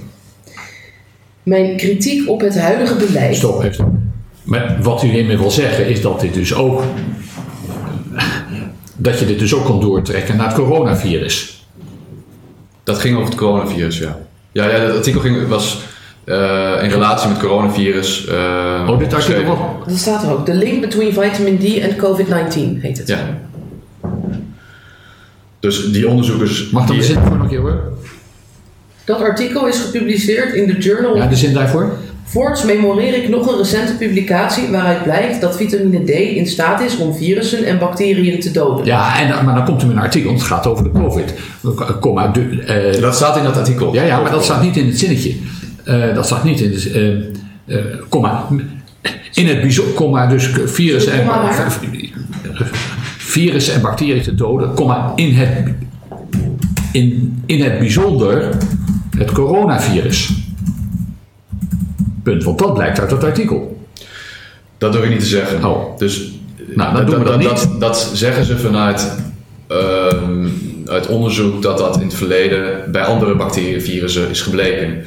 Mijn 1.43 1.77
kritiek 1.77 2.29
op 2.29 2.41
het 2.41 2.59
huidige 2.59 2.95
beleid. 2.95 3.35
Stop 3.35 3.63
even. 3.63 3.96
Maar 4.47 4.77
wat 4.81 5.03
u 5.03 5.07
hiermee 5.07 5.37
wil 5.37 5.51
zeggen 5.51 5.87
is 5.87 6.01
dat 6.01 6.19
dit 6.19 6.33
dus 6.33 6.53
ook. 6.53 6.83
Dat 8.95 9.19
je 9.19 9.25
dit 9.25 9.39
dus 9.39 9.53
ook 9.53 9.65
kan 9.65 9.79
doortrekken 9.81 10.37
naar 10.37 10.47
het 10.47 10.55
coronavirus. 10.55 11.65
Dat 12.83 12.99
ging 12.99 13.15
over 13.15 13.29
het 13.29 13.37
coronavirus, 13.37 13.97
ja. 13.97 14.17
Ja, 14.51 14.69
ja 14.69 14.85
dat 14.85 14.95
artikel 14.95 15.21
ging, 15.21 15.47
was 15.47 15.79
eh, 16.23 16.73
in 16.81 16.89
relatie 16.89 17.29
met 17.29 17.37
coronavirus. 17.39 18.25
eh, 18.27 18.87
Oh, 18.89 18.99
dit 18.99 19.13
artikel 19.13 19.43
wel. 19.43 19.83
Dat 19.87 19.97
staat 19.97 20.23
er 20.23 20.31
ook. 20.31 20.45
The 20.45 20.53
Link 20.53 20.81
Between 20.81 21.13
Vitamin 21.13 21.57
D 21.59 21.83
and 21.83 21.95
COVID-19 21.95 22.81
heet 22.81 22.97
het. 22.97 23.07
Ja. 23.07 23.37
Dus 25.59 25.91
die 25.91 26.07
onderzoekers. 26.07 26.69
Mag 26.69 26.85
dan 26.85 26.95
die, 26.97 27.05
de 27.07 27.13
zin 27.13 27.21
voor 27.23 27.31
nog 27.31 27.41
een 27.41 27.47
keer 27.49 27.59
hoor? 27.59 27.81
Dat 29.05 29.21
artikel 29.21 29.67
is 29.67 29.79
gepubliceerd 29.79 30.53
in 30.53 30.67
de 30.67 30.77
Journal. 30.77 31.15
Ja, 31.15 31.27
de 31.27 31.35
zin 31.35 31.53
daarvoor? 31.53 31.97
Voorts 32.29 32.63
memoreer 32.63 33.23
ik 33.23 33.29
nog 33.29 33.51
een 33.51 33.57
recente 33.57 33.93
publicatie 33.93 34.67
waaruit 34.67 35.03
blijkt 35.03 35.41
dat 35.41 35.57
vitamine 35.57 36.03
D 36.03 36.09
in 36.09 36.47
staat 36.47 36.81
is 36.81 36.97
om 36.97 37.13
virussen 37.13 37.65
en 37.65 37.79
bacteriën 37.79 38.39
te 38.39 38.51
doden. 38.51 38.85
Ja, 38.85 39.19
en, 39.19 39.45
maar 39.45 39.55
dan 39.55 39.65
komt 39.65 39.81
er 39.81 39.89
een 39.89 39.99
artikel, 39.99 40.33
het 40.33 40.43
gaat 40.43 40.67
over 40.67 40.83
de 40.83 40.91
COVID. 40.91 41.33
Kom 41.99 42.19
uit 42.19 42.33
de, 42.33 42.63
eh, 42.63 43.01
Dat 43.01 43.15
staat 43.15 43.37
in 43.37 43.43
dat 43.43 43.57
artikel. 43.57 43.93
ja, 43.93 44.03
ja, 44.03 44.21
maar 44.21 44.31
dat 44.31 44.43
staat 44.43 44.61
niet 44.61 44.77
in 44.77 44.87
het 44.87 44.99
zinnetje. 44.99 45.35
Eh, 45.83 46.13
dat 46.13 46.25
staat 46.25 46.43
niet 46.43 46.59
in 46.59 46.71
het. 46.71 46.91
eh 46.91 47.11
eh, 47.67 47.83
komma. 48.09 48.45
In 49.33 49.47
het 49.47 49.61
bijzonder, 49.61 49.93
komma, 49.93 50.27
dus 50.27 50.49
virussen 50.65 51.13
en, 51.13 51.27
virussen 53.17 53.73
en 53.73 53.81
bacteriën 53.81 54.21
te 54.21 54.35
doden, 54.35 54.73
komma, 54.73 55.11
in 55.15 55.33
het, 55.33 55.73
in, 56.91 57.41
in 57.45 57.63
het 57.63 57.79
bijzonder 57.79 58.57
het 59.17 59.31
coronavirus. 59.31 60.36
Punt, 62.29 62.43
want 62.43 62.59
dat 62.59 62.73
blijkt 62.73 62.99
uit 62.99 63.09
dat 63.09 63.23
artikel. 63.23 63.85
Dat 64.77 64.91
durf 64.91 65.03
ik 65.03 65.09
niet 65.09 65.19
te 65.19 65.25
zeggen. 65.25 65.65
Oh. 65.65 65.97
Dus 65.97 66.31
Nou, 66.75 66.95
dat 66.95 67.07
doen 67.07 67.19
we 67.19 67.23
dat, 67.25 67.37
niet. 67.39 67.69
dat 67.79 68.11
zeggen 68.13 68.45
ze 68.45 68.57
vanuit 68.57 69.15
ehm, 69.67 70.47
uit 70.85 71.07
onderzoek 71.07 71.61
dat 71.61 71.77
dat 71.77 71.95
in 71.95 72.01
het 72.07 72.13
verleden 72.13 72.91
bij 72.91 73.03
andere 73.03 73.35
bacteriën, 73.35 73.81
virussen 73.81 74.29
is 74.29 74.41
gebleken. 74.41 75.03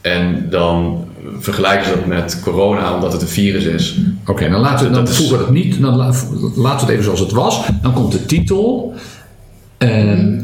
En 0.00 0.46
dan 0.50 1.04
vergelijken 1.38 1.84
ze 1.86 1.94
dat 1.94 2.06
met 2.06 2.40
corona, 2.42 2.94
omdat 2.94 3.12
het 3.12 3.22
een 3.22 3.28
virus 3.28 3.64
is. 3.64 3.96
Oké, 4.26 4.48
dan 4.50 4.60
laten 4.60 4.86
we, 4.86 4.92
dan 4.92 5.04
Dat 5.04 5.14
voegen 5.14 5.38
we 5.38 5.44
het 5.44 5.52
niet. 5.52 5.80
Dan 5.80 5.96
la- 5.96 6.12
laten 6.54 6.60
we 6.62 6.68
het 6.80 6.88
even 6.88 7.04
zoals 7.04 7.20
het 7.20 7.32
was. 7.32 7.60
Dan 7.82 7.92
komt 7.92 8.12
de 8.12 8.26
titel. 8.26 8.94
Ehm, 9.78 10.40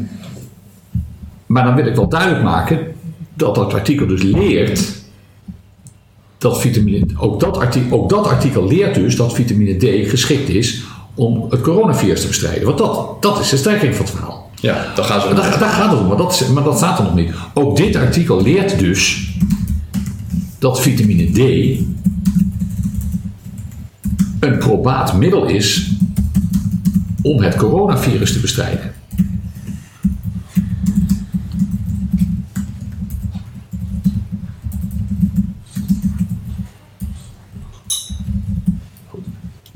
maar 1.45 1.63
dan 1.63 1.75
wil 1.75 1.85
ik 1.85 1.95
wel 1.95 2.09
duidelijk 2.09 2.43
maken 2.43 2.79
dat 3.33 3.55
dat 3.55 3.73
artikel 3.73 4.07
dus 4.07 4.21
leert 4.23 5.05
dat 6.37 6.61
vitamine, 6.61 7.05
ook 7.17 7.39
dat, 7.39 7.57
artikel, 7.57 7.99
ook 8.01 8.09
dat 8.09 8.27
artikel 8.27 8.67
leert 8.67 8.95
dus 8.95 9.15
dat 9.15 9.33
vitamine 9.33 9.73
D 9.77 10.09
geschikt 10.09 10.49
is 10.49 10.83
om 11.13 11.45
het 11.49 11.61
coronavirus 11.61 12.21
te 12.21 12.27
bestrijden. 12.27 12.65
Want 12.65 12.77
dat, 12.77 13.21
dat 13.21 13.39
is 13.39 13.49
de 13.49 13.57
strekking 13.57 13.95
van 13.95 14.05
het 14.05 14.13
verhaal. 14.15 14.49
Ja, 14.61 14.85
dan 14.95 15.05
gaan 15.05 15.21
ze. 15.21 15.27
Daar, 15.33 15.59
daar 15.59 15.69
gaat 15.69 15.91
het 15.91 15.99
om, 15.99 16.07
maar 16.07 16.17
dat, 16.17 16.31
is- 16.33 16.47
maar 16.47 16.63
dat 16.63 16.77
staat 16.77 16.97
er 16.97 17.03
nog 17.03 17.15
niet. 17.15 17.31
Ook 17.53 17.77
dit 17.77 17.95
artikel 17.95 18.41
leert 18.41 18.79
dus 18.79 19.31
dat 20.59 20.81
vitamine 20.81 21.31
D 21.31 21.37
een 24.39 24.57
probaat 24.57 25.13
middel 25.13 25.45
is 25.45 25.91
om 27.21 27.41
het 27.41 27.55
coronavirus 27.55 28.33
te 28.33 28.39
bestrijden. 28.39 28.91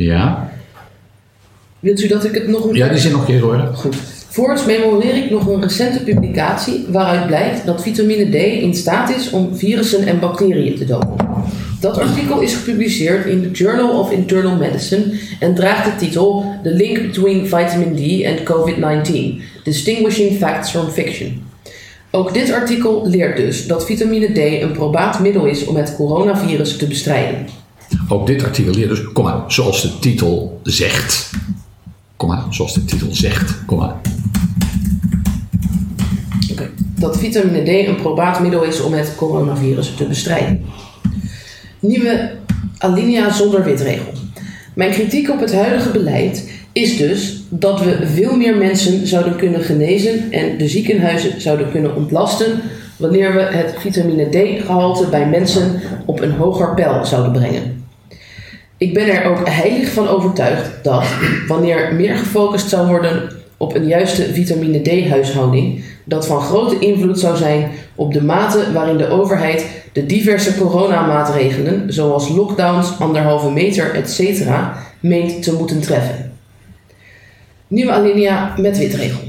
Ja, 0.04 0.52
Wilt 1.82 2.04
u 2.04 2.08
dat 2.08 2.24
ik 2.24 2.34
het 2.34 2.48
nog 2.48 2.66
een 2.66 2.76
ja 2.76 2.88
die 2.88 3.00
zin 3.00 3.12
nog 3.12 3.20
een 3.20 3.28
keer 3.28 3.42
horen. 3.42 3.76
Goed. 3.76 3.96
Voorts 4.30 4.66
memoreer 4.66 5.16
ik 5.16 5.30
nog 5.30 5.48
een 5.48 5.62
recente 5.62 6.04
publicatie 6.04 6.86
waaruit 6.88 7.28
blijkt 7.28 7.66
dat 7.66 7.82
vitamine 7.82 8.30
D 8.30 8.36
in 8.62 8.74
staat 8.74 9.16
is 9.16 9.30
om 9.30 9.56
virussen 9.56 10.08
en 10.08 10.20
bacteriën 10.20 10.76
te 10.76 10.86
doden. 10.86 11.16
Dat 11.80 11.98
artikel 11.98 12.40
is 12.40 12.54
gepubliceerd 12.54 13.26
in 13.26 13.42
de 13.42 13.52
Journal 13.52 14.00
of 14.00 14.12
Internal 14.12 14.56
Medicine 14.56 15.04
en 15.40 15.56
draagt 15.56 15.86
de 15.86 16.06
titel 16.06 16.46
The 16.64 16.74
Link 16.74 17.02
Between 17.02 17.48
Vitamin 17.48 17.96
D 17.96 18.26
and 18.26 18.44
COVID-19: 18.44 19.42
Distinguishing 19.64 20.38
Facts 20.38 20.70
from 20.72 20.90
Fiction. 20.90 21.44
Ook 22.12 22.34
dit 22.34 22.54
artikel 22.54 23.08
leert 23.08 23.38
dus 23.38 23.68
dat 23.68 23.86
vitamine 23.86 24.32
D 24.32 24.38
een 24.62 24.72
probaat 24.72 25.20
middel 25.20 25.46
is 25.46 25.66
om 25.66 25.76
het 25.76 25.96
coronavirus 25.96 26.78
te 26.78 26.88
bestrijden. 26.88 27.46
Ook 28.08 28.28
dit 28.28 28.44
artikel 28.44 28.74
leert 28.74 28.90
dus, 28.90 29.12
kom 29.12 29.24
maar, 29.24 29.44
zoals 29.48 29.82
de 29.82 30.00
titel 30.00 30.60
zegt. 30.64 31.30
Kom 32.16 32.30
maar, 32.30 32.46
zoals 32.50 32.74
de 32.74 32.86
titel 32.86 33.08
zegt. 33.12 33.66
Kom. 33.66 33.92
Dat 37.02 37.20
vitamine 37.20 37.64
D 37.64 37.88
een 37.88 37.96
probaat 37.96 38.40
middel 38.40 38.64
is 38.64 38.82
om 38.82 38.94
het 38.94 39.16
coronavirus 39.16 39.94
te 39.98 40.06
bestrijden. 40.06 40.66
Nieuwe 41.80 42.32
alinea 42.78 43.32
zonder 43.32 43.64
witregel. 43.64 44.14
Mijn 44.74 44.92
kritiek 44.92 45.30
op 45.30 45.40
het 45.40 45.54
huidige 45.54 45.90
beleid 45.90 46.52
is 46.72 46.98
dus 46.98 47.44
dat 47.50 47.84
we 47.84 48.08
veel 48.14 48.36
meer 48.36 48.58
mensen 48.58 49.08
zouden 49.08 49.36
kunnen 49.36 49.62
genezen 49.62 50.32
en 50.32 50.58
de 50.58 50.68
ziekenhuizen 50.68 51.42
zouden 51.42 51.72
kunnen 51.72 51.96
ontlasten 51.96 52.62
wanneer 52.98 53.34
we 53.34 53.42
het 53.42 53.74
vitamine 53.78 54.30
D-gehalte 54.30 55.08
bij 55.10 55.30
mensen 55.30 55.82
op 56.06 56.22
een 56.22 56.32
hoger 56.32 56.74
peil 56.74 57.06
zouden 57.06 57.32
brengen. 57.32 57.81
Ik 58.82 58.94
ben 58.94 59.08
er 59.08 59.30
ook 59.30 59.50
heilig 59.50 59.92
van 59.92 60.08
overtuigd 60.08 60.84
dat, 60.84 61.06
wanneer 61.48 61.94
meer 61.94 62.16
gefocust 62.16 62.70
zou 62.70 62.88
worden 62.88 63.32
op 63.58 63.76
een 63.76 63.88
juiste 63.88 64.34
vitamine 64.34 64.82
D-huishouding, 64.82 65.84
dat 66.04 66.28
van 66.28 66.42
grote 66.42 66.80
invloed 66.80 67.20
zou 67.20 67.38
zijn 67.38 67.72
op 67.96 68.14
de 68.14 68.24
mate 68.24 68.72
waarin 68.74 68.98
de 68.98 69.08
overheid 69.08 69.66
de 69.94 70.06
diverse 70.06 70.58
coronamaatregelen, 70.58 71.94
zoals 71.94 72.30
lockdowns, 72.30 73.00
anderhalve 73.00 73.52
meter, 73.52 73.94
etc., 73.94 74.44
meent 75.00 75.44
te 75.44 75.54
moeten 75.54 75.82
treffen. 75.82 76.32
Nieuwe 77.68 77.92
alinea 77.92 78.54
met 78.58 78.78
witregel. 78.78 79.22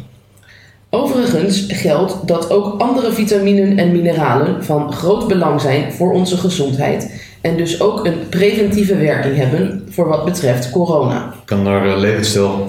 Overigens 0.90 1.64
geldt 1.68 2.26
dat 2.26 2.50
ook 2.50 2.80
andere 2.80 3.12
vitaminen 3.12 3.78
en 3.78 3.92
mineralen 3.92 4.64
van 4.64 4.92
groot 4.92 5.28
belang 5.28 5.60
zijn 5.60 5.92
voor 5.92 6.12
onze 6.12 6.36
gezondheid 6.36 7.30
en 7.42 7.56
dus 7.56 7.80
ook 7.80 8.06
een 8.06 8.28
preventieve 8.28 8.96
werking 8.96 9.36
hebben 9.36 9.84
voor 9.90 10.08
wat 10.08 10.24
betreft 10.24 10.70
corona. 10.70 11.34
Kan 11.44 11.66
er 11.66 11.90
eh, 11.92 11.98
levensstijl, 11.98 12.64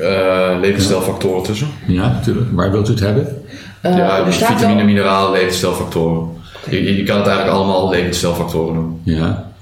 uh, 0.00 0.56
levensstijlfactoren 0.60 1.42
tussen? 1.42 1.68
Ja, 1.86 2.08
natuurlijk. 2.08 2.46
Waar 2.52 2.70
wilt 2.70 2.88
u 2.88 2.90
het 2.90 3.00
hebben? 3.00 3.42
Uh, 3.86 3.96
ja, 3.96 4.30
staat 4.30 4.48
vitamine, 4.52 4.76
wel- 4.76 4.84
mineralen, 4.86 5.32
levensstijlfactoren. 5.32 6.28
Je, 6.70 6.82
je- 6.82 6.96
je 6.96 7.02
kan 7.02 7.16
het 7.18 7.26
eigenlijk 7.26 7.56
allemaal 7.56 7.90
levensstijlfactoren 7.90 8.74
noemen. 8.74 9.00
Ja. 9.02 9.52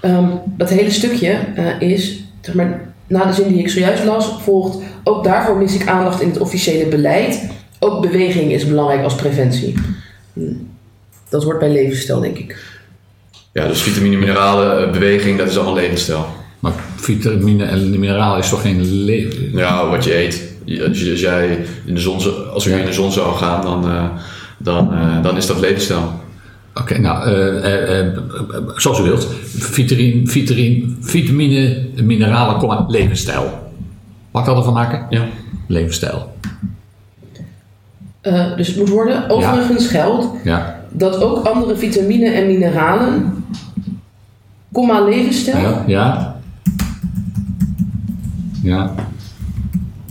Ehm, 0.00 0.28
dat 0.44 0.68
hele 0.70 0.90
stukje 0.90 1.38
eh, 1.54 1.80
is, 1.90 2.24
zeg 2.40 2.54
maar, 2.54 2.80
na 3.06 3.24
de 3.24 3.32
zin 3.32 3.48
die 3.48 3.58
ik 3.58 3.68
zojuist 3.68 4.04
las, 4.04 4.36
volgt 4.42 4.78
ook 5.04 5.24
daarvoor 5.24 5.56
mis 5.56 5.74
ik 5.74 5.86
aandacht 5.88 6.20
in 6.20 6.28
het 6.28 6.38
officiële 6.38 6.86
beleid. 6.86 7.48
Ook 7.78 8.00
beweging 8.02 8.52
is 8.52 8.66
belangrijk 8.68 9.02
als 9.02 9.14
preventie. 9.14 9.74
Hm. 10.32 10.40
Dat 11.28 11.44
hoort 11.44 11.58
bij 11.58 11.70
levensstijl, 11.72 12.20
denk 12.20 12.38
ik. 12.38 12.72
Ja, 13.54 13.66
dus 13.66 13.82
vitamine, 13.82 14.16
mineralen, 14.16 14.86
eh, 14.86 14.92
beweging, 14.92 15.38
dat 15.38 15.48
is 15.48 15.56
allemaal 15.56 15.74
levensstijl. 15.74 16.26
Maar 16.60 16.72
vitamine 16.96 17.64
en 17.64 17.90
mineralen 17.90 18.38
is 18.38 18.48
toch 18.48 18.60
geen 18.62 18.82
leven? 19.04 19.50
Ja, 19.52 19.88
wat 19.88 20.04
je 20.04 20.16
eet. 20.18 20.52
Als, 20.88 21.00
je- 21.00 21.10
als 21.10 21.20
jij 21.20 21.64
in 21.84 21.94
de 21.94 22.00
zon, 22.00 22.20
zou- 22.20 22.48
als 22.48 22.64
we 22.64 22.70
Ja. 22.70 22.76
in 22.76 22.86
de 22.86 22.92
zon 22.92 23.12
zouden 23.12 23.36
gaan, 23.36 23.62
dan, 23.62 23.88
eh, 23.90 24.04
dan, 24.58 24.92
eh, 24.92 25.22
dan 25.22 25.36
is 25.36 25.46
dat 25.46 25.60
levensstijl. 25.60 26.12
Oké, 26.74 26.98
nou, 26.98 27.26
eh, 27.28 27.64
eh, 27.64 28.00
eh, 28.06 28.12
zoals 28.74 28.98
u 29.00 29.02
wilt. 29.02 29.28
Vitamine, 29.56 30.26
vitamine, 30.26 30.84
vitamine 31.00 31.84
mineralen, 32.02 32.56
komma, 32.58 32.84
levensstijl. 32.88 33.70
Mag 34.30 34.42
ik 34.42 34.48
dat 34.48 34.56
ervan 34.58 34.72
maken? 34.74 35.06
Ja. 35.10 35.22
Levensstijl. 35.68 36.32
Eh, 38.20 38.56
dus 38.56 38.66
het 38.66 38.76
moet 38.76 38.88
worden, 38.88 39.28
overigens 39.30 39.86
geldt 39.86 40.26
Ja. 40.44 40.80
dat 40.92 41.22
ook 41.22 41.46
andere 41.46 41.76
vitamine 41.76 42.30
en 42.30 42.46
mineralen, 42.46 43.43
comma 44.74 45.00
levensstijl, 45.04 45.58
Ja. 45.58 45.84
Ja. 45.86 46.36
Ja. 48.62 48.94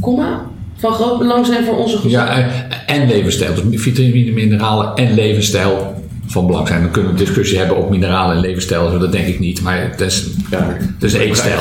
comma, 0.02 0.42
van 0.76 0.94
groot 0.94 1.18
belang 1.20 1.46
zijn 1.46 1.66
voor 1.66 1.78
onze 1.78 1.98
gezondheid. 1.98 2.40
ja 2.40 2.46
eh, 2.88 2.96
en 2.96 3.08
levensstijl. 3.08 3.54
Dus 3.54 3.82
vitamine, 3.82 4.32
mineralen 4.32 4.96
en 4.96 5.14
levensstijl 5.14 6.03
van 6.34 6.48
belang 6.48 6.68
zijn. 6.68 6.82
Dan 6.82 6.92
kunnen 6.92 7.14
we 7.14 7.20
een 7.20 7.26
discussie 7.26 7.58
hebben 7.58 7.78
op 7.78 7.90
mineralen 7.90 8.36
en 8.36 8.42
levensstijl. 8.42 9.00
Dat 9.00 9.12
denk 9.12 9.28
ik 9.28 9.40
niet. 9.40 9.62
Maar 9.62 9.82
het 9.82 10.02
is, 10.02 10.30
Ja, 10.52 10.76
het 10.94 11.04
is 11.04 11.14
één 11.14 11.36
stijl. 11.36 11.60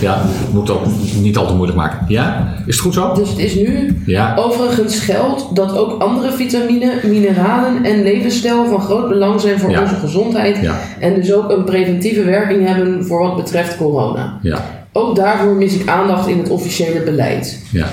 Ja, 0.00 0.22
moet 0.52 0.70
ook 0.70 0.82
niet 1.20 1.36
al 1.36 1.46
te 1.46 1.54
moeilijk 1.54 1.78
maken. 1.78 1.98
Ja? 2.08 2.54
Is 2.66 2.74
het 2.74 2.84
goed 2.84 2.94
zo? 2.94 3.14
Dus 3.14 3.28
het 3.28 3.38
is 3.38 3.54
nu 3.54 4.02
Ja. 4.06 4.34
Overigens 4.36 4.98
geldt 5.00 5.56
dat 5.56 5.76
ook 5.78 6.02
andere 6.02 6.32
vitamine, 6.32 6.92
mineralen 7.02 7.84
en 7.84 8.02
levensstijl 8.02 8.66
van 8.66 8.80
groot 8.80 9.08
belang 9.08 9.40
zijn 9.40 9.58
voor 9.60 9.70
Ja. 9.70 9.82
onze 9.82 9.94
gezondheid 9.94 10.58
Ja. 10.62 10.78
en 11.00 11.14
dus 11.14 11.32
ook 11.32 11.50
een 11.50 11.64
preventieve 11.64 12.24
werking 12.24 12.66
hebben 12.66 13.06
voor 13.06 13.20
wat 13.20 13.36
betreft 13.36 13.76
corona. 13.76 14.38
Ja. 14.42 14.64
Ook 14.92 15.16
daarvoor 15.16 15.54
mis 15.54 15.74
ik 15.74 15.88
aandacht 15.88 16.28
in 16.28 16.38
het 16.38 16.48
officiële 16.48 17.00
beleid. 17.00 17.64
Ja. 17.72 17.86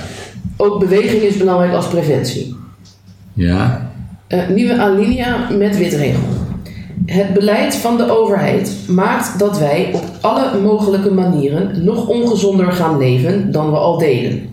Ook 0.57 0.79
beweging 0.79 1.21
is 1.21 1.37
belangrijk 1.37 1.73
als 1.73 1.87
preventie. 1.87 2.55
Ja. 3.33 3.90
Eh, 4.31 4.47
nieuwe 4.47 4.77
alinea 4.77 5.49
met 5.49 5.77
witregel. 5.77 6.21
Het 7.05 7.33
beleid 7.33 7.75
van 7.75 7.97
de 7.97 8.09
overheid 8.09 8.75
maakt 8.87 9.39
dat 9.39 9.59
wij 9.59 9.89
op 9.93 10.03
alle 10.21 10.59
mogelijke 10.61 11.11
manieren 11.11 11.83
nog 11.83 12.07
ongezonder 12.07 12.71
gaan 12.71 12.97
leven 12.97 13.51
dan 13.51 13.71
we 13.71 13.77
al 13.77 13.97
deden. 13.97 14.49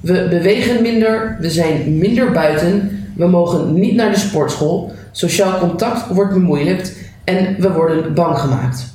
We 0.00 0.26
bewegen 0.30 0.82
minder, 0.82 1.36
we 1.40 1.50
zijn 1.50 1.98
minder 1.98 2.30
buiten, 2.30 3.04
we 3.16 3.26
mogen 3.26 3.74
niet 3.74 3.94
naar 3.94 4.10
de 4.10 4.18
sportschool, 4.18 4.92
sociaal 5.10 5.58
contact 5.58 6.14
wordt 6.14 6.32
bemoeilijkt 6.32 6.96
en 7.24 7.56
we 7.58 7.72
worden 7.72 8.14
bang 8.14 8.38
gemaakt. 8.38 8.94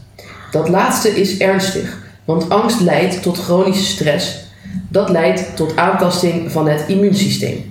Dat 0.52 0.70
laatste 0.70 1.10
is 1.10 1.38
ernstig, 1.38 1.98
want 2.26 2.50
angst 2.50 2.82
leidt 2.82 3.22
tot 3.22 3.38
chronische 3.38 3.86
stress. 3.86 4.46
Dat 4.90 5.10
leidt 5.10 5.56
tot 5.56 5.76
aantasting 5.76 6.52
van 6.52 6.68
het 6.68 6.84
immuunsysteem. 6.88 7.64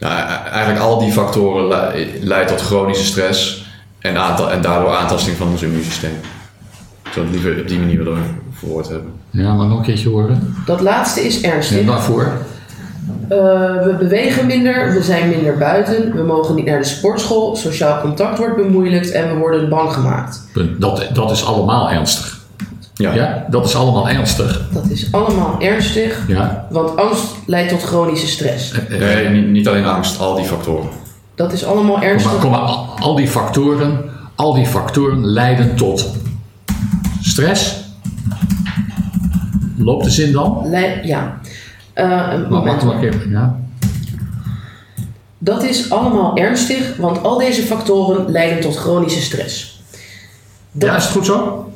Nou, 0.00 0.14
e- 0.14 0.48
eigenlijk 0.50 0.84
al 0.84 0.98
die 0.98 1.12
factoren 1.12 1.68
le- 1.68 2.06
leiden 2.20 2.56
tot 2.56 2.66
chronische 2.66 3.04
stress 3.04 3.66
en, 3.98 4.16
en 4.50 4.60
daardoor 4.60 4.94
aantasting 4.94 5.36
van 5.36 5.48
ons 5.48 5.62
immuunsysteem. 5.62 6.18
Ik 7.04 7.12
zou 7.12 7.26
het 7.26 7.34
liever 7.34 7.60
op 7.60 7.68
die 7.68 7.78
manier 7.78 7.98
willen 8.04 8.22
verwoord 8.52 8.88
hebben. 8.88 9.12
Ja, 9.30 9.54
maar 9.54 9.66
nog 9.66 9.78
een 9.78 9.84
keertje 9.84 10.08
horen. 10.08 10.54
Dat 10.66 10.80
laatste 10.80 11.20
is 11.26 11.40
ernstig. 11.40 11.78
En 11.78 11.86
waarvoor? 11.86 12.32
Eh, 13.28 13.38
we 13.84 13.96
bewegen 13.98 14.46
minder, 14.46 14.92
we 14.92 15.02
zijn 15.02 15.28
minder 15.28 15.58
buiten, 15.58 16.12
we 16.16 16.22
mogen 16.22 16.54
niet 16.54 16.64
naar 16.64 16.78
de 16.78 16.84
sportschool, 16.84 17.56
sociaal 17.56 18.00
contact 18.00 18.38
wordt 18.38 18.56
bemoeilijkt 18.56 19.10
en 19.10 19.28
we 19.28 19.34
worden 19.38 19.68
bang 19.68 19.92
gemaakt. 19.92 20.42
Punt. 20.52 20.80
Dat, 20.80 21.06
dat 21.12 21.30
is 21.30 21.44
allemaal 21.44 21.90
ernstig. 21.90 22.39
Ja, 23.00 23.14
Ja, 23.14 23.46
dat 23.50 23.66
is 23.66 23.74
allemaal 23.76 24.08
ernstig. 24.08 24.68
Dat 24.72 24.90
is 24.90 25.08
allemaal 25.12 25.56
ernstig, 25.60 26.24
Ja. 26.28 26.66
want 26.70 26.96
angst 26.96 27.24
leidt 27.46 27.68
tot 27.68 27.82
chronische 27.82 28.26
stress. 28.26 28.72
Nee, 28.88 29.28
niet, 29.28 29.46
niet 29.46 29.68
alleen 29.68 29.84
angst, 29.84 30.20
al 30.20 30.34
die 30.34 30.44
factoren. 30.44 30.88
Dat 31.34 31.52
is 31.52 31.64
allemaal 31.64 31.94
Kom 31.94 32.02
ernstig. 32.02 32.32
maar, 32.32 32.40
kom 32.40 32.50
maar, 32.50 32.60
al, 33.00 33.14
die 33.14 33.28
factoren, 33.28 34.00
al 34.34 34.54
die 34.54 34.66
factoren 34.66 35.26
leiden 35.26 35.76
tot 35.76 36.10
stress. 37.20 37.74
Loopt 39.76 40.04
de 40.04 40.10
zin 40.10 40.32
dan? 40.32 40.66
Ja. 41.02 41.40
Eh, 41.92 42.04
een 42.04 42.10
Maar 42.40 42.48
moment. 42.50 42.82
wacht 42.82 42.84
maar 42.84 43.02
even. 43.02 43.30
Ja. 43.30 43.58
Dat 45.38 45.62
is 45.62 45.90
allemaal 45.90 46.36
ernstig, 46.36 46.96
want 46.98 47.22
al 47.22 47.38
deze 47.38 47.62
factoren 47.62 48.30
leiden 48.30 48.60
tot 48.60 48.76
chronische 48.76 49.20
stress. 49.20 49.82
Dat, 50.72 50.88
ja, 50.88 50.96
is 50.96 51.02
het 51.04 51.12
goed 51.12 51.26
zo? 51.26 51.69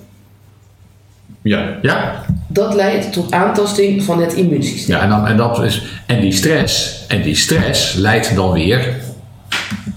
Ja, 1.45 1.79
Ja. 1.83 2.25
dat 2.49 2.75
leidt 2.75 3.13
tot 3.13 3.33
aantasting 3.33 4.03
van 4.03 4.21
het 4.21 4.33
immuunsysteem. 4.33 4.97
Ja, 4.97 5.03
en, 5.03 5.09
dan, 5.09 5.27
en, 5.27 5.37
dat 5.37 5.63
is, 5.63 5.83
en 6.07 6.21
die 6.21 6.33
stress, 6.33 7.05
en 7.09 7.23
die 7.23 7.35
stress 7.35 7.95
leidt 7.95 8.35
dan 8.35 8.53
weer 8.53 8.95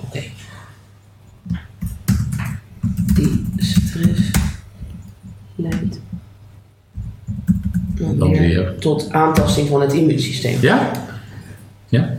Oké. 0.07 0.23
Die 3.15 3.45
stress 3.57 4.21
leidt 5.55 5.99
dan, 7.97 8.17
Dan 8.17 8.29
weer, 8.29 8.39
weer. 8.39 8.75
tot 8.79 9.11
aantasting 9.11 9.67
van 9.67 9.81
het 9.81 9.93
immuunsysteem. 9.93 10.57
Ja? 10.61 10.91
Ja? 11.89 12.09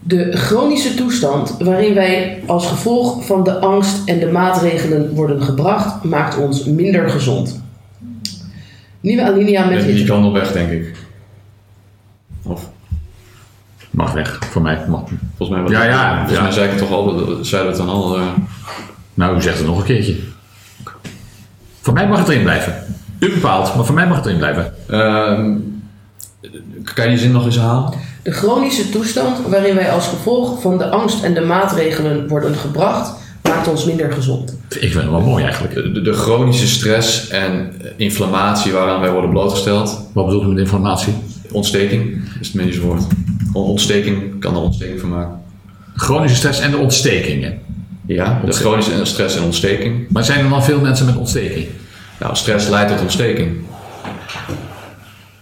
De 0.00 0.36
chronische 0.36 0.94
toestand 0.94 1.56
waarin 1.58 1.94
wij 1.94 2.42
als 2.46 2.66
gevolg 2.66 3.26
van 3.26 3.44
de 3.44 3.58
angst 3.58 4.08
en 4.08 4.18
de 4.18 4.30
maatregelen 4.30 5.14
worden 5.14 5.42
gebracht, 5.42 6.04
maakt 6.04 6.36
ons 6.38 6.64
minder 6.64 7.10
gezond. 7.10 7.62
Nieuwe 9.04 9.24
alinea 9.24 9.64
met 9.64 9.84
die 9.84 10.06
kan 10.06 10.22
nog 10.22 10.32
weg, 10.32 10.52
denk 10.52 10.70
ik. 10.70 10.94
Of, 12.42 12.68
Mag 13.90 14.12
weg, 14.12 14.38
voor 14.50 14.62
mij. 14.62 14.84
Mag. 14.88 15.02
volgens 15.36 15.48
mij, 15.48 15.62
wat, 15.62 15.70
Ja, 15.70 15.84
ja, 15.84 16.16
volgens 16.16 16.36
ja. 16.36 16.42
mij 16.42 16.52
zei 16.52 16.64
ik 16.64 16.70
het 16.70 16.78
toch 16.80 16.90
al, 16.90 17.08
zeiden 17.44 17.72
we 17.72 17.76
het 17.78 17.86
dan 17.86 17.88
al. 17.88 18.16
eh, 18.16 18.26
Nou, 19.14 19.36
u 19.36 19.42
zegt 19.42 19.58
het 19.58 19.66
nog 19.66 19.78
een 19.78 19.84
keertje. 19.84 20.16
Voor 21.80 21.92
mij 21.94 22.08
mag 22.08 22.18
het 22.18 22.28
erin 22.28 22.42
blijven. 22.42 22.82
U 23.18 23.32
bepaalt, 23.34 23.74
maar 23.76 23.84
voor 23.84 23.94
mij 23.94 24.06
mag 24.06 24.16
het 24.16 24.26
erin 24.26 24.38
blijven. 24.38 24.74
ehm, 24.88 25.52
kan 26.94 27.04
je 27.04 27.10
die 27.10 27.18
zin 27.18 27.32
nog 27.32 27.44
eens 27.44 27.58
halen? 27.58 27.92
De 28.22 28.30
chronische 28.32 28.88
toestand 28.90 29.46
waarin 29.48 29.74
wij 29.74 29.90
als 29.92 30.08
gevolg 30.08 30.60
van 30.62 30.78
de 30.78 30.88
angst 30.90 31.22
en 31.24 31.34
de 31.34 31.40
maatregelen 31.40 32.28
worden 32.28 32.54
gebracht, 32.54 33.12
maakt 33.48 33.68
ons 33.68 33.84
minder 33.84 34.12
gezond. 34.12 34.58
Ik 34.68 34.78
vind 34.80 34.94
het 34.94 35.10
wel 35.10 35.20
mooi 35.20 35.44
eigenlijk. 35.44 35.74
De, 35.74 36.02
de 36.02 36.12
chronische 36.12 36.66
stress 36.68 37.28
en 37.28 37.72
inflammatie 37.96 38.72
waaraan 38.72 39.00
wij 39.00 39.10
worden 39.10 39.30
blootgesteld. 39.30 40.06
Wat 40.12 40.24
bedoelt 40.26 40.44
u 40.44 40.46
met 40.48 40.58
informatie? 40.58 41.12
Ontsteking 41.52 42.22
is 42.40 42.46
het 42.46 42.56
medische 42.56 42.80
woord. 42.80 43.02
On- 43.52 43.64
Ontsteking 43.64 44.40
kan 44.40 44.54
er 44.54 44.60
ontsteking 44.60 45.00
van 45.00 45.08
maken. 45.08 45.40
Chronische 45.94 46.36
stress 46.36 46.60
en 46.60 46.70
de 46.70 46.76
ontstekingen. 46.76 47.58
Ja, 48.06 48.40
de 48.44 48.52
chronische 48.52 49.04
stress 49.04 49.36
en 49.36 49.42
ontsteking. 49.42 50.06
Maar 50.10 50.24
zijn 50.24 50.44
er 50.44 50.48
dan 50.50 50.64
veel 50.64 50.80
mensen 50.80 51.06
met 51.06 51.16
ontsteking? 51.16 51.66
Nou, 52.20 52.36
stress 52.36 52.68
leidt 52.68 52.90
tot 52.90 53.00
ontsteking. 53.00 53.48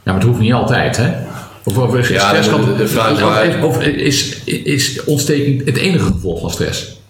Ja, 0.05 0.13
maar 0.13 0.15
het 0.15 0.25
hoeft 0.25 0.41
niet 0.41 0.53
altijd, 0.53 0.97
hè? 0.97 1.13
Of, 1.65 1.77
of, 1.79 2.09
Ja, 2.09 2.29
stress 2.29 2.49
de- 2.49 2.55
kan- 2.55 2.65
de- 2.65 2.77
de 2.77 2.89
vraag 2.89 3.11
is 3.11 3.15
of- 3.23 3.29
waar- 3.29 3.65
of 3.65 3.83
is, 3.83 4.45
is 4.45 5.05
ontsteking 5.05 5.65
het 5.65 5.77
enige 5.77 6.05
gevolg 6.05 6.41
van 6.41 6.51
stress? 6.51 7.01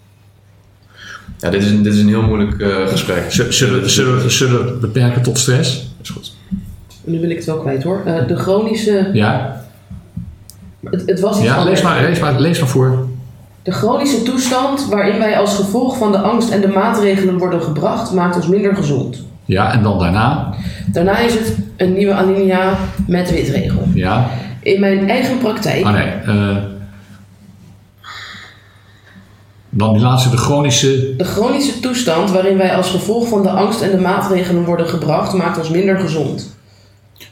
Ja, 1.43 1.51
dit 1.51 1.63
is 1.63 1.71
een, 1.71 1.83
dit 1.83 1.93
is 1.95 2.01
een 2.01 2.09
heel 2.09 2.23
moeilijk 2.23 2.61
eh, 2.61 2.69
gesprek. 2.87 3.25
Zullen, 3.29 3.53
zullen, 3.55 3.91
zullen, 3.91 4.31
zullen 4.31 4.65
we 4.65 4.71
het 4.71 4.81
beperken 4.81 5.23
tot 5.23 5.39
stress? 5.39 5.91
Is 6.03 6.09
goed. 6.09 6.33
Nu 7.05 7.21
wil 7.21 7.31
ik 7.31 7.37
het 7.37 7.45
wel 7.47 7.59
kwijt 7.59 7.83
hoor. 7.83 8.03
Eh, 8.07 8.27
de 8.27 8.37
chronische. 8.37 9.11
Ja, 9.13 9.61
Het, 10.85 11.03
het 11.07 11.21
was 11.21 11.37
iets 11.37 11.47
ja 11.47 11.65
lees, 11.65 11.83
maar, 11.83 12.03
lees, 12.03 12.19
maar, 12.21 12.41
lees 12.41 12.59
maar 12.61 12.69
voor. 12.69 13.07
De 13.63 13.71
chronische 13.73 14.23
toestand 14.23 14.87
waarin 14.91 15.19
wij 15.19 15.39
als 15.39 15.55
gevolg 15.57 15.97
van 15.97 16.13
de 16.13 16.19
angst 16.19 16.51
en 16.51 16.61
de 16.61 16.69
maatregelen 16.69 17.39
worden 17.39 17.63
gebracht, 17.63 18.13
maakt 18.13 18.37
ons 18.37 18.47
minder 18.49 18.77
gezond. 18.77 19.25
Ja, 19.45 19.73
en 19.73 19.83
dan 19.83 19.99
daarna. 19.99 20.55
Daarna 20.93 21.19
is 21.19 21.33
het 21.35 21.57
een 21.77 21.93
nieuwe 21.93 22.13
alinea 22.15 22.79
met 23.07 23.31
witregel. 23.31 23.83
Ja, 23.95 24.31
In 24.63 24.81
mijn 24.81 25.09
eigen 25.09 25.39
praktijk. 25.39 25.85
ah 25.85 25.93
nee. 25.93 26.07
eh, 26.07 26.57
dan 29.75 29.93
die 29.93 30.03
laatste, 30.03 30.31
de 30.31 30.37
chronische. 30.37 31.17
De 31.17 31.25
chronische 31.25 31.81
toestand 31.81 32.31
waarin 32.31 32.57
wij 32.57 32.77
als 32.77 32.91
gevolg 32.91 33.29
van 33.29 33.43
de 33.43 33.51
angst 33.51 33.81
en 33.81 33.91
de 33.91 34.01
maatregelen 34.01 34.65
worden 34.65 34.87
gebracht, 34.89 35.33
maakt 35.33 35.59
ons 35.59 35.69
minder 35.71 35.99
gezond. 36.01 36.57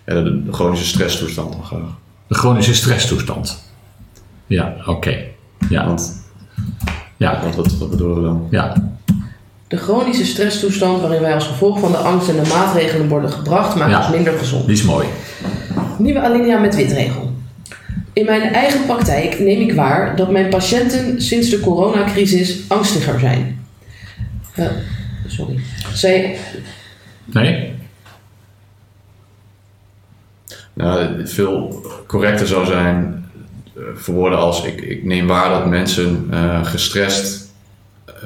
Ja, 0.06 0.14
de, 0.22 0.42
de 0.44 0.52
chronische 0.52 0.86
stresstoestand 0.86 1.52
dan 1.52 1.64
graag. 1.64 1.80
De 2.26 2.34
chronische 2.34 2.74
stresstoestand. 2.74 3.62
Ja, 4.46 4.74
oké. 4.86 5.16
Ja, 5.68 5.86
Want, 5.86 6.22
ja, 7.16 7.40
want 7.42 7.54
wat, 7.56 7.78
wat 7.78 7.90
bedoelen 7.90 8.16
we 8.16 8.22
dan? 8.22 8.46
ja. 8.50 8.88
De 9.68 9.76
chronische 9.76 10.24
stresstoestand 10.24 11.00
waarin 11.00 11.20
wij 11.20 11.34
als 11.34 11.46
gevolg 11.46 11.78
van 11.80 11.90
de 11.92 11.96
angst 11.98 12.28
en 12.28 12.36
de 12.42 12.48
maatregelen 12.54 13.08
worden 13.08 13.30
gebracht, 13.32 13.74
maakt 13.76 13.90
Ja. 13.90 13.98
ons 13.98 14.08
minder 14.10 14.32
gezond. 14.32 14.64
Die 14.66 14.74
is 14.74 14.82
mooi. 14.82 15.06
Nieuwe 15.98 16.20
alinea 16.20 16.58
met 16.58 16.76
witregel. 16.76 17.29
In 18.12 18.24
mijn 18.24 18.42
eigen 18.42 18.86
praktijk 18.86 19.38
neem 19.38 19.60
ik 19.60 19.72
waar 19.72 20.16
dat 20.16 20.30
mijn 20.30 20.48
patiënten 20.48 21.22
sinds 21.22 21.50
de 21.50 21.60
coronacrisis 21.60 22.60
angstiger 22.68 23.20
zijn. 23.20 23.66
Eh, 24.54 24.66
sorry. 25.26 25.60
Zij, 25.92 26.38
Nee? 27.24 27.74
Nou, 30.72 31.18
het 31.18 31.32
veel 31.32 31.84
correcter 32.06 32.46
zou 32.46 32.66
zijn 32.66 33.24
eh, 33.76 33.82
verwoorden 33.94 34.38
als 34.38 34.64
ik, 34.64 34.80
ik 34.80 35.04
neem 35.04 35.26
waar 35.26 35.48
dat 35.50 35.66
mensen 35.66 36.26
eh, 36.30 36.64
gestrest 36.64 37.48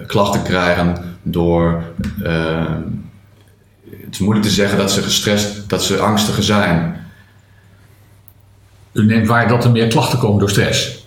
klachten 0.07 0.43
krijgen 0.43 1.16
door. 1.22 1.82
eh, 2.22 2.74
het 3.91 4.12
is 4.12 4.18
moeilijk 4.18 4.47
te 4.47 4.53
zeggen 4.53 4.78
dat 4.78 4.91
ze 4.93 5.03
gestrest, 5.03 5.68
dat 5.68 5.85
ze 5.85 5.99
angstiger 5.99 6.43
zijn. 6.43 7.03
U 8.95 9.05
neemt 9.07 9.26
waar 9.26 9.49
dat 9.49 9.64
er 9.64 9.70
meer 9.70 9.86
klachten 9.86 10.18
komen 10.18 10.38
door 10.38 10.51
stress. 10.51 11.07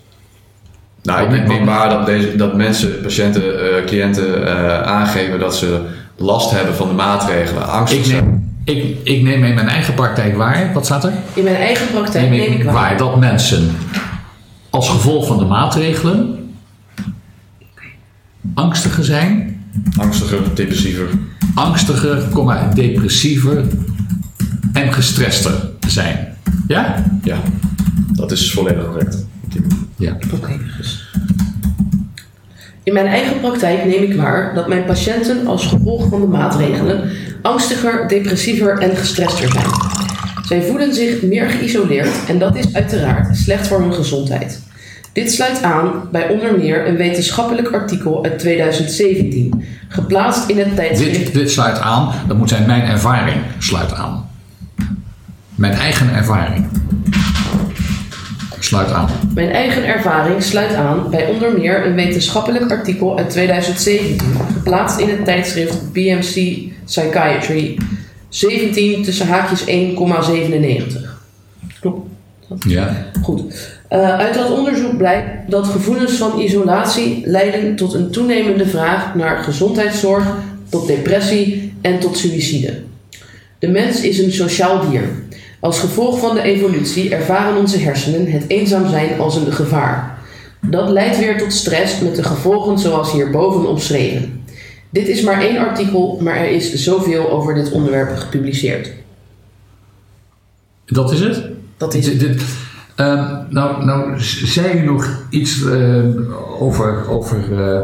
Nou, 1.04 1.36
ik 1.36 1.48
neem 1.48 1.66
waar 1.66 1.90
dat, 1.90 2.06
deze, 2.06 2.36
dat 2.36 2.56
mensen, 2.56 3.02
patiënten, 3.02 3.78
eh, 3.78 3.86
cliënten 3.86 4.48
eh, 4.48 4.82
aangeven 4.82 5.40
dat 5.40 5.56
ze 5.56 5.82
last 6.16 6.52
hebben 6.52 6.76
van 6.76 6.88
de 6.88 6.94
maatregelen, 6.94 7.68
angstig 7.68 8.06
Ik 8.06 8.12
neem, 8.12 8.56
ik, 8.64 8.98
ik 9.04 9.22
neem 9.22 9.44
in 9.44 9.56
mijn 9.56 9.68
eigen 9.68 9.94
praktijk 9.94 10.36
waar. 10.36 10.74
Wat 10.74 10.86
staat 10.86 11.04
er? 11.04 11.12
in 11.34 11.44
mijn 11.44 11.56
eigen 11.56 11.88
praktijk 11.92 12.30
Neem 12.30 12.40
neem 12.40 12.52
ik 12.52 12.58
ik 12.58 12.64
waar. 12.64 12.74
waar 12.74 12.98
dat 12.98 13.20
mensen 13.20 13.78
als 14.70 14.90
gevolg 14.90 15.28
van 15.28 15.38
de 15.38 15.46
maatregelen 15.46 16.52
angstiger 18.54 19.06
zijn, 19.06 19.62
angstiger, 19.98 20.56
depressiever. 20.56 21.08
angstiger, 21.54 22.30
comma, 22.34 22.72
depressiever 22.74 23.64
en 24.74 24.94
gestrester 24.94 25.70
zijn. 25.88 26.38
Ja? 26.68 27.04
Ja, 27.24 27.38
dat 28.12 28.32
is 28.32 28.54
volledig 28.54 28.86
correct. 28.86 29.26
Ja. 29.98 30.18
Oké, 30.34 30.60
dus. 30.78 31.12
In 32.84 32.94
mijn 32.94 33.06
eigen 33.08 33.40
praktijk 33.40 33.86
neem 33.86 34.04
ik 34.04 34.14
waar 34.14 34.54
dat 34.56 34.68
mijn 34.68 34.86
patiënten 34.86 35.48
als 35.48 35.66
gevolg 35.66 36.10
van 36.10 36.22
de 36.22 36.28
maatregelen 36.28 37.10
angstiger, 37.42 38.08
depressiever 38.08 38.78
en 38.78 38.96
gestrester 38.96 39.52
zijn. 39.52 39.66
Zij 40.48 40.62
voelen 40.62 40.94
zich 40.94 41.22
meer 41.22 41.50
geïsoleerd 41.50 42.26
en 42.28 42.40
dat 42.40 42.56
is 42.56 42.74
uiteraard 42.74 43.38
slecht 43.38 43.68
voor 43.68 43.82
hun 43.82 43.94
gezondheid. 43.94 44.62
Dit 45.14 45.32
sluit 45.32 45.64
aan 45.64 45.92
bij 46.12 46.30
onder 46.30 46.58
meer 46.58 46.88
een 46.88 46.96
wetenschappelijk 46.96 47.68
artikel 47.68 48.24
uit 48.24 48.40
2017, 48.40 49.64
geplaatst 49.88 50.50
in 50.50 50.58
het 50.58 50.76
tijdschrift 50.76 51.26
Dit, 51.26 51.34
dit 51.34 51.52
sluit 51.52 51.80
aan, 51.80 52.12
dat 52.28 52.38
moet 52.38 52.50
zijn 52.50 52.68
mijn 52.68 52.82
ervaring 52.82 53.42
sluit 53.58 53.94
aan. 53.94 54.30
Mijn 55.56 55.74
eigen 55.74 56.14
ervaring. 56.14 56.68
Sluit 58.68 58.92
aan. 58.92 59.10
Mijn 59.34 59.50
eigen 59.50 59.86
ervaring 59.86 60.44
sluit 60.44 60.74
aan 60.74 61.10
bij 61.10 61.28
onder 61.28 61.58
meer 61.58 61.86
een 61.86 61.96
wetenschappelijk 61.96 62.72
artikel 62.72 63.18
uit 63.18 63.30
2017, 63.30 64.20
geplaatst 64.54 65.00
in 65.00 65.10
het 65.10 65.26
tijdschrift 65.26 65.92
BMC 65.94 66.58
Psychiatry 66.86 67.78
17 68.30 69.04
tussen 69.04 69.28
haakjes 69.28 69.66
1,97. 69.66 69.66
Klopt. 71.80 72.10
Ja. 72.68 73.06
Goed. 73.22 73.42
Eh, 73.88 74.18
uit 74.18 74.34
dat 74.34 74.52
onderzoek 74.52 74.98
blijkt 74.98 75.52
dat 75.52 75.68
gevoelens 75.68 76.14
van 76.14 76.40
isolatie 76.40 77.22
leiden 77.26 77.76
tot 77.76 77.94
een 77.94 78.12
toenemende 78.12 78.66
vraag 78.66 79.16
naar 79.16 79.44
gezondheidszorg, 79.44 80.36
tot 80.70 80.88
depressie 80.88 81.74
en 81.82 82.00
tot 82.00 82.18
suïcide. 82.18 82.82
De 83.60 83.68
mens 83.68 84.02
is 84.02 84.20
een 84.20 84.32
sociaal 84.32 84.90
dier. 84.90 85.04
Als 85.60 85.80
gevolg 85.80 86.20
van 86.20 86.36
de 86.36 86.42
evolutie 86.42 87.16
ervaren 87.16 87.58
onze 87.60 87.78
hersenen 87.78 88.32
het 88.32 88.44
eenzaam 88.48 88.90
zijn 88.90 89.20
als 89.20 89.36
een 89.36 89.52
gevaar. 89.54 90.18
Dat 90.62 90.90
leidt 90.90 91.20
weer 91.20 91.38
tot 91.38 91.54
stress 91.54 92.00
met 92.02 92.16
de 92.16 92.24
gevolgen 92.24 92.80
zoals 92.80 93.12
hierboven 93.12 93.70
omschreven. 93.70 94.44
Dit 94.90 95.08
is 95.08 95.22
maar 95.22 95.42
één 95.42 95.58
artikel, 95.58 96.20
maar 96.22 96.36
er 96.36 96.50
is 96.50 96.74
zoveel 96.74 97.30
over 97.32 97.54
dit 97.54 97.72
onderwerp 97.72 98.18
gepubliceerd. 98.18 98.92
Dat 100.86 101.12
is 101.12 101.20
het? 101.20 101.44
Dat 101.78 101.94
is 101.94 102.18
dit- 102.18 102.44
ehm, 102.96 103.34
nou, 103.50 103.86
nou, 103.86 104.14
zei 104.44 104.80
u 104.80 104.84
nog 104.86 105.22
iets 105.30 105.66
ehm, 105.66 106.12
over, 106.60 107.10
over 107.10 107.38
eh, 107.52 107.78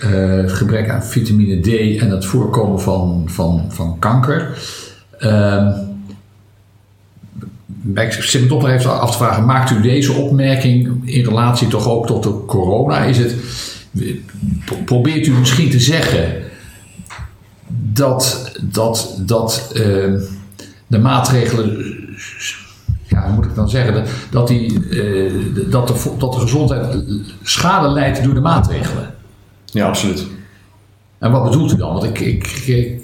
eh, 0.00 0.36
het 0.42 0.52
gebrek 0.52 0.88
aan 0.90 1.04
vitamine 1.04 1.60
D 1.60 2.00
en 2.00 2.10
het 2.10 2.24
voorkomen 2.24 2.80
van, 2.80 3.22
van, 3.26 3.64
van 3.68 3.98
kanker. 3.98 4.58
Ehm, 5.18 5.72
toch 8.48 8.62
nog 8.62 8.68
even 8.68 9.00
af 9.00 9.10
te 9.10 9.16
vragen, 9.16 9.44
maakt 9.44 9.70
u 9.70 9.80
deze 9.80 10.12
opmerking 10.12 11.00
in 11.04 11.24
relatie 11.24 11.68
toch 11.68 11.88
ook 11.88 12.06
tot 12.06 12.22
de 12.22 12.44
corona? 12.46 13.04
Is 13.04 13.18
het, 13.18 13.34
pro- 14.64 14.82
probeert 14.84 15.26
u 15.26 15.32
misschien 15.32 15.70
te 15.70 15.80
zeggen 15.80 16.42
dat, 17.68 18.52
dat, 18.62 19.18
dat 19.26 19.70
ehm, 19.74 20.18
de 20.86 20.98
maatregelen 20.98 21.94
ja, 23.06 23.26
hoe 23.26 23.34
moet 23.34 23.44
ik 23.44 23.54
dan 23.54 23.68
zeggen, 23.68 24.04
dat, 24.30 24.48
die, 24.48 24.88
eh, 24.88 25.32
dat, 25.70 25.88
de, 25.88 26.14
dat 26.18 26.32
de 26.32 26.38
gezondheid 26.40 27.04
schade 27.42 27.88
leidt 27.88 28.24
door 28.24 28.34
de 28.34 28.40
maatregelen. 28.40 29.14
Ja, 29.64 29.86
absoluut. 29.86 30.26
En 31.18 31.30
wat 31.30 31.44
bedoelt 31.44 31.72
u 31.72 31.76
dan? 31.76 31.92
Want 31.92 32.04
ik, 32.04 32.20
ik, 32.20 32.46
ik, 32.46 33.00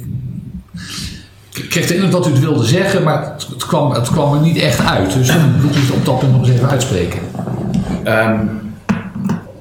ik 1.53 1.69
kreeg 1.69 1.87
de 1.87 1.95
indruk 1.95 2.13
dat 2.13 2.27
u 2.27 2.31
het 2.31 2.41
wilde 2.41 2.65
zeggen, 2.65 3.03
maar 3.03 3.33
het, 3.33 3.47
het 3.51 3.67
kwam, 3.67 3.93
het 3.93 4.11
kwam 4.11 4.35
er 4.35 4.41
niet 4.41 4.59
echt 4.59 4.85
uit. 4.87 5.13
Dus 5.13 5.27
dan 5.27 5.61
moet 5.61 5.77
u 5.77 5.81
het 5.81 5.91
op 5.91 6.05
dat 6.05 6.19
punt 6.19 6.33
nog 6.33 6.41
eens 6.41 6.51
even 6.51 6.69
uitspreken. 6.69 7.21
Ehm, 8.05 8.39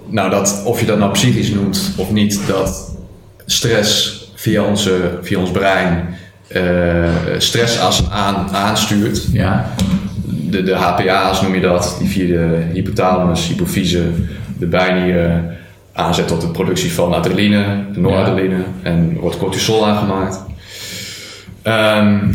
nou, 0.08 0.30
dat, 0.30 0.62
of 0.66 0.80
je 0.80 0.86
dat 0.86 0.98
nou 0.98 1.12
psychisch 1.12 1.50
noemt 1.50 1.92
of 1.98 2.12
niet, 2.12 2.48
dat 2.48 2.96
stress 3.46 4.20
via, 4.36 4.64
onze, 4.64 5.18
via 5.22 5.40
ons 5.40 5.52
brein 5.52 6.10
eh 6.48 7.10
stressassen 7.38 8.12
aan, 8.12 8.50
aanstuurt. 8.52 9.28
Ja, 9.32 9.66
De, 10.26 10.64
de 10.64 10.76
HPA's 10.76 11.42
noem 11.42 11.56
je 11.56 11.62
dat, 11.62 11.96
die 12.00 12.10
via 12.10 12.28
de 12.28 12.58
hypothalamus, 12.74 13.48
hypofyse, 13.48 14.04
de 14.58 14.66
bijnieren 14.66 15.58
aanzet 15.94 16.28
tot 16.28 16.42
de 16.42 16.48
productie 16.48 16.94
van 16.94 17.14
adrenaline, 17.14 17.86
noradrenaline 17.94 18.64
en 18.82 19.18
wordt 19.20 19.38
cortisol 19.38 19.88
aangemaakt. 19.88 20.40
Ehm, 21.62 22.34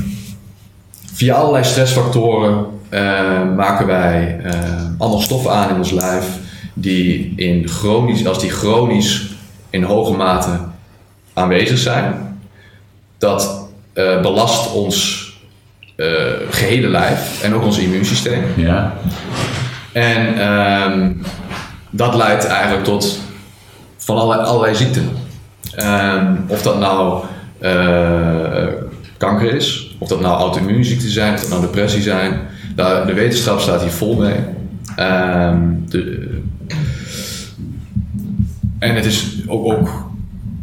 via 1.13 1.35
allerlei 1.35 1.65
stressfactoren 1.65 2.67
eh, 2.89 3.55
maken 3.57 3.87
wij 3.87 4.41
eh 4.45 4.77
allemaal 4.99 5.21
stoffen 5.21 5.51
aan 5.51 5.69
in 5.69 5.77
ons 5.77 5.91
lijf 5.91 6.27
die 6.75 7.33
in 7.37 7.69
chronisch, 7.69 8.27
als 8.27 8.41
die 8.41 8.51
chronisch 8.51 9.27
in 9.71 9.83
hoge 9.83 10.13
mate 10.13 10.59
aanwezig 11.33 11.79
zijn, 11.79 12.39
dat 13.19 13.69
eh, 13.93 14.21
belast 14.21 14.73
ons 14.73 15.25
eh, 15.97 16.07
gehele 16.51 16.89
lijf 16.89 17.43
en 17.43 17.55
ook 17.55 17.63
ons 17.63 17.79
immuunsysteem. 17.79 18.43
ja, 18.57 18.95
En 19.93 20.39
ehm, 20.39 21.13
dat 21.91 22.15
leidt 22.15 22.47
eigenlijk 22.47 22.85
tot 22.85 23.19
van 23.97 24.17
allerlei, 24.17 24.49
allerlei 24.49 24.75
ziekten. 24.75 25.11
Ehm, 25.75 26.35
of 26.47 26.63
dat 26.63 26.79
nou 26.79 27.25
kanker 29.17 29.55
is, 29.55 29.97
of 29.99 30.09
dat 30.09 30.21
nou 30.21 30.39
auto-immuunziekten 30.39 31.11
zijn, 31.11 31.35
of 31.35 31.41
dat 31.41 31.49
nou 31.49 31.61
depressie 31.61 32.03
zijn. 32.03 32.41
Daar, 32.75 33.07
de 33.07 33.15
wetenschap 33.15 33.61
staat 33.61 33.83
hier 33.83 33.91
vol 33.91 34.17
mee. 34.17 34.39
Ehm, 34.97 35.59
de, 35.89 36.29
en 38.79 38.95
het 38.95 39.05
is 39.05 39.43
ook, 39.47 39.73
ook 39.73 40.11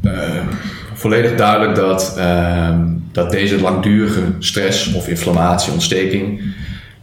eh, 0.03 0.45
volledig 0.93 1.35
duidelijk 1.35 1.75
dat, 1.75 2.17
ehm, 2.17 2.81
dat 3.11 3.31
deze 3.31 3.61
langdurige 3.61 4.21
stress 4.39 4.93
of 4.93 5.07
inflammatie, 5.07 5.73
ontsteking, 5.73 6.41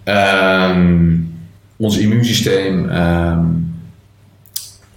ehm, 0.05 1.17
ons 1.77 1.99
immuunsysteem, 1.99 2.89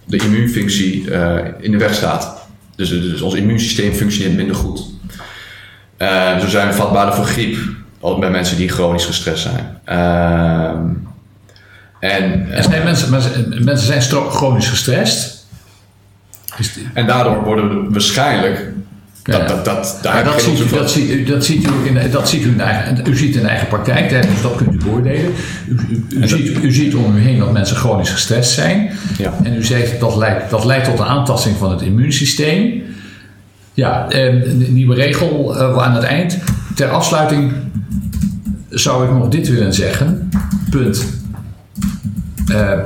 de 0.06 0.18
immuunfunctie 0.18 1.12
eh, 1.12 1.52
in 1.60 1.72
de 1.72 1.78
weg 1.78 1.94
staat. 1.94 2.48
Dus, 2.76 2.90
dus 2.90 3.22
ons 3.22 3.34
immuunsysteem 3.34 3.94
functioneert 3.94 4.36
minder 4.36 4.56
goed. 4.56 4.93
Uh, 6.04 6.40
zo 6.40 6.48
zijn 6.48 6.68
we 6.68 6.74
vatbaarder 6.74 7.16
voor 7.16 7.26
griep, 7.26 7.58
ook 8.00 8.20
bij 8.20 8.30
mensen 8.30 8.58
die 8.58 8.70
chronisch 8.70 9.06
gestrest 9.06 9.42
zijn. 9.42 9.78
Ehm, 9.86 10.86
en, 12.00 12.52
En 12.52 12.64
zijn 12.64 12.84
mensen, 12.84 13.10
mensen, 13.66 13.86
zijn 13.86 14.02
chronisch 14.30 14.70
gestrest. 14.70 15.46
En 16.94 17.08
daardoor 17.08 17.44
worden 17.44 17.70
we 17.70 17.90
waarschijnlijk. 17.90 18.72
Dat, 19.24 19.50
Ja. 19.50 19.64
dat, 19.64 20.00
daar 20.02 20.40
ziet 20.40 20.60
u, 20.60 20.70
dat, 20.70 20.92
ziet, 20.92 21.10
u, 21.10 21.24
dat 21.24 21.46
ziet 21.46 21.64
u 21.64 21.68
ook 21.68 21.86
in, 21.86 22.12
dat 22.12 22.30
ziet 22.30 22.44
u 22.44 22.48
in 22.48 22.62
eigen, 22.62 23.04
u 23.08 23.16
ziet 23.16 23.36
in 23.36 23.48
eigen 23.48 23.68
praktijk, 23.68 24.12
hè, 24.12 24.20
dus 24.20 24.42
dat 24.42 24.56
kunt 24.56 24.74
u 24.74 24.78
beoordelen. 24.78 25.34
U, 25.68 25.78
u, 25.90 26.06
u 26.20 26.28
ziet, 26.28 26.64
u 26.64 26.72
ziet 26.72 26.96
om 26.96 27.18
u 27.18 27.20
heen 27.20 27.40
dat 27.40 27.52
mensen 27.52 27.76
chronisch 27.76 28.10
gestrest 28.10 28.52
zijn. 28.52 28.92
Ja. 29.18 29.34
En 29.44 29.56
u 29.56 29.64
zegt 29.64 30.00
dat 30.00 30.16
leidt, 30.16 30.50
dat 30.50 30.66
leidt 30.66 30.86
tot 30.86 31.00
een 31.00 31.06
aantasting 31.06 31.58
van 31.58 31.72
het 31.72 31.82
immuunsysteem. 31.82 32.84
Ja, 33.74 34.06
een 34.10 34.74
nieuwe 34.74 34.96
regel 34.96 35.58
eh, 35.58 35.84
aan 35.84 35.94
het 35.94 36.04
eind. 36.04 36.38
Ter 36.76 36.90
afsluiting 36.90 37.54
zou 38.70 39.06
ik 39.06 39.12
nog 39.12 39.28
dit 39.28 39.50
willen 39.50 39.74
zeggen. 39.74 40.30
Punt. 40.70 41.22
Eh, 42.48 42.80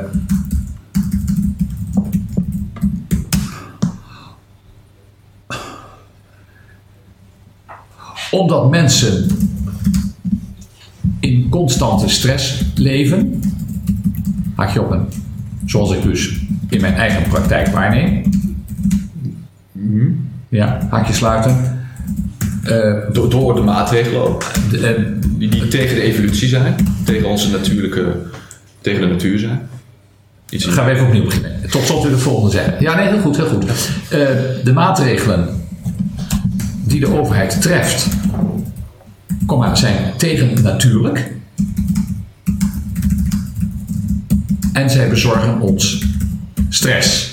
omdat 8.31 8.69
mensen 8.69 9.27
in 11.19 11.49
constante 11.49 12.09
stress 12.09 12.63
leven, 12.75 13.41
haak 14.55 14.73
je 14.73 14.81
op 14.81 14.91
een, 14.91 15.07
zoals 15.65 15.91
ik 15.91 16.01
dus 16.01 16.39
in 16.69 16.81
mijn 16.81 16.93
eigen 16.93 17.29
praktijk 17.29 17.67
waarneem. 17.67 18.36
Ja, 20.49 20.87
haakje 20.89 21.13
sluiten. 21.13 21.79
Eh, 22.63 22.93
Door, 23.11 23.29
door 23.29 23.55
de 23.55 23.61
maatregelen 23.61 24.27
ook. 24.27 24.43
de- 24.71 24.87
eh, 24.87 25.03
Die, 25.37 25.49
die 25.49 25.67
tegen 25.67 25.95
de 25.95 26.01
evolutie 26.01 26.47
zijn. 26.47 26.75
Tegen 27.05 27.27
onze 27.29 27.51
natuurlijke. 27.51 28.15
Tegen 28.81 29.01
de 29.01 29.07
natuur 29.07 29.39
zijn. 29.39 29.59
Iets 30.49 30.65
gaan 30.65 30.85
we 30.85 30.91
even 30.91 31.05
opnieuw 31.05 31.23
beginnen. 31.23 31.51
Tot 31.69 31.83
slot 31.85 32.03
weer 32.03 32.11
de 32.11 32.17
volgende 32.17 32.51
zeggen. 32.51 32.75
Ja, 32.79 32.95
nee, 32.95 33.07
heel 33.07 33.19
goed, 33.21 33.37
heel 33.37 33.47
goed. 33.47 33.63
Eh, 34.09 34.19
de 34.63 34.71
maatregelen 34.73 35.61
die 36.85 36.99
de 36.99 37.19
overheid 37.19 37.61
treft, 37.61 38.07
komma, 39.45 39.75
zijn 39.75 40.13
tegen 40.17 40.63
natuurlijk. 40.63 41.31
En 44.73 44.89
zij 44.89 45.09
bezorgen 45.09 45.59
ons 45.61 46.05
stress. 46.69 47.26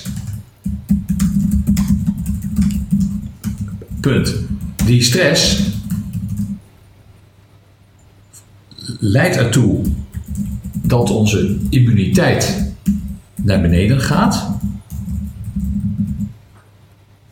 Punt. 4.04 4.34
Die 4.84 5.02
stress 5.02 5.62
leidt 8.98 9.36
ertoe 9.36 9.84
dat 10.72 11.10
onze 11.10 11.58
immuniteit 11.70 12.72
naar 13.34 13.60
beneden 13.60 14.00
gaat. 14.00 14.50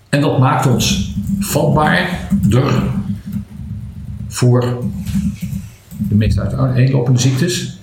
En 0.09 0.21
dat 0.21 0.39
maakt 0.39 0.67
ons 0.67 1.15
vatbaarder 1.39 2.83
voor 4.29 4.85
de 6.09 6.15
meest 6.15 6.39
uiteenlopende 6.39 7.21
ziektes. 7.21 7.79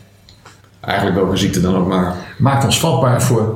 Eigenlijk 0.79 1.17
welke 1.17 1.37
ziekte 1.37 1.61
dan 1.61 1.75
ook 1.75 1.87
maar. 1.87 2.15
Maakt 2.37 2.65
ons 2.65 2.79
vatbaar 2.79 3.21
voor 3.21 3.53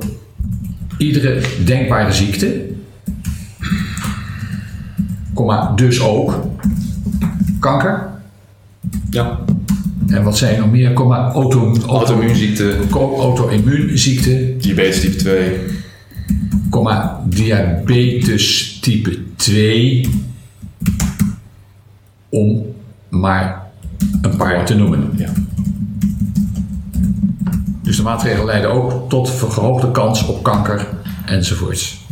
iedere 0.98 1.42
denkbare 1.66 2.12
ziekte. 2.12 2.63
Komma, 5.34 5.72
dus 5.76 6.02
ook 6.02 6.42
kanker. 7.60 8.10
Ja. 9.10 9.40
En 10.08 10.24
wat 10.24 10.38
zijn 10.38 10.56
er 10.56 10.60
nog 10.62 10.72
meer? 10.72 10.94
Komma, 10.94 11.32
auto, 11.32 11.60
auto, 11.60 11.88
Auto-immuunziekte. 11.88 12.78
auto-immuunziekte. 12.92 14.56
Diabetes 14.58 15.00
type 15.00 15.16
2. 15.16 15.60
komma, 16.70 17.22
diabetes 17.26 18.78
type 18.80 19.20
2. 19.36 20.10
Om 22.30 22.66
maar 23.10 23.62
een 24.22 24.36
paar 24.38 24.66
te 24.66 24.76
noemen. 24.76 25.10
Ja. 25.16 25.30
Dus 27.82 27.98
de 27.98 28.04
maatregelen 28.04 28.46
leiden 28.46 28.72
ook 28.72 29.10
tot 29.10 29.30
verhoogde 29.30 29.92
kans 29.92 30.26
op 30.26 30.44
kanker 30.44 30.88
enzovoorts. 31.26 32.06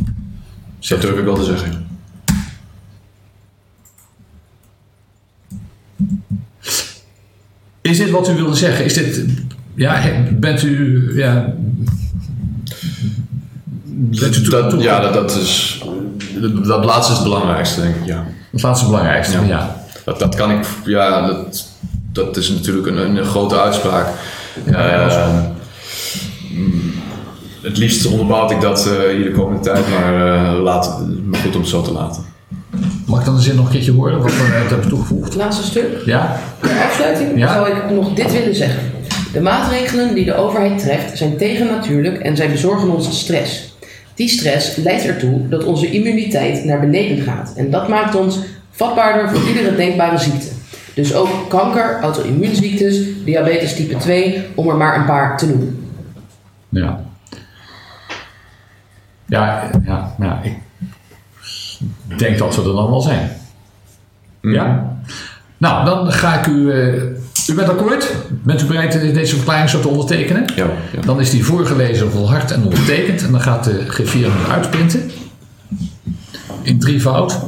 Dat 0.80 1.02
durf 1.02 1.18
ik 1.18 1.24
wel 1.24 1.36
te 1.36 1.44
zeggen. 1.44 1.81
Is 7.82 7.98
dit 7.98 8.10
wat 8.10 8.30
u 8.30 8.34
wilde 8.34 8.56
zeggen? 8.56 8.86
Is 8.86 8.94
dit, 8.94 9.24
ja, 9.76 10.02
bent 10.40 10.64
u, 10.64 11.12
ja, 11.16 11.54
bent 13.86 14.38
u 14.38 14.42
toe- 14.42 14.50
Dat, 14.50 14.70
toe- 14.70 14.82
ja, 14.82 15.00
dat, 15.00 15.14
dat 15.14 15.36
is. 15.36 15.82
Dat, 16.64 16.86
laatste 16.86 17.12
is 17.14 17.18
het 17.20 17.28
belangrijkste, 17.28 17.82
denk 17.82 17.96
ik. 17.96 18.06
Ja. 18.06 18.26
dat 18.52 18.62
laatste 18.62 18.86
belangrijkste, 18.86 19.38
ja. 19.40 19.44
Ja. 19.46 19.76
Dat, 20.06 20.20
dat 20.20 20.36
kan 20.36 20.52
ik. 20.52 20.66
Ja, 20.86 21.28
dat, 21.28 21.68
dat 22.12 22.38
is 22.38 22.50
natuurlijk 22.50 22.88
een, 22.88 22.98
een 23.18 23.26
grote 23.26 23.60
uitspraak. 23.60 24.08
Ehm, 24.66 25.36
mm, 26.54 26.92
het 27.62 27.78
liefst 27.78 28.06
onderbouwd 28.06 28.52
ik 28.52 28.62
dat 28.62 28.88
eh, 28.88 29.16
hier 29.16 29.24
de 29.24 29.32
komende 29.32 29.64
tijd, 29.64 29.90
maar 29.90 30.36
eh 30.36 30.62
laat, 30.62 31.00
maar 31.26 31.40
goed 31.40 31.56
om 31.56 31.62
het 31.62 31.70
zo 31.70 31.82
te 31.82 31.92
laten. 31.92 32.24
Mag 33.06 33.20
ik 33.20 33.26
dan 33.26 33.36
de 33.36 33.42
zin 33.42 33.56
nog 33.56 33.66
een 33.66 33.72
keertje 33.72 33.92
horen 33.92 34.22
wat 34.22 34.32
we 34.32 34.58
net 34.60 34.70
hebben 34.70 34.90
toegevoegd? 34.90 35.24
Het 35.26 35.36
laatste 35.36 35.64
stuk. 35.64 36.02
Ja? 36.06 36.40
Ter 36.62 36.84
afsluiting 36.86 37.38
Ja. 37.40 37.54
zou 37.54 37.70
ik 37.70 37.90
nog 37.90 38.14
dit 38.14 38.32
willen 38.32 38.56
zeggen. 38.56 38.84
De 39.34 39.42
maatregelen 39.42 40.14
die 40.16 40.26
de 40.26 40.36
overheid 40.36 40.80
treft 40.80 41.18
zijn 41.18 41.38
tegennatuurlijk 41.38 42.18
en 42.18 42.36
zij 42.36 42.50
bezorgen 42.50 42.90
ons 42.90 43.20
stress. 43.20 43.76
Die 44.16 44.28
stress 44.30 44.76
leidt 44.76 45.06
ertoe 45.06 45.48
dat 45.50 45.64
onze 45.64 45.92
immuniteit 45.92 46.64
naar 46.66 46.80
beneden 46.80 47.24
gaat 47.24 47.54
en 47.56 47.70
dat 47.72 47.88
maakt 47.88 48.16
ons 48.16 48.40
vatbaarder 48.72 49.30
voor 49.30 49.48
iedere 49.48 49.76
denkbare 49.76 50.18
ziekte. 50.18 50.48
Dus 50.94 51.14
ook 51.16 51.30
kanker, 51.50 52.00
auto-immuunziektes, 52.02 53.00
diabetes 53.26 53.76
type 53.76 53.98
2, 53.98 54.46
om 54.56 54.70
er 54.70 54.76
maar 54.78 54.96
een 55.00 55.06
paar 55.06 55.38
te 55.38 55.48
noemen. 55.48 55.86
Ja. 56.70 57.00
Ja, 59.26 59.70
ja, 59.86 60.16
ja, 60.20 60.40
ik 60.44 60.54
denk 62.18 62.38
dat 62.38 62.56
we 62.56 62.62
er 62.62 62.74
dan 62.74 62.90
wel 62.90 63.02
zijn. 63.02 63.30
Ja? 64.42 64.96
Nou, 65.58 65.86
dan 65.86 66.12
ga 66.12 66.40
ik 66.40 66.48
u... 66.48 66.72
eh, 66.72 66.94
u 67.48 67.54
bent 67.56 67.70
akkoord? 67.70 68.14
Bent 68.44 68.62
u 68.62 68.66
bereid 68.66 68.92
deze 69.14 69.36
verklaring 69.36 69.70
zo 69.70 69.80
te 69.80 69.88
ondertekenen? 69.88 70.46
Ja, 70.56 70.66
ja. 70.94 71.02
Dan 71.06 71.20
is 71.20 71.30
die 71.30 71.46
voorgelezen, 71.46 72.12
volhard 72.12 72.52
en 72.52 72.64
ondertekend. 72.64 73.24
En 73.24 73.32
dan 73.32 73.42
gaat 73.42 73.64
de 73.64 73.86
G4 73.88 74.12
hem 74.12 74.52
uitprinten. 74.52 75.12
In 76.62 76.80
drievoud. 76.80 77.40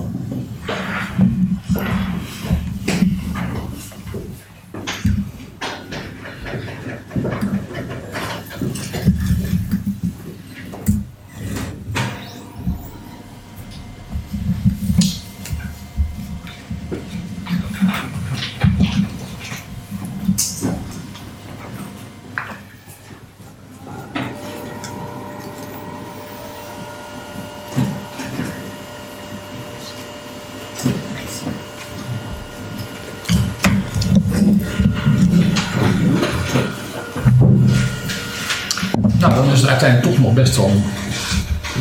Nog 40.33 40.43
best 40.43 40.57
wel 40.57 40.71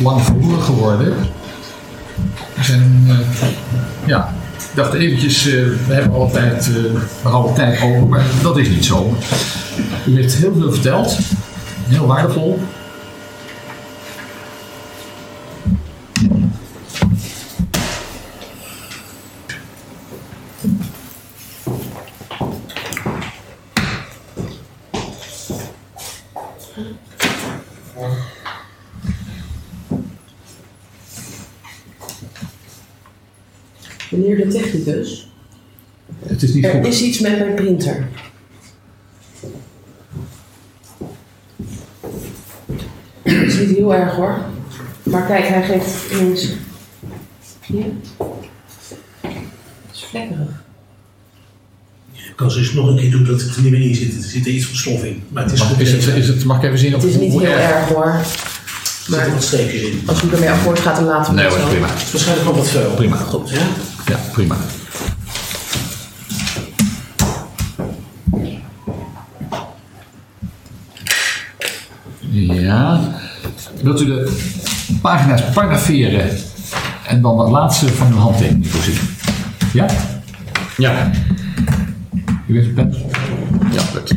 lang 0.03 0.21
verloren 0.21 0.61
geworden. 0.61 1.13
We 2.55 2.73
eh, 3.07 3.47
ja, 4.05 4.33
ik 4.57 4.75
dacht 4.75 4.93
eventjes, 4.93 5.47
eh, 5.47 5.53
we 5.87 5.93
hebben 5.93 6.13
altijd 6.13 6.69
uh, 7.25 7.33
alle 7.33 7.53
tijd 7.53 7.81
over, 7.81 8.07
maar 8.07 8.25
dat 8.41 8.57
is 8.57 8.69
niet 8.69 8.85
zo. 8.85 9.15
U 10.07 10.15
heeft 10.15 10.33
heel 10.33 10.53
veel 10.53 10.71
verteld, 10.71 11.17
heel 11.87 12.05
waardevol. 12.05 12.59
Meneer 34.13 34.37
de 34.37 34.47
technicus, 34.47 35.27
Het 36.71 36.73
er 36.85 36.85
is 36.85 37.01
iets 37.01 37.19
met 37.19 37.39
mijn 37.39 37.53
printer. 37.53 38.07
Het 43.21 43.47
is 43.47 43.57
niet 43.59 43.69
heel 43.77 43.93
erg 43.95 44.13
hoor. 44.15 44.37
Maar 45.03 45.25
kijk, 45.25 45.47
hij 45.47 45.63
geeft 45.63 46.11
ineens. 46.11 46.47
Hier. 47.65 47.85
Het 49.21 49.93
is 49.93 50.05
vlekkerig. 50.09 50.61
Ik 52.13 52.33
kan 52.35 52.51
ze 52.51 52.59
eens 52.59 52.73
nog 52.73 52.87
een 52.87 52.95
keer 52.97 53.11
doen 53.11 53.25
dat 53.25 53.41
het 53.41 53.55
er 53.55 53.61
niet 53.61 53.71
meer 53.71 53.81
in 53.81 53.95
zit. 53.95 54.15
Er 54.23 54.29
zit 54.29 54.45
er 54.45 54.51
iets 54.51 54.65
van 54.65 54.75
stof 54.75 55.03
in. 55.03 55.23
Maar 55.29 55.43
het 55.43 55.51
is 55.51 55.59
Mag, 55.59 55.67
goed. 55.67 55.79
is 55.79 55.91
het, 55.91 56.15
is 56.15 56.27
het, 56.27 56.43
mag 56.45 56.57
ik 56.57 56.63
even 56.63 56.77
zien? 56.77 56.91
Het 56.93 57.03
of- 57.03 57.09
is 57.09 57.15
niet 57.15 57.31
heel 57.31 57.41
erg? 57.51 57.71
erg 57.71 57.87
hoor. 57.87 58.05
Er 58.05 58.25
zitten 59.13 59.33
wat 59.33 59.43
streepjes 59.43 59.81
in. 59.81 60.01
Als 60.05 60.23
u 60.23 60.29
ermee 60.31 60.49
akkoord 60.49 60.79
gaat, 60.79 60.95
dan 60.95 61.05
laten 61.05 61.33
we 61.35 61.41
Nee 61.41 61.49
het 61.49 61.59
hoor, 61.61 61.69
prima. 61.69 61.87
Het 61.87 62.01
is 62.01 62.11
waarschijnlijk 62.11 62.47
nog 62.47 62.57
wat 62.57 62.67
vuil. 62.67 62.93
Prima. 62.93 63.15
Goed, 63.17 63.49
ja. 63.49 63.57
Ja, 64.07 64.19
prima. 64.31 64.57
Ja. 72.73 72.99
Wilt 73.81 74.01
u 74.01 74.05
de 74.05 74.37
pagina's 75.01 75.41
paragraferen 75.53 76.29
en 77.07 77.21
dan 77.21 77.39
het 77.39 77.49
laatste 77.49 77.87
van 77.87 78.11
uw 78.11 78.17
handtekening 78.17 78.67
voorzien? 78.67 78.97
Ja? 79.73 79.85
Ja. 80.77 81.11
U 82.47 82.55
heeft 82.55 82.67
een 82.67 82.73
pen? 82.73 82.95
Ja, 83.71 83.81
lukt. 83.93 84.13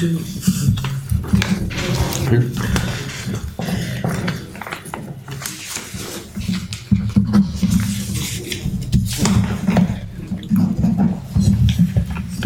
U 0.00 0.18
Dank 2.24 2.30
u. 2.30 2.50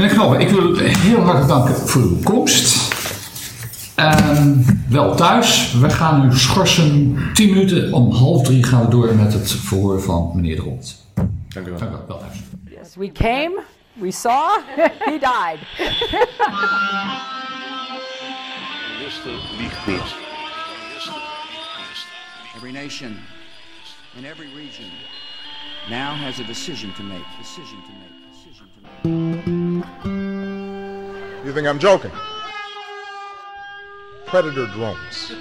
Meneer 0.01 0.15
Knobbe, 0.15 0.39
ik 0.39 0.49
wil 0.49 0.79
u 0.79 0.83
heel 0.83 1.21
hartelijk 1.21 1.49
danken 1.49 1.75
voor 1.75 2.03
uw 2.03 2.23
komst. 2.23 2.95
En 3.95 4.65
wel 4.89 5.15
thuis. 5.15 5.73
We 5.81 5.91
gaan 5.91 6.25
u 6.27 6.39
schorsen 6.39 7.19
10 7.33 7.49
minuten. 7.49 7.93
Om 7.93 8.11
half 8.11 8.43
drie 8.43 8.65
gaan 8.65 8.85
we 8.85 8.91
door 8.91 9.15
met 9.15 9.33
het 9.33 9.53
verhoor 9.53 10.01
van 10.03 10.31
meneer 10.35 10.57
de 10.57 10.63
Rond. 10.63 11.07
Dank 11.49 11.67
u 11.67 11.71
wel. 11.71 11.79
Dank 11.79 11.91
u 11.91 11.95
wel, 11.95 12.05
wel 12.09 12.19
thuis. 12.19 12.37
Yes, 12.65 12.95
we 12.97 13.13
came, 13.13 13.61
we 13.93 14.11
saw, 14.11 14.59
he 15.07 15.19
died. 15.19 15.59
Every 22.55 22.71
nation 22.71 23.19
in 24.17 24.25
every 24.25 24.47
region 24.55 24.89
now 25.89 26.15
has 26.15 26.39
a 26.39 26.45
decision 26.45 26.93
to 26.95 27.03
make. 27.03 27.25
Decision 27.39 27.83
to 27.83 27.93
make. 28.03 28.15
Decision 28.33 28.69
to 28.75 28.81
make. 29.09 29.85
You 31.45 31.53
think 31.53 31.67
I'm 31.67 31.81
joking? 31.81 32.13
Predator 34.27 34.67
drones. 34.67 35.33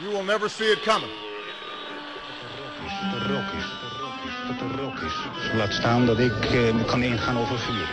You 0.00 0.10
will 0.10 0.24
never 0.24 0.48
see 0.48 0.70
it 0.70 0.82
coming. 0.84 1.10
Laat 5.54 5.72
staan 5.72 6.06
dat 6.06 6.18
ik 6.18 6.32
kan 6.86 7.02
ingaan 7.02 7.36
over 7.36 7.58
vuur. 7.58 7.88